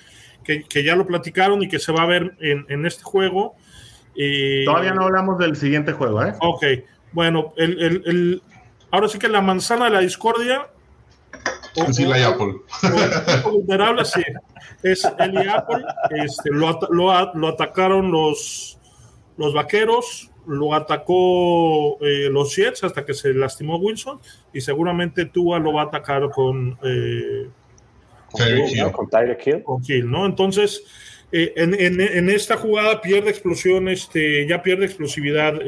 [0.43, 3.55] que, ya lo platicaron y que se va a ver en, en este juego.
[4.15, 6.33] Eh, Todavía no hablamos del siguiente juego, ¿eh?
[6.39, 6.63] Ok,
[7.11, 8.43] bueno, el, el, el,
[8.91, 10.67] ahora sí que la manzana de la discordia.
[11.91, 12.55] sí, la Apple.
[13.43, 14.23] vulnerable, sí.
[14.83, 15.83] Es el Apple.
[16.11, 18.77] Este, lo, lo, lo atacaron los,
[19.37, 24.19] los vaqueros, lo atacó eh, los Jets hasta que se lastimó Wilson
[24.53, 27.47] y seguramente Tua lo va a atacar con, eh,
[28.31, 30.25] con, Tyler Con ¿no?
[30.25, 30.83] Entonces,
[31.31, 35.59] eh, en, en, en, esta jugada pierde explosión, este, ya pierde explosividad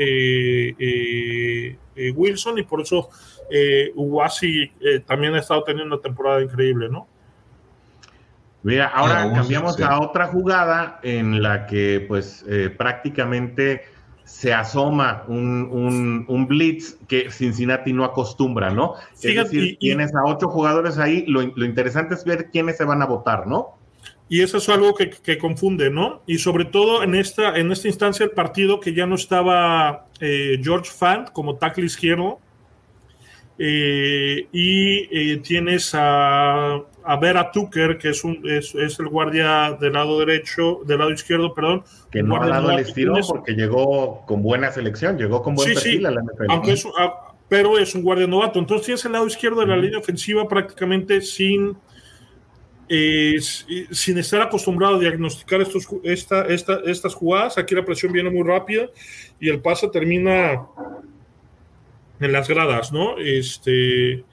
[2.15, 3.09] Wilson y por eso
[3.95, 4.71] Uwasi
[5.05, 7.07] también ha estado teniendo una temporada increíble, ¿no?
[8.63, 12.45] Mira, ahora cambiamos a otra jugada en la que pues
[12.77, 13.92] prácticamente
[14.33, 18.95] se asoma un, un, blitz que Cincinnati no acostumbra, ¿no?
[19.21, 23.05] es decir, tienes a ocho jugadores ahí, lo, interesante es ver quiénes se van a
[23.05, 23.77] votar, ¿no?
[24.29, 26.23] Y eso es algo que, confunde, ¿no?
[26.25, 30.59] Y sobre todo en esta, en esta instancia del partido que ya no estaba eh,
[30.63, 32.39] George Fant como tackle izquierdo,
[33.59, 39.77] eh, y eh, tienes a, a Vera Tucker, que es, un, es, es, el guardia
[39.79, 41.83] del lado derecho, del lado izquierdo, perdón.
[42.11, 46.05] Que no ha dado el estilo porque llegó con buena selección, llegó con buen perfil
[46.05, 46.45] a la NFL.
[46.49, 48.59] Aunque es, ah, pero es un guardia novato.
[48.59, 51.77] Entonces tienes el lado izquierdo de la línea ofensiva prácticamente sin,
[52.89, 57.57] eh, sin estar acostumbrado a diagnosticar estos, esta, esta, estas jugadas.
[57.57, 58.87] Aquí la presión viene muy rápida
[59.39, 60.65] y el pase termina
[62.19, 63.17] en las gradas, ¿no?
[63.17, 64.23] Este.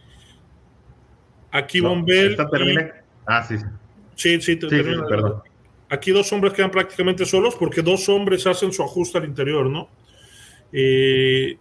[1.51, 2.37] Aquí no, Bombel.
[3.27, 3.57] Ah, sí.
[4.15, 5.43] Sí, sí, perdón.
[5.89, 9.89] Aquí dos hombres quedan prácticamente solos porque dos hombres hacen su ajuste al interior, ¿no?
[10.73, 11.59] Eh,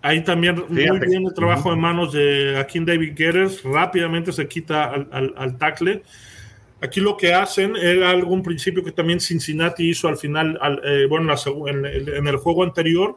[0.00, 3.62] ahí también muy bien el trabajo de manos de Akin David Guerres.
[3.62, 6.02] Rápidamente se quita al, al, al tackle.
[6.82, 11.32] Aquí lo que hacen era algún principio que también Cincinnati hizo al final, eh, bueno,
[11.68, 13.16] en, el juego anterior,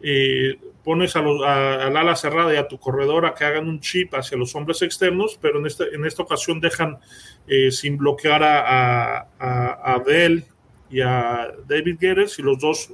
[0.00, 4.14] eh, pones a al ala cerrada y a tu corredor a que hagan un chip
[4.14, 6.98] hacia los hombres externos, pero en, este, en esta ocasión dejan
[7.46, 10.44] eh, sin bloquear a, a, Bell
[10.90, 12.92] y a David Guerres y los dos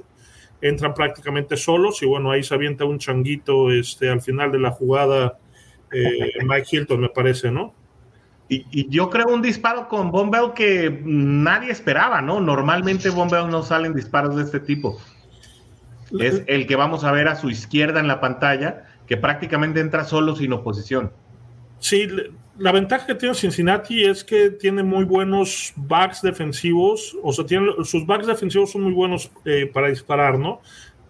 [0.61, 4.71] entran prácticamente solos y bueno, ahí se avienta un changuito este, al final de la
[4.71, 5.37] jugada
[6.43, 7.73] Mike Hilton, me parece, ¿no?
[8.53, 12.41] Y, yo creo un disparo con Bombell que nadie esperaba, ¿no?
[12.41, 14.99] Normalmente Bombell no salen disparos de este tipo.
[16.19, 20.03] Es el que vamos a ver a su izquierda en la pantalla, que prácticamente entra
[20.03, 21.11] solo sin oposición.
[21.79, 22.07] Sí,
[22.57, 27.71] la ventaja que tiene Cincinnati es que tiene muy buenos backs defensivos, o sea, tiene,
[27.83, 30.61] sus backs defensivos son muy buenos eh, para disparar, ¿no?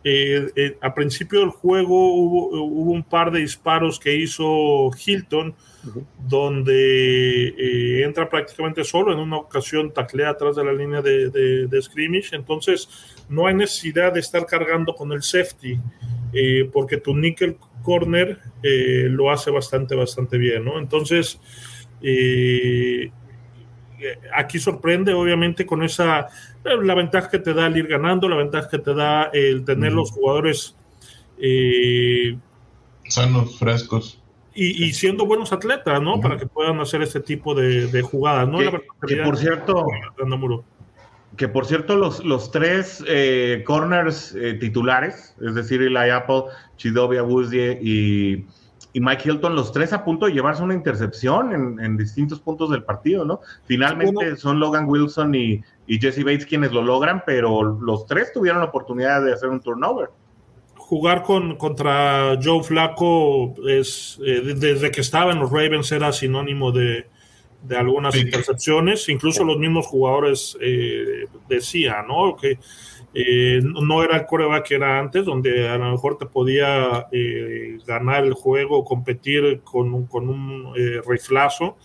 [0.03, 5.53] Eh, eh, a principio del juego hubo, hubo, un par de disparos que hizo Hilton,
[6.28, 11.82] donde eh, entra prácticamente solo, en una ocasión taclea atrás de la línea de, de,
[11.82, 12.90] scrimmage, entonces
[13.32, 15.80] no hay necesidad de estar cargando con el safety,
[16.34, 20.78] eh, porque tu nickel corner eh, lo hace bastante, bastante bien, ¿no?
[20.78, 21.40] Entonces,
[24.34, 26.28] aquí sorprende, obviamente, con esa,
[26.64, 29.94] la ventaja que te da el ir ganando, la ventaja que te da el tener
[29.94, 30.76] los jugadores
[33.08, 34.22] sanos, frescos
[34.53, 36.20] y, siendo buenos atletas, ¿no?
[36.20, 38.60] Para que puedan hacer este tipo de, jugadas, ¿no?
[39.08, 39.86] Que, por cierto,
[41.38, 46.44] que por cierto, los, los tres eh, corners eh, titulares, es decir, Eli Apple,
[46.78, 48.45] Chidovia Wuzie y,
[48.94, 52.84] y, Mike Hilton, los tres a punto de llevarse una intercepción en, distintos puntos del
[52.84, 53.40] partido, ¿no?
[53.66, 58.60] Finalmente son Logan Wilson y, y Jesse Bates quienes lo logran, pero los tres tuvieron
[58.60, 60.10] la oportunidad de hacer un turnover
[60.91, 66.74] jugar con, contra Joe Flaco es, eh, desde que estaba en los Ravens era sinónimo
[66.74, 67.08] de,
[67.64, 72.36] de algunas intercepciones, incluso los mismos jugadores eh, decían, ¿no?
[72.36, 72.58] Que
[73.14, 77.08] eh, no era el coreback que era antes, donde a lo mejor te podía
[77.86, 80.74] ganar el juego, competir con, un, con un
[81.06, 81.78] riflazo.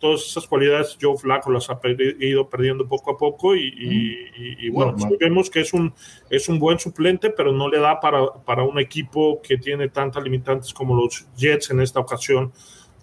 [0.00, 1.78] Todas esas cualidades Joe Flaco las ha
[2.18, 5.94] ido perdiendo poco a poco y, bueno, pues vemos que es un,
[6.28, 10.24] es un buen suplente, pero no le da para, para un equipo que tiene tantas
[10.24, 12.52] limitantes como los Jets en esta ocasión,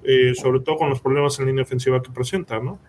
[0.03, 2.79] eh, sobre todo con los problemas en línea ofensiva que presenta, ¿no?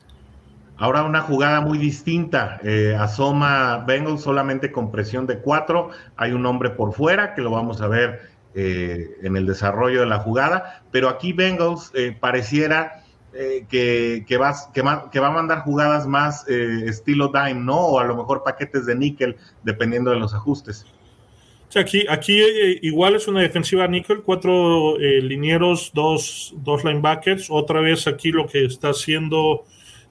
[0.77, 2.59] Ahora una jugada muy distinta.
[2.65, 5.91] Eh, asoma Bengals solamente con presión de cuatro.
[6.17, 10.07] Hay un hombre por fuera que lo vamos a ver eh, en el desarrollo de
[10.07, 10.83] la jugada.
[10.91, 14.39] Pero aquí Bengals pareciera eh, que, que,
[14.73, 17.77] que, va a mandar jugadas más eh, estilo dime, ¿no?
[17.77, 20.85] O a lo mejor paquetes de níquel, dependiendo de los ajustes.
[21.79, 27.49] Aquí, aquí eh, igual es una defensiva níquel, cuatro eh, linieros, dos, dos linebackers.
[27.49, 29.65] Otra vez aquí lo que está haciendo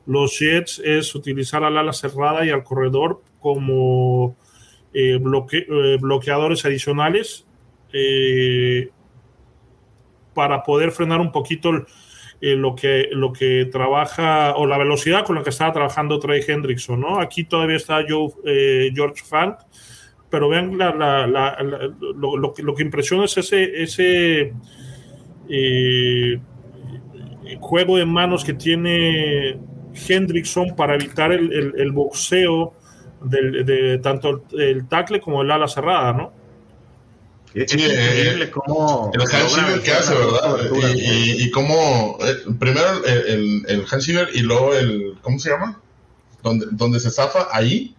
[0.06, 4.38] los Jets es utilizar al ala cerrada y al corredor como
[4.94, 7.46] eh, bloqueadores adicionales
[10.34, 11.86] para poder frenar un poquito
[12.40, 17.02] lo, que, lo que trabaja o la velocidad con la que estaba trabajando Trey Hendrickson.
[17.02, 17.20] ¿no?
[17.20, 18.32] Aquí todavía está Joe,
[18.94, 19.60] George Fant
[20.30, 24.54] pero vean lo, que impresiona es ese, ese
[25.50, 26.40] eh,
[27.60, 29.58] juego de manos que tiene
[30.08, 32.74] Hendrickson para evitar el, boxeo
[33.24, 36.40] de tanto el tackle como el ala cerrada, ¿no?
[37.54, 39.12] Es increíble eh, cómo.
[39.14, 40.60] El Hans que hace, ¿verdad?
[40.96, 42.18] Y, y, cómo.
[42.22, 45.16] Eh, primero el, el Hans y luego el.
[45.22, 45.82] ¿Cómo se llama?
[46.44, 47.96] Donde, donde se zafa ahí.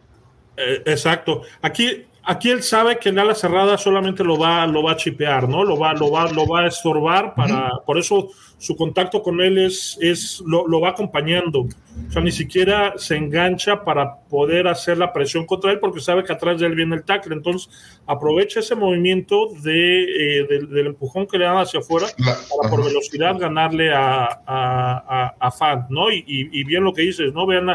[0.57, 1.43] exacto.
[1.62, 5.48] Aquí aquí él sabe que en ala cerrada solamente lo va, lo va a chipear,
[5.48, 5.65] ¿no?
[5.65, 9.59] Lo va, lo va, lo va a estorbar para, por eso su contacto con él
[9.59, 11.62] es, es lo, lo, va acompañando.
[11.62, 16.23] O sea, ni siquiera se engancha para poder hacer la presión contra él porque sabe
[16.23, 17.35] que atrás de él viene el tackle.
[17.35, 17.69] Entonces,
[18.07, 23.36] aprovecha ese movimiento de, eh, del, empujón que le dan hacia afuera para por velocidad
[23.39, 26.12] ganarle a, a, a, Fan, ¿no?
[26.12, 27.44] Y, y, bien lo que dices, ¿no?
[27.44, 27.66] Vean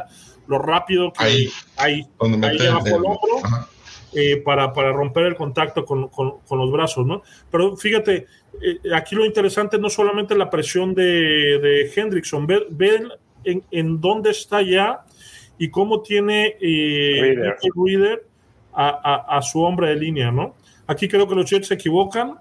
[0.47, 3.74] lo rápido que ahí, ahí, ahí el hombro.
[4.17, 7.21] Eh, para, para, romper el contacto con, con, los brazos, ¿no?
[7.51, 8.27] Pero fíjate,
[8.61, 13.09] eh, aquí lo interesante no solamente la presión de, de Hendrickson, ven,
[13.43, 15.01] en, en, dónde está ya
[15.57, 17.35] y cómo tiene eh,
[17.75, 18.25] Reader,
[18.71, 20.55] a, a, a, su hombre de línea, ¿no?
[20.87, 22.35] Aquí creo que los Jets se equivocan.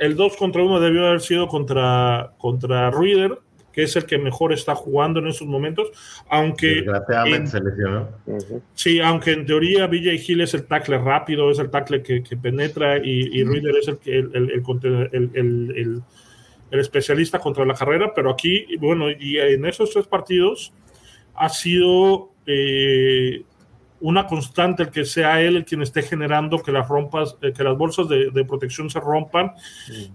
[0.00, 3.38] El 2 contra 1 debió haber sido contra, contra Reader,
[3.72, 5.88] que es el que mejor está jugando en estos momentos,
[6.28, 6.84] aunque...
[7.46, 8.08] se lesionó.
[8.74, 12.98] Sí, aunque en teoría BJ Hill es el tackle rápido, es el tackle que, penetra
[12.98, 14.50] y, y Reader es el, el,
[15.34, 16.02] el,
[16.70, 20.72] el, especialista contra la carrera, pero aquí, bueno, y en esos tres partidos
[21.34, 22.30] ha sido...
[22.46, 23.42] Eh,
[24.00, 27.64] una constante el que sea él el quien esté generando que las rompas, eh, que
[27.64, 29.52] las bolsas de, protección se rompan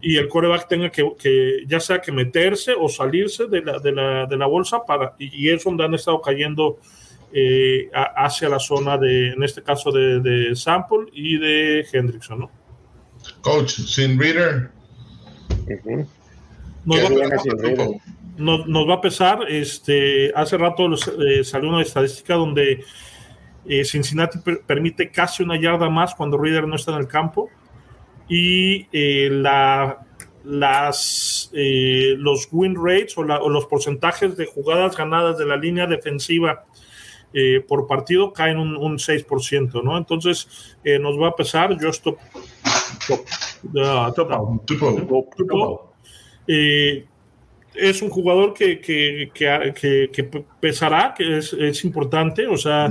[0.01, 4.25] y el coreback tenga que, ya sea que meterse o salirse de la, de la,
[4.25, 6.79] de la bolsa para, y, es donde han estado cayendo
[7.33, 12.51] eh, hacia la zona de, en este caso de, de Sample y de Hendrickson, ¿no?
[13.41, 14.71] Coach, sin reader.
[18.37, 22.83] nos, va a pesar, este, hace rato eh, salió una estadística donde
[23.65, 27.49] eh, Cincinnati permite casi una yarda más cuando Reader no está en el campo.
[28.27, 30.05] Y eh, la,
[30.43, 36.65] las, eh, los win rates o, los porcentajes de jugadas ganadas de la línea defensiva
[37.67, 39.97] por partido caen un, un 6%, ¿no?
[39.97, 41.75] Entonces nos va a pesar.
[41.81, 42.13] Yo estoy.
[47.73, 52.87] es un jugador que, que, que, que pesará, que es, es importante, o sea,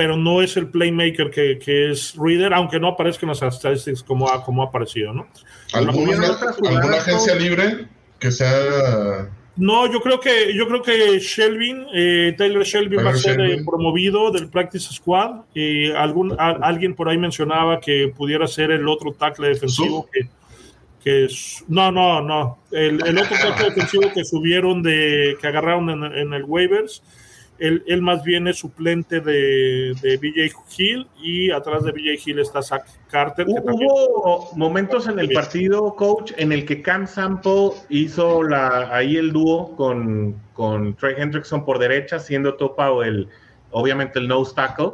[0.00, 4.02] pero no es el playmaker que, que, es Reader, aunque no aparezca en las estadísticas
[4.02, 5.28] como ha, como ha aparecido, ¿no?
[5.74, 6.38] ¿Alguna,
[6.70, 7.86] ¿alguna agencia libre
[8.18, 13.14] que sea no, yo creo que yo creo que Shelvin, eh, Taylor Shelvin va a
[13.14, 15.42] ser eh, promovido del practice squad.
[15.52, 20.30] y algún alguien por ahí mencionaba que pudiera ser el otro tackle defensivo que,
[21.04, 25.90] que es, no, no, no, el, el otro tackle defensivo que subieron de que agarraron
[25.90, 27.02] en, en el waivers
[27.60, 32.62] él, más bien es suplente de, de BJ Hill y atrás de BJ Hill está
[32.62, 33.46] Zach Carter.
[33.46, 39.32] Hubo momentos en el partido, coach, en el que Cam Sample hizo la, ahí el
[39.32, 43.28] dúo con, con Trey Hendrickson por derecha, siendo topado el,
[43.70, 44.92] obviamente el nose tackle.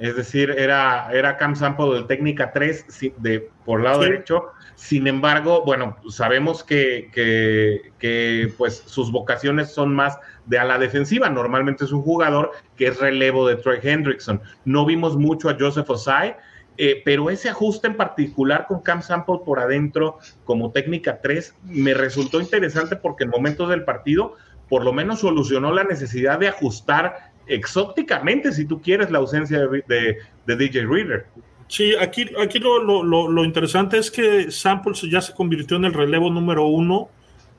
[0.00, 4.46] Es decir, era, era Cam Sample de técnica 3 de, por lado derecho.
[4.78, 11.28] Sin embargo, bueno, sabemos que, que, pues sus vocaciones son más de a la defensiva.
[11.28, 14.40] Normalmente es un jugador que es relevo de Troy Hendrickson.
[14.64, 16.36] No vimos mucho a Joseph Osai,
[16.76, 21.92] eh, pero ese ajuste en particular con Cam Sample por adentro como técnica 3 me
[21.92, 24.36] resultó interesante porque en momentos del partido
[24.68, 30.18] por lo menos solucionó la necesidad de ajustar exóticamente, si tú quieres, la ausencia de,
[30.46, 31.26] DJ Reader.
[31.68, 35.92] Sí, aquí, aquí lo, lo, lo, interesante es que Sample ya se convirtió en el
[35.92, 37.10] relevo número uno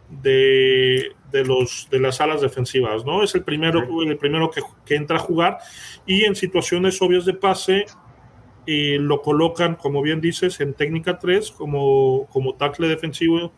[0.10, 3.24] de, de, los, de las alas defensivas, ¿no?
[3.24, 5.60] Es el primero, el primero que, que, entra a jugar
[6.08, 7.86] y en situaciones obvias de pase
[8.66, 13.52] eh, lo colocan, como bien dices, en técnica 3 como, como tackle defensivo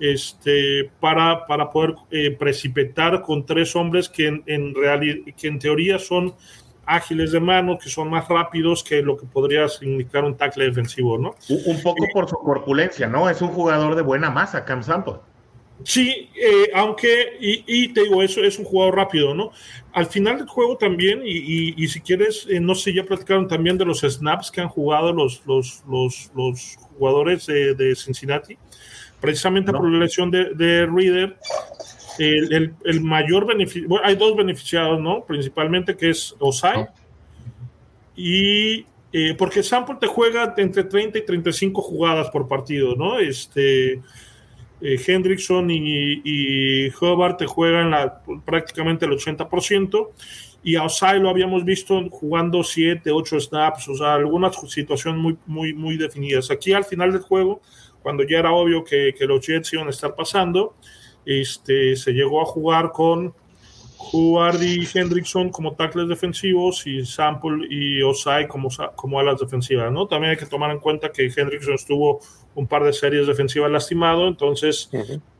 [0.00, 5.58] este, para, para poder eh, precipitar con tres hombres que en, en, realidad, que en
[5.58, 6.34] teoría son
[6.86, 11.18] ágiles de mano, que son más rápidos que lo que podría significar un tackle defensivo,
[11.18, 11.34] ¿no?
[11.48, 13.28] Un poco por su corpulencia, ¿no?
[13.28, 15.14] Es un jugador de buena masa, Cam Sample.
[15.82, 19.50] Sí, eh, aunque, y, te digo, eso es un jugador rápido, ¿no?
[19.92, 23.84] Al final del juego también, y, si quieres, eh, no sé, ya platicaron también de
[23.84, 28.56] los snaps que han jugado los, los, los, jugadores de, Cincinnati,
[29.20, 31.36] precisamente por la lesión de, de Reader.
[32.18, 35.24] El, el, mayor beneficio, bueno, hay dos beneficiados, ¿no?
[35.24, 36.86] Principalmente que es Osai,
[38.16, 43.18] y eh, porque Sample te juega entre 30 y 35 jugadas por partido, ¿no?
[43.18, 43.94] Este
[44.80, 50.08] eh, Hendrickson y, y Hobart te juegan la, prácticamente el 80%,
[50.64, 55.36] y a Osai lo habíamos visto jugando 7, 8 snaps, o sea, algunas situaciones muy,
[55.46, 56.50] muy, muy definidas.
[56.50, 57.60] Aquí al final del juego,
[58.02, 60.74] cuando ya era obvio que, que los Jets iban a estar pasando,
[61.24, 63.34] este, se llegó a jugar con
[64.12, 70.06] Huard y Hendrickson como tackles defensivos y Sample y Osai como, como alas defensivas, ¿no?
[70.06, 72.20] También hay que tomar en cuenta que Hendrickson estuvo
[72.54, 74.88] un par de series defensivas lastimado, entonces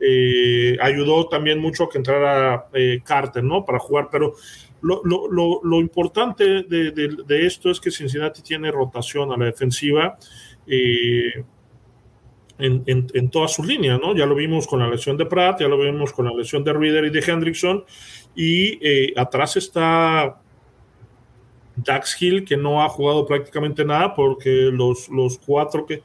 [0.00, 3.64] eh, ayudó también mucho que entrara eh, Carter, ¿no?
[3.64, 4.34] Para jugar, pero
[4.80, 9.46] lo, lo, lo, lo importante de, de, esto es que Cincinnati tiene rotación a la
[9.46, 10.18] defensiva.
[10.66, 11.44] Eh,
[12.58, 14.14] en, en, en, toda su línea, ¿no?
[14.14, 16.72] Ya lo vimos con la lesión de Pratt, ya lo vimos con la lesión de
[16.72, 17.84] Reader y de Hendrickson,
[18.34, 20.40] y eh, atrás está
[21.76, 26.02] Dax Hill, que no ha jugado prácticamente nada, porque los, los cuatro que,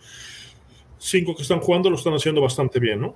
[0.97, 3.15] cinco que están jugando lo están haciendo bastante bien, ¿no?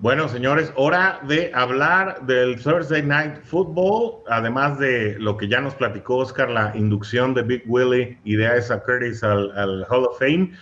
[0.00, 5.74] Bueno, señores, hora de hablar del Thursday Night Football, además de lo que ya nos
[5.74, 10.52] platicó Oscar, la inducción de Big Willie y de Isaac Curtis al Hall of Fame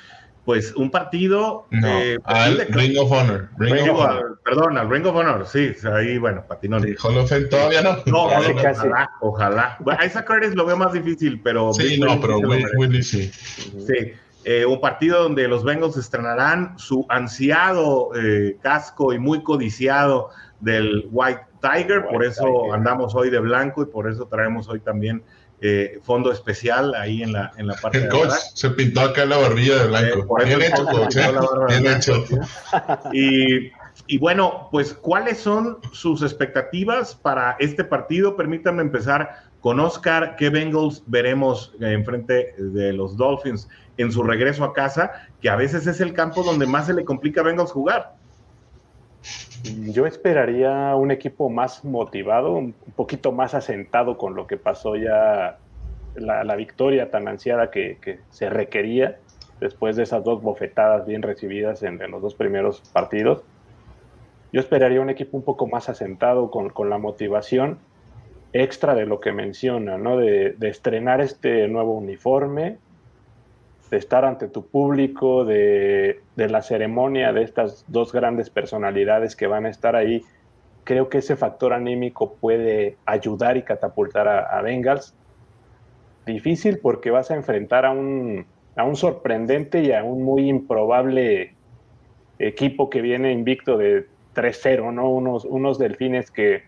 [0.48, 1.66] pues un partido.
[1.70, 3.50] Eh, al Ring of Honor.
[4.42, 6.84] Perdón, al Ring of Honor, sí, ahí, bueno, patinón.
[6.84, 7.98] Sí, Hall of Fame todavía no.
[8.06, 9.76] No, ojalá, ojalá.
[9.80, 11.74] Bueno, Isaac Curtis lo veo más difícil, pero.
[11.74, 13.30] Sí, no, pero Willy sí.
[13.30, 14.14] Sí.
[14.46, 20.30] Eh, un partido donde los Bengals estrenarán su ansiado eh, casco y muy codiciado
[20.60, 25.22] del White Tiger, por eso andamos hoy de blanco y por eso traemos hoy también
[25.60, 29.39] eh, fondo especial ahí en la, en la parte el coach se pintó acá la
[29.39, 30.40] barbilla de blanco.
[30.40, 31.16] Eh, bien hecho, coach.
[31.16, 31.30] ¿eh?
[31.68, 32.24] Bien hecho.
[33.12, 33.70] Y,
[34.06, 38.36] y, bueno, pues, ¿cuáles son sus expectativas para este partido?
[38.36, 40.36] Permítanme empezar con Oscar.
[40.36, 45.10] ¿Qué Bengals veremos en frente de los Dolphins en su regreso a casa?
[45.43, 48.14] Que a veces es el campo donde más se le complica a Bengals jugar.
[49.64, 55.59] Yo esperaría un equipo más motivado, un poquito más asentado con lo que pasó ya,
[56.14, 59.18] la, victoria tan ansiada que, se requería
[59.60, 63.43] después de esas dos bofetadas bien recibidas en, los dos primeros partidos.
[64.52, 67.78] Yo esperaría un equipo un poco más asentado con, la motivación
[68.52, 70.16] extra de lo que menciona, ¿no?
[70.18, 72.78] de estrenar este nuevo uniforme,
[73.90, 79.66] de estar ante tu público, de, la ceremonia de estas dos grandes personalidades que van
[79.66, 80.23] a estar ahí,
[80.85, 85.15] creo que ese factor anímico puede ayudar y catapultar a, Bengals.
[86.27, 88.47] Difícil porque vas a enfrentar a un,
[88.77, 91.55] a un sorprendente y a un muy improbable
[92.39, 95.10] equipo que viene invicto de 3-0, ¿no?
[95.10, 96.62] Unos, unos delfines que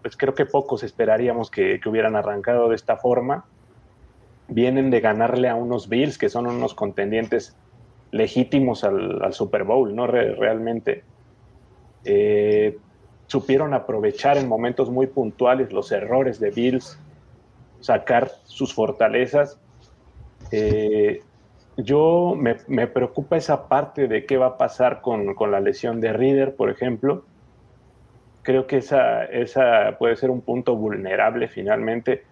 [0.00, 3.44] pues creo que pocos esperaríamos que, que hubieran arrancado de esta forma
[4.48, 7.56] vienen de ganarle a unos Bills que son unos contendientes
[8.10, 10.06] legítimos al, Super Bowl, ¿no?
[10.06, 11.04] realmente.
[12.04, 12.78] Eh,
[13.26, 16.98] supieron aprovechar en momentos muy puntuales los errores de Bills,
[17.80, 19.60] sacar sus fortalezas.
[20.50, 21.20] Eh,
[21.76, 26.12] yo me, preocupa esa parte de qué va a pasar con, con, la lesión de
[26.12, 27.24] Reader, por ejemplo.
[28.42, 32.24] Creo que esa, esa puede ser un punto vulnerable finalmente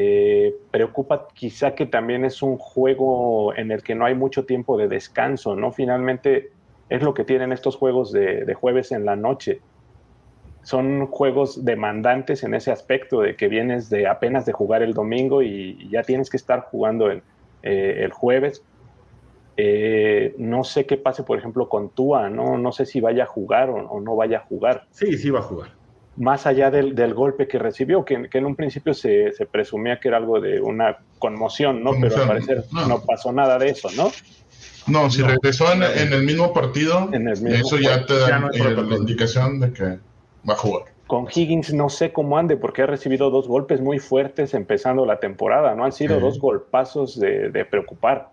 [0.00, 4.78] eh, preocupa quizá que también es un juego en el que no hay mucho tiempo
[4.78, 5.72] de descanso, ¿no?
[5.72, 6.52] Finalmente
[6.88, 9.60] es lo que tienen estos juegos de, jueves en la noche.
[10.62, 15.42] Son juegos demandantes en ese aspecto de que vienes de apenas de jugar el domingo
[15.42, 17.24] y, ya tienes que estar jugando el,
[17.64, 18.62] eh, el jueves.
[19.56, 22.56] Eh, no sé qué pase, por ejemplo, con Tua, ¿no?
[22.56, 24.86] No sé si vaya a jugar o no vaya a jugar.
[24.92, 25.77] Sí, sí va a jugar
[26.18, 30.40] más allá del, golpe que recibió, que, en un principio se, presumía que era algo
[30.40, 31.92] de una conmoción, ¿no?
[32.00, 33.00] Pero al parecer no.
[33.02, 34.10] pasó nada de eso, ¿no?
[34.88, 39.84] No, si regresó en, el mismo partido, eso ya te da la indicación de que
[40.48, 40.84] va a jugar.
[41.06, 45.20] Con Higgins no sé cómo ande, porque ha recibido dos golpes muy fuertes empezando la
[45.20, 45.84] temporada, ¿no?
[45.84, 48.30] Han sido dos golpazos de, preocupar.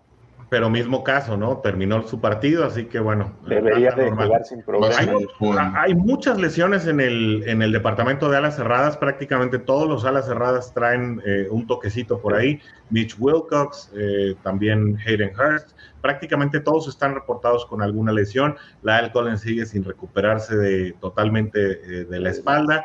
[0.48, 1.58] Pero mismo caso, ¿no?
[1.58, 3.32] Terminó su partido, así que bueno.
[3.46, 5.80] Debería de jugar sin problema.
[5.80, 10.26] Hay, muchas lesiones en el, en el departamento de alas cerradas, prácticamente todos los alas
[10.26, 12.60] cerradas traen eh, un toquecito por ahí.
[12.90, 15.70] Mitch Wilcox, eh, también Hayden Hurst,
[16.00, 18.54] prácticamente todos están reportados con alguna lesión.
[18.82, 22.84] Lyle Collins sigue sin recuperarse de, totalmente eh, de la espalda.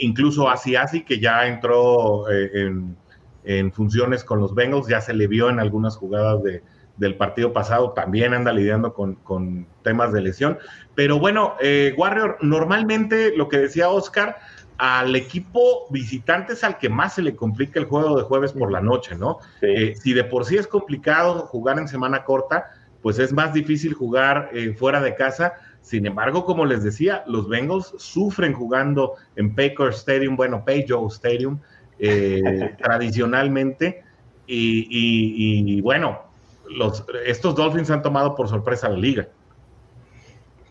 [0.00, 2.96] incluso Asiasi, que ya entró en
[3.44, 6.62] en funciones con los Bengals, ya se le vio en algunas jugadas de,
[7.02, 10.58] del partido pasado, también anda lidiando con, temas de lesión.
[10.94, 14.38] Pero bueno, eh, Warrior, normalmente lo que decía Oscar,
[14.78, 18.70] al equipo visitante es al que más se le complica el juego de jueves por
[18.70, 19.38] la noche, ¿no?
[19.60, 22.70] Eh, si de por sí es complicado jugar en semana corta,
[23.02, 25.54] pues es más difícil jugar eh, fuera de casa.
[25.80, 31.58] Sin embargo, como les decía, los Bengals sufren jugando en Baker Stadium, bueno, Payjoe Stadium,
[31.98, 34.04] eh, tradicionalmente.
[34.46, 36.31] Y, bueno,
[36.76, 39.28] los, estos Dolphins han tomado por sorpresa la liga.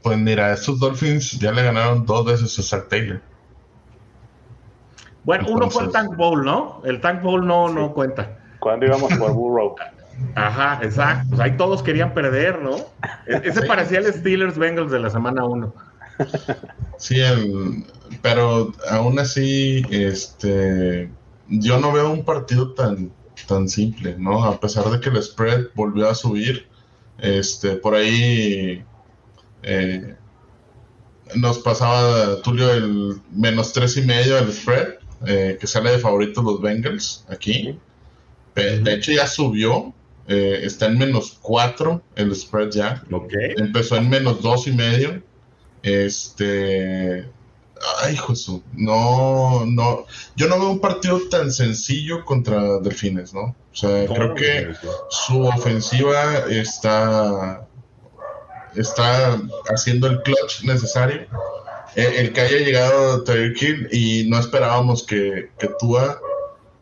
[0.01, 3.21] Pues mira, estos Dolphins ya le ganaron dos veces a Zach Taylor.
[5.23, 6.81] Bueno, uno fue el Tank Bowl, ¿no?
[6.83, 8.39] El Tank Bowl no, no cuenta.
[8.59, 9.75] Cuando íbamos por Burrow.
[10.35, 11.27] Ajá, exacto.
[11.29, 12.75] Pues ahí todos querían perder, ¿no?
[13.27, 15.73] E-, ese parecía el Steelers Bengals de la semana 1.
[16.97, 17.19] Sí,
[18.21, 21.09] pero aún así, este,
[21.47, 23.11] yo no veo un partido tan,
[23.47, 24.43] tan simple, ¿no?
[24.43, 26.67] A pesar de que el spread volvió a subir,
[27.19, 28.83] este, por ahí
[29.63, 30.15] eh,
[31.35, 34.95] nos pasaba Tulio el menos tres y medio del spread,
[35.25, 37.77] eh, que sale de favoritos los Bengals aquí.
[38.55, 39.93] De hecho ya subió,
[40.27, 43.03] eh, está en menos cuatro el spread ya.
[43.57, 45.21] Empezó en menos dos y medio.
[45.83, 47.25] Este,
[48.03, 50.05] Ay, Jesús, no, no,
[50.35, 53.55] yo no veo un partido tan sencillo contra Delfines, ¿no?
[53.71, 54.73] O sea, creo que
[55.09, 57.67] su ofensiva está,
[58.75, 59.39] está
[59.69, 61.27] haciendo el clutch necesario.
[61.95, 66.21] El, que haya llegado Tyreek Hill y no esperábamos que, que Tua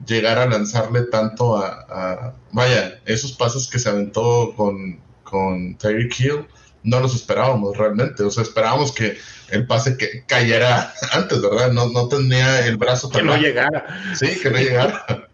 [0.05, 6.47] llegara a lanzarle tanto a, vaya, esos pasos que se aventó con, con Tyreek Hill,
[6.83, 8.23] no los esperábamos realmente.
[8.23, 9.17] O sea, esperábamos que
[9.49, 11.71] el pase que cayera antes, ¿verdad?
[11.71, 13.85] No, no tenía el brazo Que no llegara.
[14.15, 15.29] Sí, que no llegara.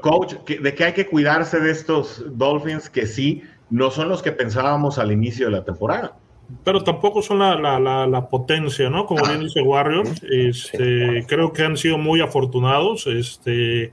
[0.00, 4.32] Coach, ¿de qué hay que cuidarse de estos Dolphins que sí no son los que
[4.32, 6.16] pensábamos al inicio de la temporada?
[6.64, 9.06] Pero tampoco son la, la, la, potencia, ¿no?
[9.06, 13.92] Como bien dice Warriors, este, creo que han sido muy afortunados este,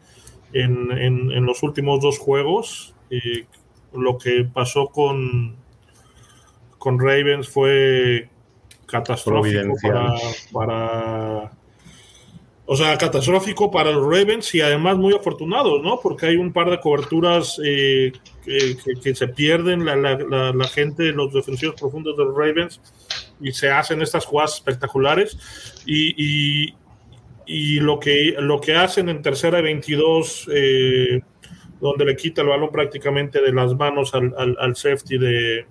[0.53, 2.93] en, en, los últimos dos juegos.
[3.09, 3.45] Eh,
[3.91, 5.55] lo que pasó con,
[6.83, 8.27] con Ravens fue
[8.87, 9.73] catastrófico
[10.51, 11.49] para,
[12.65, 16.01] o sea, catastrófico para los Ravens y además muy afortunados, ¿no?
[16.03, 18.11] Porque hay un par de coberturas eh,
[18.43, 22.81] que, se pierden la, la, la, gente, los defensivos profundos de los Ravens
[23.39, 25.37] y se hacen estas jugadas espectaculares
[25.85, 26.75] y, y,
[27.45, 31.21] y lo, que, lo que hacen en tercera y 22, eh,
[31.79, 35.65] donde le quita el balón prácticamente de las manos al, al, al safety de,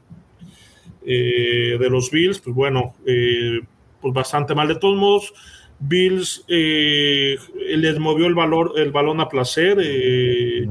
[1.05, 3.61] eh, de los Bills, pues bueno, eh,
[4.01, 4.69] pues bastante mal.
[4.69, 5.35] De todos modos,
[5.79, 7.37] Bills eh,
[7.77, 9.79] les movió el, valor, el balón a placer.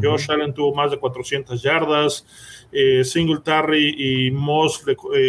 [0.02, 2.26] Josh Allen tuvo más de 400 yardas.
[3.04, 4.86] Singletary y Moss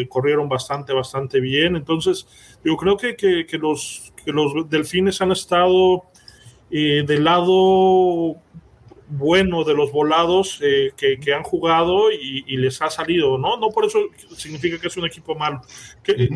[0.08, 1.74] corrieron bastante, bastante bien.
[1.74, 2.26] Entonces,
[2.64, 6.04] yo creo que, que, los, que los delfines han estado
[6.70, 8.36] del lado
[9.12, 13.58] bueno de los volados eh, que, han jugado y, les ha salido, ¿no?
[13.58, 14.00] No por eso
[14.36, 15.60] significa que es un equipo malo.
[16.02, 16.30] ¿Qué,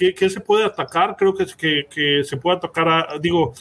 [0.00, 1.16] eh, se puede atacar?
[1.16, 3.52] Creo que, que, que se puede atacar a, digo,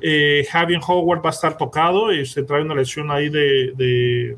[0.00, 4.36] eh, Javier Howard va a estar tocado y se trae una lesión ahí de,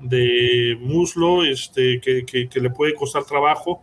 [0.00, 3.82] de, muslo este, que, le puede costar trabajo.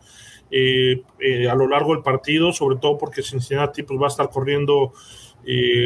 [0.51, 4.91] a lo largo del partido, sobre todo porque Cincinnati pues, va a estar corriendo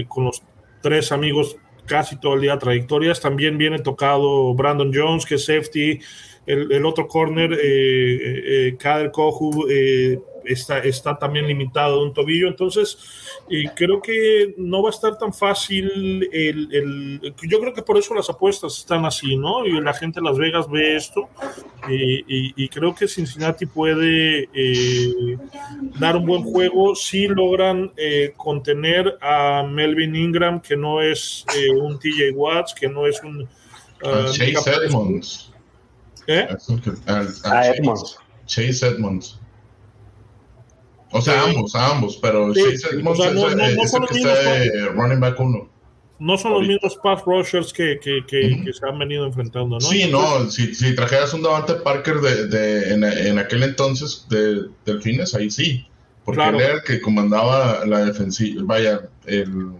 [0.07, 0.41] con los
[0.81, 3.19] tres amigos casi todo el día trayectorias.
[3.19, 5.99] También viene tocado Brandon Jones, que es safety.
[6.45, 12.13] El, otro corner, eh, eh, eh Kader Kohu, eh, está, está también limitado de un
[12.13, 12.47] tobillo.
[12.47, 12.97] Entonces,
[13.75, 16.29] creo que no va a estar tan fácil.
[16.31, 19.65] El, yo creo que por eso las apuestas están así, ¿no?
[19.65, 21.29] Y la gente de Las Vegas ve esto.
[21.87, 25.37] y, creo que Cincinnati puede eh,
[25.99, 31.71] dar un buen juego si logran eh, contener a Melvin Ingram, que no es eh,
[31.71, 33.41] un TJ Watts, que no es un.
[33.41, 35.51] Uh, Chase Edmonds.
[36.27, 36.47] ¿Eh?
[37.45, 38.17] Ah, Edmonds.
[38.45, 39.39] Chase Edmonds.
[41.13, 45.69] O sea, ambos, ambos, pero sí, es, el que está running back uno.
[46.17, 49.79] no son los mismos pass rushers que, que, que, se han venido enfrentando, ¿no?
[49.79, 54.69] Sí, no, si, si, trajeras un Davante Parker de, de en, en, aquel entonces de
[54.85, 55.85] Delfines, ahí sí.
[56.25, 59.73] Porque él era el que comandaba la defensiva, vaya, el...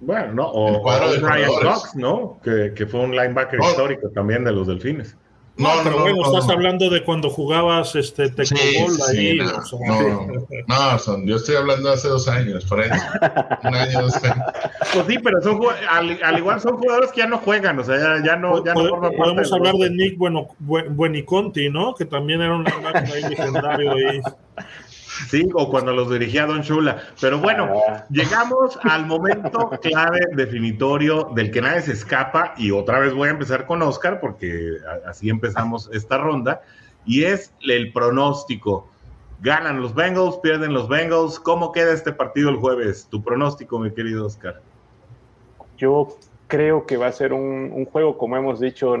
[0.00, 2.40] Bueno, no, o, el cuadro de Ryan Cox, ¿no?
[2.42, 5.16] Que, que, fue un linebacker histórico también de los Delfines.
[5.56, 9.38] No, pero bueno, estás hablando de cuando jugabas este Tecnobol ahí.
[10.66, 12.90] No, son, yo estoy hablando de hace dos años, por ahí.
[13.62, 14.14] Un año, dos
[14.94, 18.24] Pues sí, pero son al, igual son jugadores que ya no juegan, o sea, ya,
[18.24, 21.94] ya no, ya no forman Podemos hablar de Nick bueno, Bueniconti, ¿no?
[21.94, 24.20] Que también era un ahí legendario ahí.
[25.28, 27.02] Sí, o cuando los dirigía Don Chula.
[27.20, 28.04] Pero bueno, ah.
[28.10, 32.54] llegamos al momento clave definitorio del que nadie se escapa.
[32.56, 34.76] Y otra vez voy a empezar con Oscar, porque
[35.06, 36.62] así empezamos esta ronda.
[37.04, 38.88] Y es el pronóstico.
[39.40, 41.40] Ganan los Bengals, pierden los Bengals.
[41.40, 43.08] ¿Cómo queda este partido el jueves?
[43.10, 44.60] Tu pronóstico, mi querido Oscar.
[45.78, 46.16] Yo
[46.46, 48.96] creo que va a ser un, juego, como hemos dicho,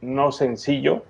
[0.00, 1.04] no sencillo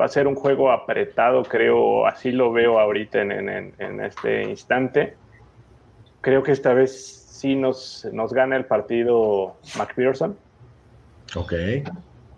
[0.00, 5.14] va a ser un juego apretado, creo, así lo veo ahorita en, este instante.
[6.22, 10.36] Creo que esta vez sí nos, nos gana el partido McPherson.
[11.36, 11.52] Ok.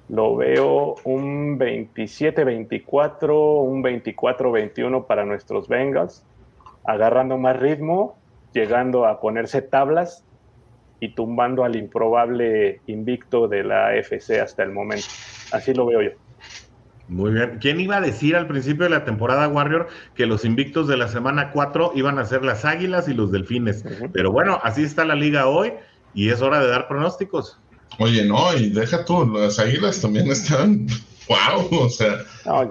[0.09, 6.24] Lo veo un 27-24, un 24-21 para nuestros Bengals,
[6.84, 8.16] agarrando más ritmo,
[8.52, 10.24] llegando a ponerse tablas
[10.98, 15.06] y tumbando al improbable invicto de la FC hasta el momento.
[15.52, 16.10] Así lo veo yo.
[17.08, 17.58] Muy bien.
[17.60, 21.08] ¿Quién iba a decir al principio de la temporada Warrior que los invictos de la
[21.08, 23.84] semana 4 iban a ser las Águilas y los Delfines?
[24.12, 25.72] Pero bueno, así está la liga hoy
[26.14, 27.58] y es hora de dar pronósticos.
[27.98, 30.86] Oye, no, y deja tú, las Águilas también están
[31.28, 32.18] wow, o sea,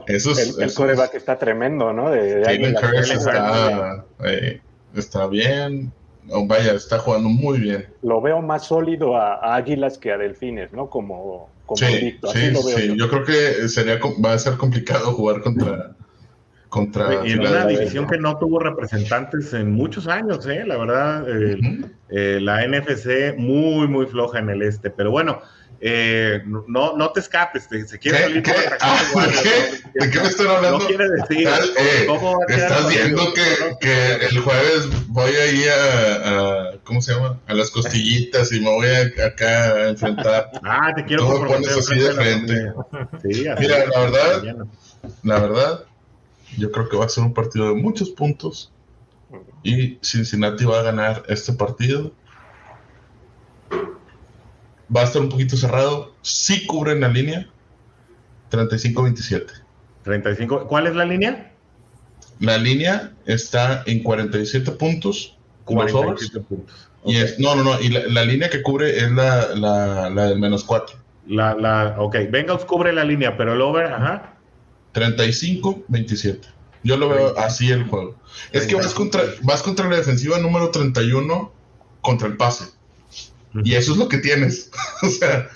[0.08, 2.10] eso es, el, coreback está tremendo, ¿no?
[2.10, 4.62] De, está, eh,
[4.96, 5.92] está bien,
[6.48, 7.88] vaya, está jugando muy bien.
[8.02, 10.90] Lo veo más sólido a Águilas que a Delfines, ¿no?
[10.90, 13.10] Como sí, Sí, yo.
[13.10, 15.96] creo que sería va a ser complicado jugar contra
[16.70, 20.64] contra y en una división que no tuvo representantes en muchos años, ¿eh?
[20.66, 25.42] la verdad, eh, la NFC muy, muy floja en el este, pero bueno,
[25.84, 28.54] eh, no, no te escapes, se quiere salir ¿Qué?
[28.80, 29.02] Ah,
[29.44, 30.00] ¿qué?
[30.00, 30.78] ¿De qué me están hablando?
[30.78, 31.48] No quiere decir.
[31.48, 32.08] Eh,
[32.50, 37.40] ¿Estás viendo que, que, el jueves voy ahí a, a, ¿cómo se llama?
[37.48, 40.52] A las costillitas y me voy a, acá a enfrentar.
[40.64, 42.74] Ah, te quiero Todo pones así de frente.
[43.24, 44.68] Sí, así Mira, la verdad,
[45.24, 45.86] la verdad,
[46.58, 48.72] yo creo que va a ser un partido de muchos puntos
[49.64, 52.12] y Cincinnati va a ganar este partido
[54.96, 56.14] va a estar un poquito cerrado.
[56.22, 57.48] Sí cubren la línea.
[58.52, 59.48] 35-27.
[60.04, 60.68] 35.
[60.68, 61.52] ¿Cuál es la línea?
[62.40, 65.38] La línea está en 47 puntos.
[65.66, 66.90] 47 puntos.
[67.06, 67.80] Y es, no, no, no.
[67.80, 70.98] Y la, línea que cubre es la, la, la del menos 4.
[71.28, 74.34] La, la, ok, Bengals cubre la línea, pero el over, ajá.
[74.94, 76.40] 35-27.
[76.84, 78.16] Yo lo veo así el juego.
[78.52, 81.52] Es que vas contra, vas contra la defensiva número 31
[82.02, 82.66] contra el pase.
[83.64, 84.72] Y eso es lo que tienes.
[85.02, 85.50] o sea.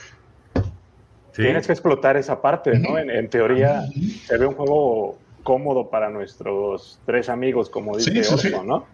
[1.33, 2.97] Tienes que explotar esa parte, ¿no?
[2.97, 3.83] En, teoría
[4.25, 8.87] se ve un juego cómodo para nuestros tres amigos, como dice sí, ¿no?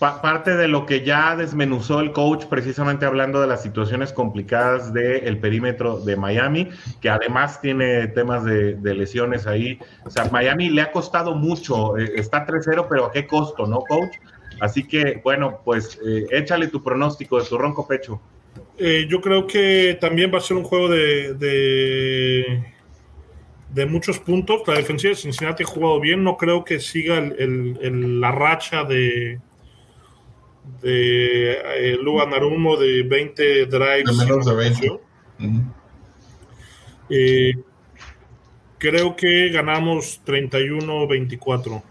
[0.00, 5.38] parte de lo que ya desmenuzó el coach, precisamente hablando de las situaciones complicadas del
[5.38, 6.70] perímetro de Miami,
[7.02, 9.78] que además tiene temas de, lesiones ahí.
[10.04, 13.80] O sea, Miami le ha costado mucho, eh, está 3-0, pero ¿a qué costo, no,
[13.80, 14.16] coach?
[14.60, 18.20] Así que, bueno, pues eh, échale tu pronóstico de tu ronco pecho.
[18.78, 21.34] Eh, yo creo que también va a ser un juego de,
[23.74, 24.62] de, muchos puntos.
[24.66, 26.24] La defensiva de Cincinnati ha jugado bien.
[26.24, 29.38] No creo que siga el, la racha de,
[30.82, 34.18] de eh, Luga Narumo de 20 drives.
[34.18, 35.00] De menos de 20.
[37.10, 37.54] Eh,
[38.78, 41.82] creo que ganamos 31-24.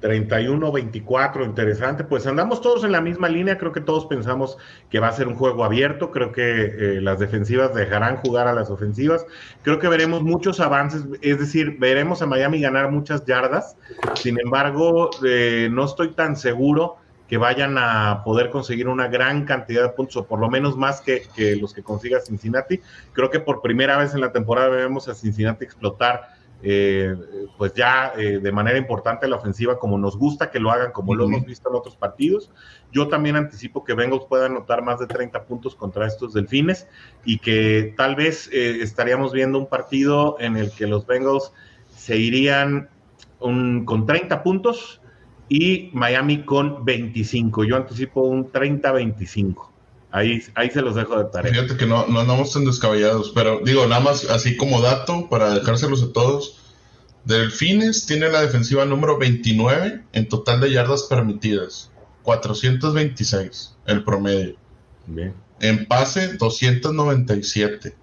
[0.00, 2.04] 31-24, interesante.
[2.04, 4.58] Pues andamos todos en la misma línea, creo que todos pensamos
[4.90, 8.52] que va a ser un juego abierto, creo que eh, las defensivas dejarán jugar a
[8.52, 9.26] las ofensivas,
[9.62, 13.76] creo que veremos muchos avances, es decir, veremos a Miami ganar muchas yardas,
[14.14, 16.96] sin embargo, eh, no estoy tan seguro
[17.28, 21.00] que vayan a poder conseguir una gran cantidad de puntos, o por lo menos más
[21.00, 22.80] que, que los que consiga Cincinnati.
[23.12, 27.14] Creo que por primera vez en la temporada vemos a Cincinnati explotar eh,
[27.58, 31.14] pues ya eh, de manera importante la ofensiva como nos gusta que lo hagan, como
[31.14, 32.50] lo hemos visto en otros partidos.
[32.92, 36.88] Yo también anticipo que Bengals pueda anotar más de 30 puntos contra estos Delfines
[37.24, 41.52] y que tal vez eh, estaríamos viendo un partido en el que los Bengals
[41.94, 42.88] se irían
[43.38, 45.02] con 30 puntos
[45.48, 47.64] y Miami con 25.
[47.64, 49.75] Yo anticipo un 30-25
[50.16, 51.52] Ahí, ahí se los dejo de tarea.
[51.52, 55.50] Fíjate que no, no andamos tan descabellados, pero digo, nada más así como dato para
[55.54, 56.58] dejárselos a todos.
[57.26, 61.90] Delfines tiene la defensiva número 29 en total de yardas permitidas.
[62.22, 64.56] 426 el promedio.
[65.06, 65.34] Bien.
[65.60, 67.94] En pase, 297.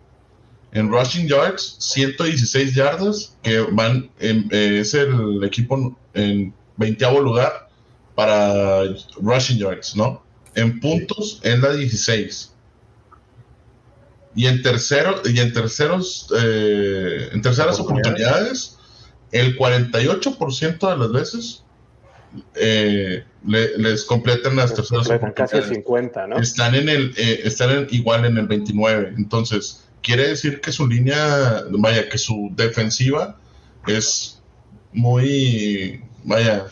[0.72, 7.70] En rushing yards, 116 yardas, que van en- eh, es el equipo en 20 lugar
[8.16, 8.84] para
[9.20, 10.23] rushing yards, ¿no?
[10.56, 12.52] En puntos es la 16.
[14.36, 18.78] Y en tercero, y en terceros, eh, en terceras Oportunidades.
[18.78, 18.78] oportunidades,
[19.32, 21.64] el 48% de las veces
[22.56, 26.38] eh, le- les completan las terceras Completan casi el oportunidades 50, ¿no?
[26.40, 30.88] están en el eh, están en- igual en el 29 entonces quiere decir que su
[30.88, 33.38] línea vaya que su defensiva
[33.86, 34.42] es
[34.94, 36.66] muy vaya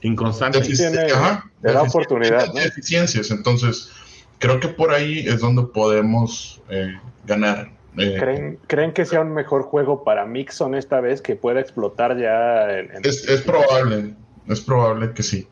[0.00, 0.60] Inconstante.
[0.60, 2.54] tiene- ajá, defici- oportunidad, ¿no?
[2.60, 3.90] deficiencias entonces
[4.38, 9.32] creo que por ahí es donde podemos eh, ganar Eh, ¿Creen, ¿Creen que sea un
[9.32, 12.68] mejor juego para Mixon esta vez que pueda explotar ya?
[12.78, 14.14] En, en- es, es probable
[14.48, 15.46] es probable que sí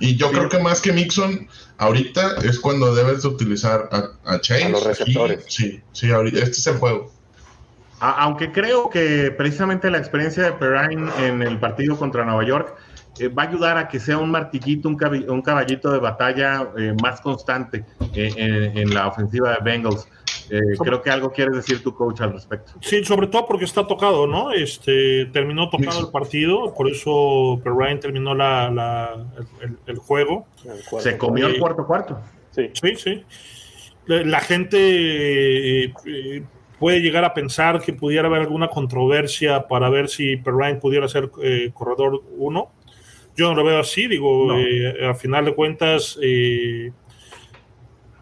[0.00, 0.34] y yo Sí.
[0.34, 1.46] creo que más que Mixon
[1.78, 5.44] ahorita es cuando debes de utilizar a, a Chase A los y- receptores.
[5.48, 7.12] sí sí ahorita, este es el juego
[8.00, 12.74] A- aunque creo que precisamente la experiencia de Perrine en el partido contra Nueva York
[13.18, 14.96] eh, va a ayudar a que sea un martillito, un,
[15.28, 17.84] un caballito de batalla eh, más constante
[18.14, 20.08] eh, en, en la ofensiva de Bengals.
[20.50, 22.72] Eh, creo que algo quieres decir tu coach al respecto.
[22.82, 24.50] Sí, sobre todo porque está tocado, ¿no?
[24.52, 29.24] Este terminó tocado el partido, por eso Perrine terminó la, la-
[29.62, 30.46] el, el juego.
[30.64, 32.20] en el cuarto Se comió el cuarto cuarto.
[32.50, 32.70] Sí.
[32.74, 33.24] Sí, sí.
[34.06, 35.94] La, la gente
[36.78, 41.30] puede llegar a pensar que pudiera haber alguna controversia para ver si Perrine pudiera ser
[41.42, 42.70] eh, corredor 1.
[43.36, 44.60] Yo no lo veo así, digo, No.
[44.60, 46.92] eh, a final de cuentas eh,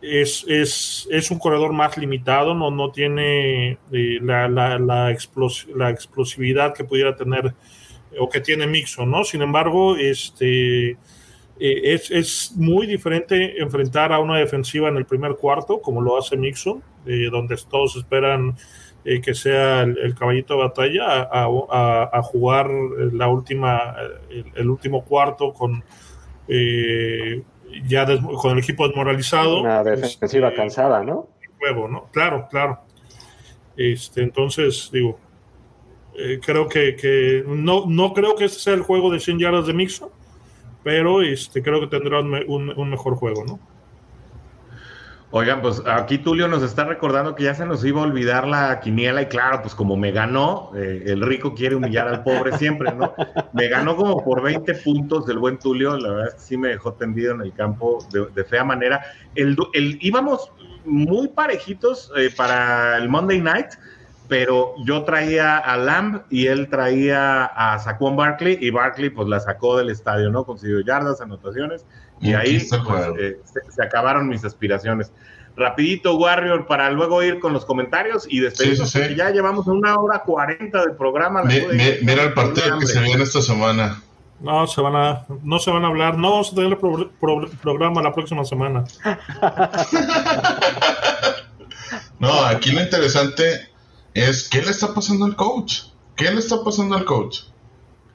[0.01, 5.67] es, es, es un corredor más limitado, no, no tiene eh, la, la, la, explos-
[5.77, 7.55] la explosividad que pudiera tener
[8.19, 9.25] o que tiene Mixon, ¿no?
[9.25, 10.97] Sin embargo, este eh,
[11.61, 16.37] es, es muy diferente enfrentar a una defensiva en el primer cuarto, como lo hace
[16.37, 16.83] Mixon,
[17.31, 18.55] donde todos esperan
[19.05, 23.97] eh, que sea el, el caballito de batalla, a, a- a jugar la última,
[24.31, 25.83] el, el último cuarto con
[26.49, 27.43] eh,
[27.87, 29.61] ya des- con el equipo desmoralizado.
[29.63, 31.29] Una defensiva Este, cansada, ¿no?
[31.59, 32.07] juego, ¿no?
[32.13, 32.81] Claro, claro.
[33.77, 35.19] Este, entonces, digo,
[36.17, 39.67] eh, creo que, que no, no creo que este sea el juego de 100 yardas
[39.67, 40.09] de Mixon,
[40.83, 43.61] pero este, creo que tendrá un, un- un mejor juego, ¿no?
[45.35, 48.81] Oigan, pues aquí Tulio nos está recordando que ya se nos iba a olvidar la
[48.81, 52.93] quiniela y claro, pues como me ganó, eh, el rico quiere humillar al pobre siempre,
[52.93, 53.15] ¿no?
[53.55, 56.69] Me ganó como por 20 puntos del buen Tulio, la verdad es que sí me
[56.69, 59.07] dejó tendido en el campo de, fea manera.
[59.35, 59.57] El-
[60.03, 60.53] íbamos
[60.85, 63.69] muy parejitos eh, para el Monday Night,
[64.29, 69.41] pero yo traía a Lamb y él traía a Saquon Barkley y Barkley pues la
[69.41, 70.45] sacó del estadio, ¿no?
[70.45, 71.87] Consiguió yardas, anotaciones
[72.23, 75.13] y ahí el pues, eh, se, se acabaron mis aspiraciones.
[75.55, 78.99] Rapidito, Warrior, para luego ir con los comentarios y despedirnos, Sí, sí, sí.
[79.01, 81.43] porque ya llevamos una hora cuarenta de programa.
[81.43, 84.01] Mi- mi- ir mira el partido que se viene esta semana.
[84.41, 87.49] No se van a, no se van a hablar, no vamos a tener pro- pro-
[87.63, 88.85] programa la próxima semana.
[92.19, 93.69] No, aquí lo interesante
[94.15, 95.83] es qué le está pasando al coach.
[96.17, 97.41] ¿Qué le está pasando al coach?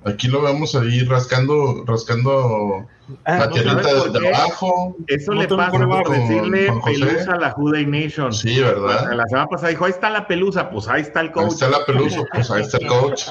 [0.06, 2.86] Aquí lo vemos ahí rascando, rascando
[3.26, 4.36] Ah, la no, tierrita ¿sabes por de qué?
[4.36, 4.96] abajo.
[5.08, 8.32] Eso No le pasa por decirle pelusa a la Juday Nation.
[8.34, 9.12] Sí, ¿verdad?
[9.14, 11.52] La semana pasada dijo, ahí está la pelusa, pues ahí está el Ahí coach.
[11.54, 13.24] está la pelusa, pues ahí está el coach.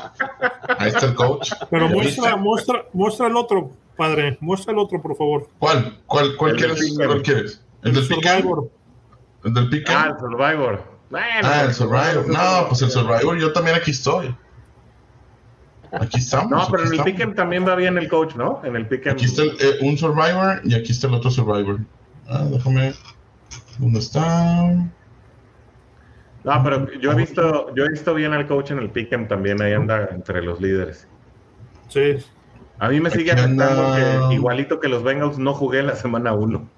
[0.79, 1.53] Ahí está el coach.
[1.71, 5.49] Pero ¿Ya muestra, muestra, muestra el otro, padre, muestra el otro, por favor.
[5.59, 5.99] ¿Cuál?
[6.07, 6.97] ¿Cuál, cuál El del quieres?
[6.97, 7.63] ¿Cuál quieres?
[7.85, 8.05] ¿El del?
[8.05, 8.71] Survivor.
[9.45, 9.85] ¿El del?
[9.89, 10.83] Ah, el Survivor.
[11.11, 12.29] Bueno, Ah, el pues, Survivor.
[12.29, 14.35] No, pues el Survivor, yo también aquí estoy.
[15.93, 16.51] Aquí estamos.
[16.51, 17.03] No, pero en el.
[17.05, 18.61] Pick'em también va bien el coach, ¿no?
[18.65, 19.13] En el Pick'em.
[19.13, 21.81] Aquí está el, eh, un Survivor y aquí está el otro Survivor.
[22.29, 22.93] Ah, déjame.
[23.79, 24.69] ¿Dónde está?
[26.45, 29.61] No, pero yo he visto, yo he visto bien al coach en el Pick'em también,
[29.61, 31.09] ahí anda entre los líderes.
[31.89, 32.17] Sí.
[32.79, 35.97] A mí me sigue Aquí afectando anda- que igualito que los Bengals no jugué la
[35.97, 36.69] semana 1.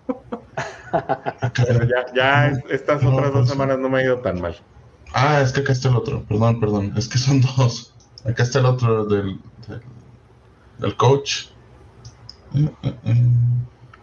[0.91, 4.41] Pero ya, ya es- estas No, otras dos pues- semanas no me ha ido tan
[4.41, 4.57] mal.
[5.13, 6.23] Ah, es que acá está el otro.
[6.29, 6.93] Perdón, perdón.
[6.97, 7.95] Es que son dos.
[8.29, 9.81] Acá está el otro del, del,
[10.79, 11.47] del coach.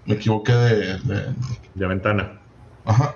[0.05, 1.33] Me equivoqué de, de-
[1.75, 2.39] De ventana.
[2.85, 3.15] Ajá.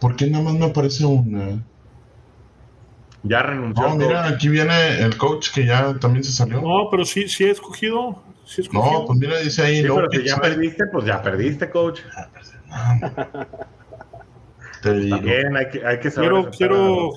[0.00, 1.62] ¿Por qué nada más me aparece una?
[3.22, 3.88] Ya renunció.
[3.88, 4.34] No, mira, coach.
[4.34, 6.60] aquí viene el coach que ya también se salió.
[6.60, 8.22] No, pero sí, sí he escogido.
[8.72, 9.82] No, pues mira, dice ahí.
[9.82, 12.00] Sí, no pero si ya perdiste, pues ya perdiste, coach.
[12.02, 13.66] Te digo.
[15.10, 16.30] También hay que, hay que saber.
[16.30, 17.10] quiero, quiero,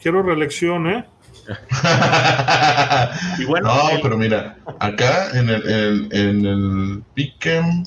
[0.00, 1.04] quiero reelección, ¿eh?
[3.38, 7.84] Y bueno, no, el- pero mira, acá en el, en, en el Pick'em,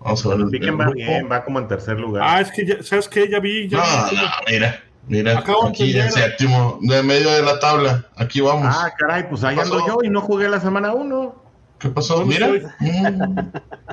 [0.00, 0.94] vamos a ver el el, el va grupo.
[0.96, 2.22] bien, va como en tercer lugar.
[2.26, 3.28] Ah, es que, ya, ¿sabes qué?
[3.30, 3.68] Ya vi.
[3.68, 8.06] Ya No, vi- no, mira, mira, Acabo aquí en séptimo, de medio de la tabla,
[8.16, 8.74] aquí vamos.
[8.76, 11.44] Ah, caray, pues ahí ¿Qué ando yo y no jugué la semana 1.
[11.78, 12.16] ¿Qué pasó?
[12.18, 13.50] ¿Dónde Mira, mm,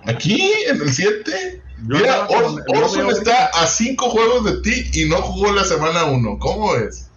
[0.09, 1.61] aquí en el 7.
[1.85, 6.39] Yo Mira, Orson está a 5 juegos de ti y no jugó la semana 1.
[6.39, 7.09] ¿Cómo es?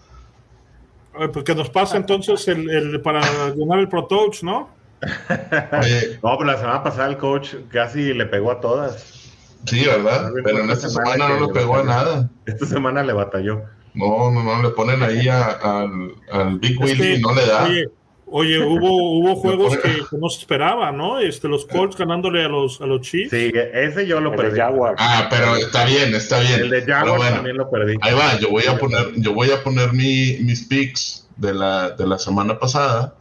[1.33, 3.21] Pues que nos pasa entonces el, el- para
[3.55, 4.71] ganar el Pro Touch, ¿no?
[5.03, 9.31] Oye, No, pero la semana pasada el coach casi le pegó a todas.
[9.67, 10.31] sí, ¿verdad?
[10.45, 12.29] Pero en esta semana no le pegó a nada.
[12.47, 13.63] Esta semana le batalló.
[13.95, 17.35] No, no, no, le ponen ahí a- al, al Big Es Willy que, y no
[17.35, 17.65] le da.
[17.65, 17.87] Oye,
[18.31, 21.19] oye, hubo, hubo juegos que, que no se esperaba, ¿no?
[21.19, 23.31] Este, los Colts ganándole a los, a los Chiefs.
[23.31, 24.59] Sí, ese yo lo El de perdí.
[24.61, 24.95] Jaguar.
[24.99, 26.61] Ah, pero está bien, está bien.
[26.61, 27.97] El de Jaguar bueno, también lo perdí.
[28.01, 31.91] ahí va, yo voy a poner, yo voy a poner mi, mis picks de la,
[31.91, 33.15] de la semana pasada.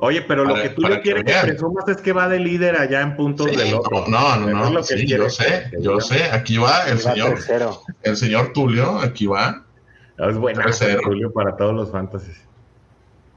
[0.00, 1.46] Oye, pero lo que tú le que quieres que vean.
[1.46, 4.04] presumas es que va de líder allá en puntos Sí, del otro.
[4.06, 6.22] no, no, no, que sí, yo sé, que yo sé.
[6.30, 7.82] Aquí va el Va señor, tercero.
[8.04, 9.64] el señor Tulio, aquí va.
[10.18, 11.00] Es buena, 3-0.
[11.04, 12.47] Julio, para todos los fantasies.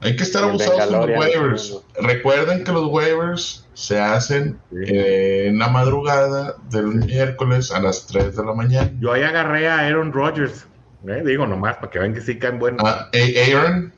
[0.02, 1.78] Hay que estar abusados con los waivers.
[2.00, 4.76] Recuerden que los waivers se hacen Sí.
[4.86, 8.90] eh, en la madrugada del miércoles a las 3 de la mañana.
[9.00, 10.66] Yo ahí agarré a Aaron Rodgers.
[11.06, 11.22] ¿eh?
[11.24, 12.82] Digo nomás, para que vean que sí caen buenos.
[12.84, 13.92] Ah, A- Aaron,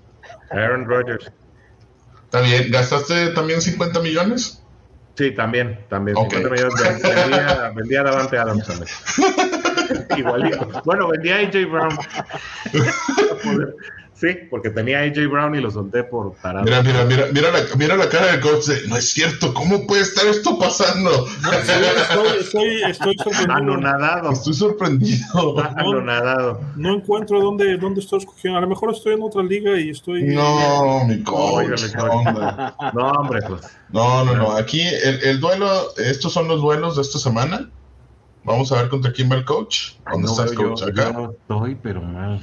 [0.51, 1.31] Aaron Rodgers.
[2.25, 2.71] está bien.
[2.71, 4.61] ¿Gastaste también 50 millones?
[5.17, 6.17] Sí, también, también.
[6.17, 6.35] Ok.
[6.35, 7.03] 50 millones.
[7.03, 8.89] Vendía, vendía a Davante Adams también.
[10.19, 10.83] Igualito.
[10.85, 11.97] Bueno, vendía a AJ Brown.
[14.33, 16.65] sí, porque tenía a AJ Brown y lo solté por tarado.
[16.65, 18.65] Mira, mira, mira, mira la, mira la cara del coach.
[18.67, 21.27] de, No es cierto, ¿cómo puede estar esto pasando?
[21.53, 23.53] Estoy, estoy, estoy sorprendido.
[23.55, 24.31] Anonadado.
[24.33, 25.59] Estoy sorprendido.
[25.77, 26.61] Anonadado.
[26.77, 28.59] No encuentro dónde, dónde estoy escogiendo.
[28.59, 30.23] A lo mejor estoy en otra liga y estoy.
[30.25, 31.81] No, mi coach.
[32.95, 33.63] No, hombre, pues.
[33.91, 34.53] No, no, no.
[34.53, 37.69] Aquí el, el duelo, estos son los duelos de esta semana.
[38.45, 39.93] Vamos a ver contra quién va el coach.
[40.11, 40.81] ¿Dónde No estás, veo coach?
[40.83, 41.13] yo, Acá.
[41.15, 42.41] yo estoy, pero mal.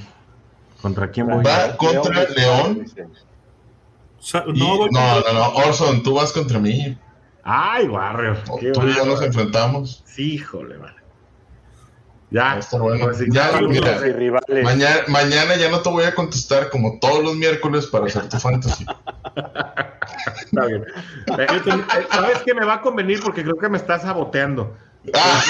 [0.82, 1.44] ¿Contra quién voy?
[1.44, 2.84] Va contra León.
[4.54, 6.98] Y- no, no, no, no, Orson, tú vas contra mí.
[7.44, 8.36] Ay, barrio.
[8.60, 10.02] qué Tú y yo nos enfrentamos.
[10.06, 10.94] Sí, híjole, man.
[12.30, 13.04] Ya, bueno.
[13.06, 14.06] pues, Ya, mira.
[14.06, 14.64] Y rivales.
[14.64, 18.38] Mañana, mañana ya no te voy a contestar como todos los miércoles para hacer tu
[18.38, 18.86] fantasy.
[20.44, 20.84] Está bien.
[21.38, 23.20] Eh, eh, ¿Sabes qué me va a convenir?
[23.22, 24.74] Porque creo que me estás saboteando.
[25.14, 25.42] Ah,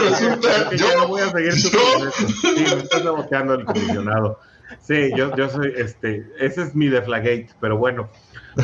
[0.00, 2.28] resulta, yo, no voy a seguir tu proceso.
[2.42, 4.38] Sí, me estás saboteando el comisionado.
[4.80, 8.08] Sí, yo, yo soy, este, ese es mi deflagate, pero bueno.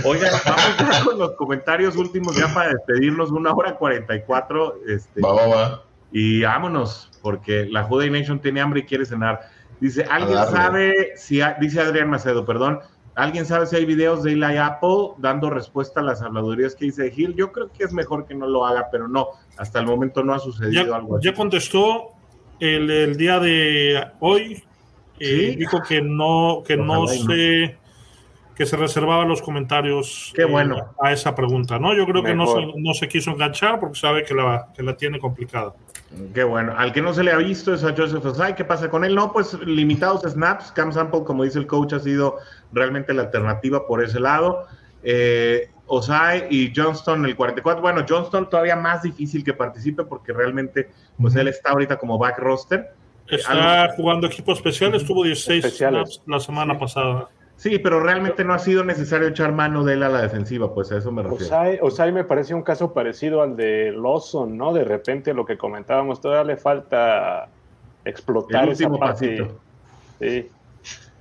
[0.05, 4.77] Oigan, vamos ya con los comentarios últimos ya para despedirnos, una hora cuarenta y cuatro,
[4.87, 5.85] este, Va, va, va.
[6.12, 9.41] y vámonos, porque la Juday Nation tiene hambre y quiere cenar.
[9.81, 12.81] Dice, ¿alguien sabe si, ha- dice Adrián Macedo, perdón,
[13.19, 17.11] ¿alguien sabe si hay videos de Eli Apple dando respuesta a las habladurías que dice
[17.11, 17.35] Gil?
[17.35, 20.32] Yo creo que es mejor que no lo haga, pero no, hasta el momento no
[20.35, 21.27] ha sucedido ya, algo así.
[21.27, 22.09] ya contestó
[22.61, 24.62] el, el día de hoy.
[25.20, 25.57] eh, ¿Sí?
[25.57, 27.32] Dijo que no, que no Ojalá y no.
[27.32, 27.78] se
[28.55, 30.93] que se reservaba los comentarios Qué eh, bueno.
[31.01, 31.95] a esa pregunta, ¿no?
[31.95, 34.97] Yo creo que no se, no se quiso enganchar porque sabe que la, que la
[34.97, 35.74] tiene complicada.
[36.35, 36.74] Qué bueno.
[36.76, 38.55] Al que no se le ha visto es a Joseph Osai.
[38.56, 39.14] ¿Qué pasa con él?
[39.14, 40.72] No, pues limitados snaps.
[40.72, 42.39] Cam Sample, como dice el coach, ha sido
[42.72, 44.66] realmente la alternativa por ese lado.
[45.02, 47.80] Eh, Osai y Johnston, el 44.
[47.82, 50.90] Bueno, Johnston todavía más difícil que participe porque realmente,
[51.20, 52.90] pues él está ahorita como back roster.
[53.26, 56.14] Está algo- jugando equipo especial, estuvo 16 Especiales.
[56.14, 57.28] snaps la semana pasada.
[57.59, 60.93] Sí, pero realmente no ha sido necesario echar mano de él a la defensiva, pues
[60.93, 61.44] a eso me refiero.
[61.44, 64.72] Osai, Osai me parece un caso parecido al de Lawson, ¿no?
[64.72, 67.48] De repente lo que comentábamos, todavía le falta
[68.05, 69.39] explotar El último esa parte.
[69.39, 69.60] pasito.
[70.20, 70.51] Sí.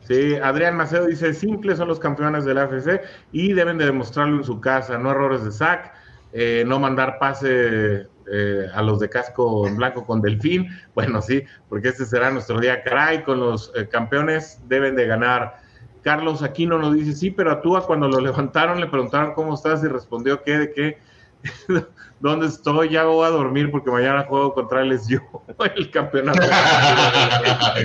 [0.08, 3.02] Sí, Adrián Macedo dice, simples son los campeones del AFC
[3.32, 5.92] y deben de demostrarlo en su casa, no errores de sack,
[6.34, 11.44] eh, no mandar pase eh, a los de casco en blanco con Delfín, bueno, sí,
[11.68, 15.66] porque este será nuestro día, caray, con los eh, campeones deben de ganar.
[16.08, 19.84] Carlos Aquino nos dice, sí, pero a Tua cuando lo levantaron le preguntaron cómo estás
[19.84, 20.58] y respondió, ¿qué?
[20.58, 20.98] ¿De qué?
[22.22, 22.92] ¿Dónde estoy?
[22.92, 25.20] Ya voy a dormir porque mañana juego contra el yo
[25.76, 26.42] el campeonato.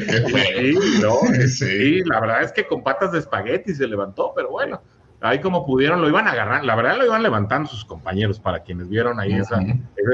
[0.06, 1.14] Sí, no,
[1.48, 2.04] Sí.
[2.04, 4.80] la verdad es que con patas de espagueti se levantó, pero bueno,
[5.20, 8.60] ahí como pudieron lo iban a agarrar, la verdad lo iban levantando sus compañeros para
[8.60, 9.60] quienes vieron ahí esa,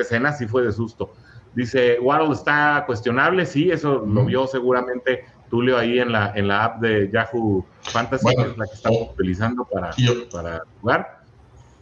[0.01, 1.13] escena, sí fue de susto.
[1.55, 6.65] Dice, Waddle está cuestionable, sí, eso lo vio seguramente Tulio ahí en la, en la
[6.65, 9.13] app de Yahoo Fantasy, Bueno, que es la que estamos oh.
[9.13, 11.23] utilizando para, Y para jugar.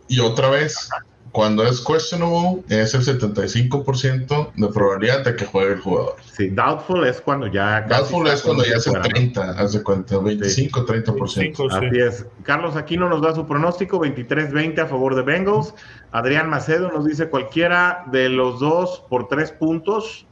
[0.09, 0.89] Y otra vez,
[1.37, 6.17] cuando es questionable, es el 75% de probabilidad de que juegue el jugador.
[6.33, 7.83] Sí, doubtful es cuando ya.
[7.83, 11.29] Doubtful es cuando ya es el 30, haz de cuenta, 25, 30%.
[11.29, 11.53] Sí.
[11.71, 12.27] Así es.
[12.43, 15.75] Carlos Aquino nos da su pronóstico, 23-20 a favor de Bengals.
[16.11, 20.27] Adrián Macedo nos dice cualquiera de los dos por tres puntos.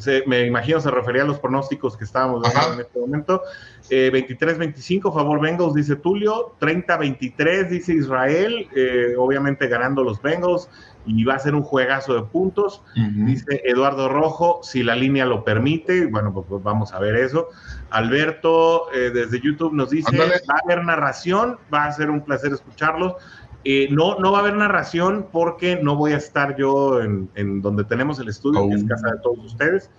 [0.00, 3.42] Se- me imagino se refería a los pronósticos que estábamos dando en este momento.
[3.90, 6.54] Eh, 23-25 a favor Bengals, dice Tulio.
[6.60, 8.68] 30-23 dice Israel.
[8.74, 10.68] eh, obviamente ganando los Bengals.
[11.06, 12.82] Y va a ser un juegazo de puntos.
[13.24, 17.48] Dice Eduardo Rojo, si la línea lo permite, bueno, pues, pues vamos a ver eso.
[17.90, 20.10] Alberto eh, desde YouTube nos dice,
[20.50, 23.14] va a haber narración, va a ser un placer escucharlos.
[23.64, 27.60] Eh, no, no va a haber narración porque no voy a estar yo en, en
[27.60, 28.88] donde tenemos el estudio, que es Oh.
[28.88, 29.90] casa de todos ustedes.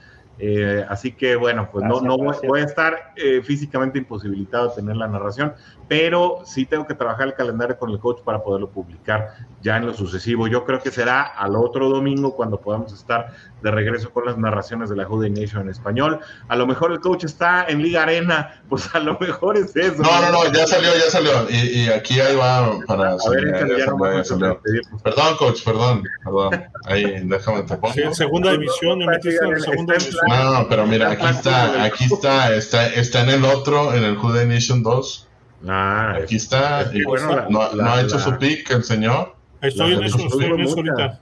[0.42, 2.48] Eh, así que bueno, pues no, Gracias, no voy, gracias.
[2.48, 5.54] voy a estar eh, físicamente imposibilitado de tener la narración,
[5.90, 9.88] pero sí tengo que trabajar el calendario con el coach para poderlo publicar ya en
[9.88, 10.48] lo sucesivo.
[10.48, 14.90] Yo creo que será al otro domingo cuando podamos estar de regreso con las narraciones
[14.90, 16.20] de la Jude Nation en español.
[16.48, 20.02] A lo mejor el coach está en Liga Arena, pues a lo mejor es eso.
[20.02, 21.50] No, no, no, ya salió, ya salió.
[21.50, 23.12] Y, y aquí ahí va para.
[23.14, 24.62] A ver, ya ya salió, salió.
[25.04, 26.64] Perdón, coach, perdón, perdón.
[26.86, 27.94] Ahí, déjame te pongo.
[27.94, 30.29] Sí, en segunda división, me metiste en segunda división.
[30.30, 34.16] No, no, pero mira, aquí está, aquí está, está, está en el otro, en el
[34.18, 35.28] Jude Nation 2.
[35.68, 36.82] Ah, Aquí está.
[36.82, 39.36] Es que y bueno, la- no, no la- ha hecho la- su pick el señor.
[39.62, 41.20] Estoy en eso, estoy en eso ahorita.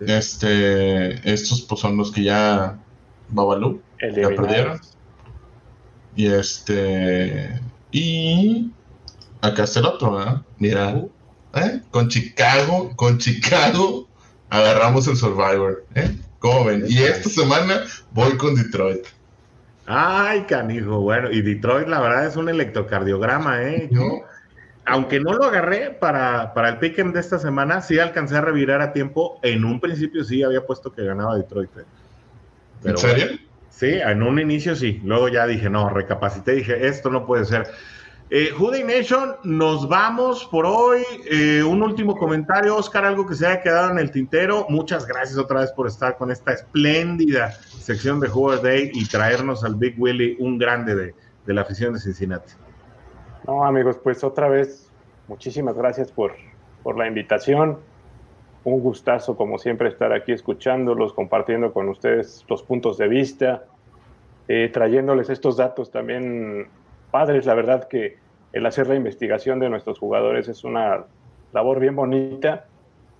[0.00, 2.78] Este, estos pues son los que ya
[3.28, 4.80] Babalu ya perdieron.
[6.16, 7.60] Y este,
[7.92, 8.70] y
[9.40, 10.42] acá está el otro, ¿verdad?
[10.58, 11.02] Mira,
[11.54, 11.80] ¿eh?
[11.90, 14.08] con Chicago, con Chicago
[14.50, 16.16] agarramos el Survivor, ¿eh?
[16.44, 16.84] ¿Cómo ven?
[16.86, 19.06] Y esta semana voy con Detroit.
[19.86, 23.88] Ay, canijo, bueno, y Detroit la verdad es un electrocardiograma, ¿eh?
[23.90, 24.24] Yo,
[24.84, 28.82] aunque no lo agarré para, para el pick'em de esta semana, sí alcancé a revirar
[28.82, 29.40] a tiempo.
[29.42, 31.70] En un principio sí había puesto que ganaba Detroit.
[31.78, 31.84] ¿eh?
[32.84, 33.38] ¿En serio?
[33.70, 35.00] Sí, en un inicio sí.
[35.02, 37.70] Luego ya dije, no, recapacité, dije, esto no puede ser.
[38.36, 38.50] Eh,
[38.84, 41.02] Nation, nos vamos por hoy.
[41.30, 44.66] Eh, un último comentario, Oscar, algo que se haya quedado en el tintero.
[44.68, 49.62] Muchas gracias otra vez por estar con esta espléndida sección de Hoover Day y traernos
[49.62, 51.14] al Big Willy, un grande de,
[51.46, 52.54] de la afición de Cincinnati.
[53.46, 54.90] No, amigos, pues otra vez,
[55.28, 56.32] muchísimas gracias por,
[56.82, 57.78] por la invitación.
[58.64, 63.66] Un gustazo, como siempre, estar aquí escuchándolos, compartiendo con ustedes los puntos de vista,
[64.48, 66.66] eh, trayéndoles estos datos también
[67.12, 67.46] padres.
[67.46, 68.23] La verdad que
[68.54, 71.04] el hacer la investigación de nuestros jugadores es una
[71.52, 72.66] labor bien bonita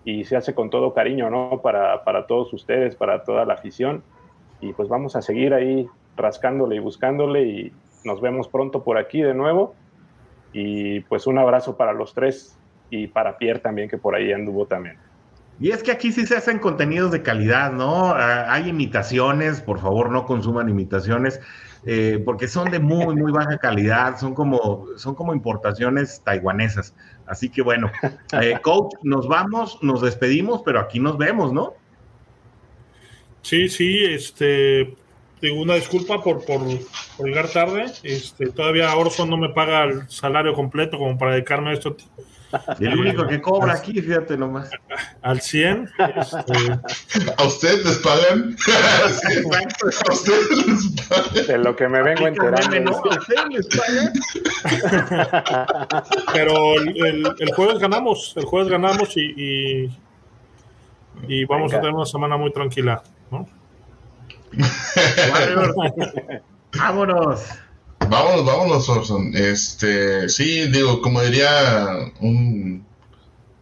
[0.05, 1.61] y se hace con todo cariño, ¿no?
[1.61, 4.05] Para, para todos ustedes, para toda la afición.
[4.61, 7.73] Y pues vamos a seguir ahí rascándole y buscándole y
[8.05, 9.75] nos vemos pronto por aquí de nuevo.
[10.53, 12.57] Y pues un abrazo para los tres
[12.89, 14.99] y para Pierre también, que por ahí anduvo también.
[15.59, 18.11] Y es que aquí sí se hacen contenidos de calidad, ¿no?
[18.11, 21.41] Ah, Hay imitaciones, por favor no consuman imitaciones,
[21.87, 26.95] eh, porque son de muy, muy baja calidad, son como, son como importaciones taiwanesas.
[27.27, 27.91] Así que bueno,
[28.41, 31.75] eh, coach, nos vamos, nos despedimos, pero aquí nos vemos, ¿no?
[33.43, 34.97] Sí, sí, este,
[35.43, 36.63] digo una disculpa por, por,
[37.17, 37.85] por llegar tarde.
[38.03, 41.97] Este, todavía Orson no me paga el salario completo como para dedicarme a esto
[42.81, 44.71] el único que cobra aquí, fíjate nomás.
[45.23, 45.91] al 100.
[46.17, 48.57] Este, ¿A ustedes les pagan?
[48.59, 51.47] Sí, ¿A ustedes les pagan?
[51.47, 52.81] De lo que me vengo enterando.
[52.81, 52.91] ¿No?
[52.97, 54.13] ¿A ustedes les pagan?
[56.33, 59.99] pero el, el, el jueves ganamos, el jueves ganamos y, y,
[61.29, 61.79] y vamos Venga.
[61.79, 63.03] a tener una semana muy tranquila.
[63.31, 63.47] ¿no?
[66.79, 67.41] Vámonos.
[68.09, 69.31] Vámonos, vámonos, Orson.
[69.35, 72.85] Este, sí, digo, como diría un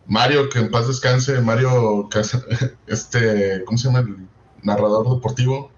[0.06, 2.08] Mario que en paz descanse, Mario
[2.86, 4.16] este, ¿cómo se llama el
[4.62, 5.70] narrador deportivo?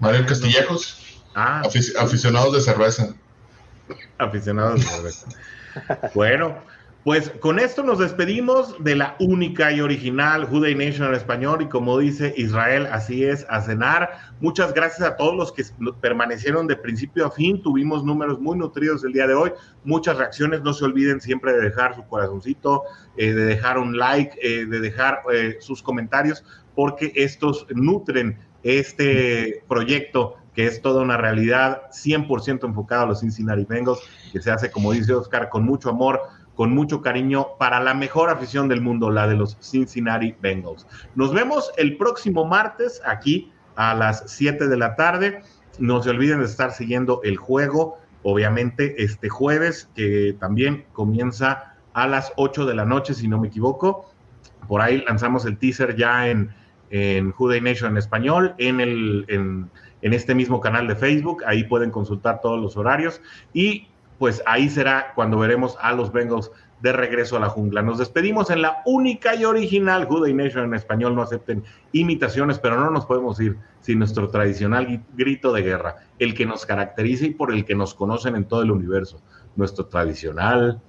[0.00, 1.04] Mario Castillejos,
[1.34, 3.14] Ah, afic- aficionados de cerveza.
[4.18, 5.26] aficionados de cerveza.
[6.14, 6.56] Bueno,
[7.08, 11.66] pues con esto nos despedimos de la única y original Juday Nation en español y
[11.66, 14.10] como dice Israel, así es, a cenar.
[14.40, 15.64] Muchas gracias a todos los que
[16.02, 17.62] permanecieron de principio a fin.
[17.62, 19.52] Tuvimos números muy nutridos el día de hoy,
[19.84, 20.60] muchas reacciones.
[20.60, 22.82] No se olviden siempre de dejar su corazoncito,
[23.16, 26.44] eh, de dejar un like, eh, de dejar eh, sus comentarios,
[26.74, 33.64] porque estos nutren este proyecto que es toda una realidad 100% enfocado a los Cincinnati
[33.64, 34.00] Bengals,
[34.32, 36.20] que se hace, como dice Oscar, con mucho amor,
[36.58, 40.88] con mucho cariño para la mejor afición del mundo, la de los Cincinnati Bengals.
[41.14, 45.42] Nos vemos el próximo martes aquí a las 7 de la tarde.
[45.78, 52.08] No se olviden de estar siguiendo el juego, obviamente este jueves, que también comienza a
[52.08, 54.10] las 8 de la noche, si no me equivoco.
[54.66, 56.52] Por ahí lanzamos el teaser ya en,
[56.90, 59.70] en Juday Nation en español, en, el, en,
[60.02, 61.44] en este mismo canal de Facebook.
[61.46, 63.22] Ahí pueden consultar todos los horarios.
[63.52, 63.87] Y
[64.18, 66.50] pues ahí será cuando veremos a los Bengals
[66.80, 67.82] de regreso a la jungla.
[67.82, 71.14] Nos despedimos en la única y original Juday Nation en español.
[71.14, 76.34] No acepten imitaciones, pero no nos podemos ir sin nuestro tradicional grito de guerra, el
[76.34, 79.20] que nos caracteriza y por el que nos conocen en todo el universo.
[79.56, 80.80] Nuestro tradicional.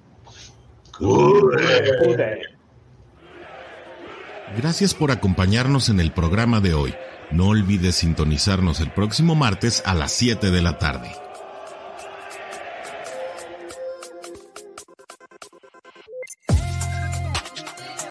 [4.58, 6.94] Gracias por acompañarnos en el programa de hoy.
[7.32, 11.29] No olvides sintonizarnos el próximo martes a las 7 de la tarde.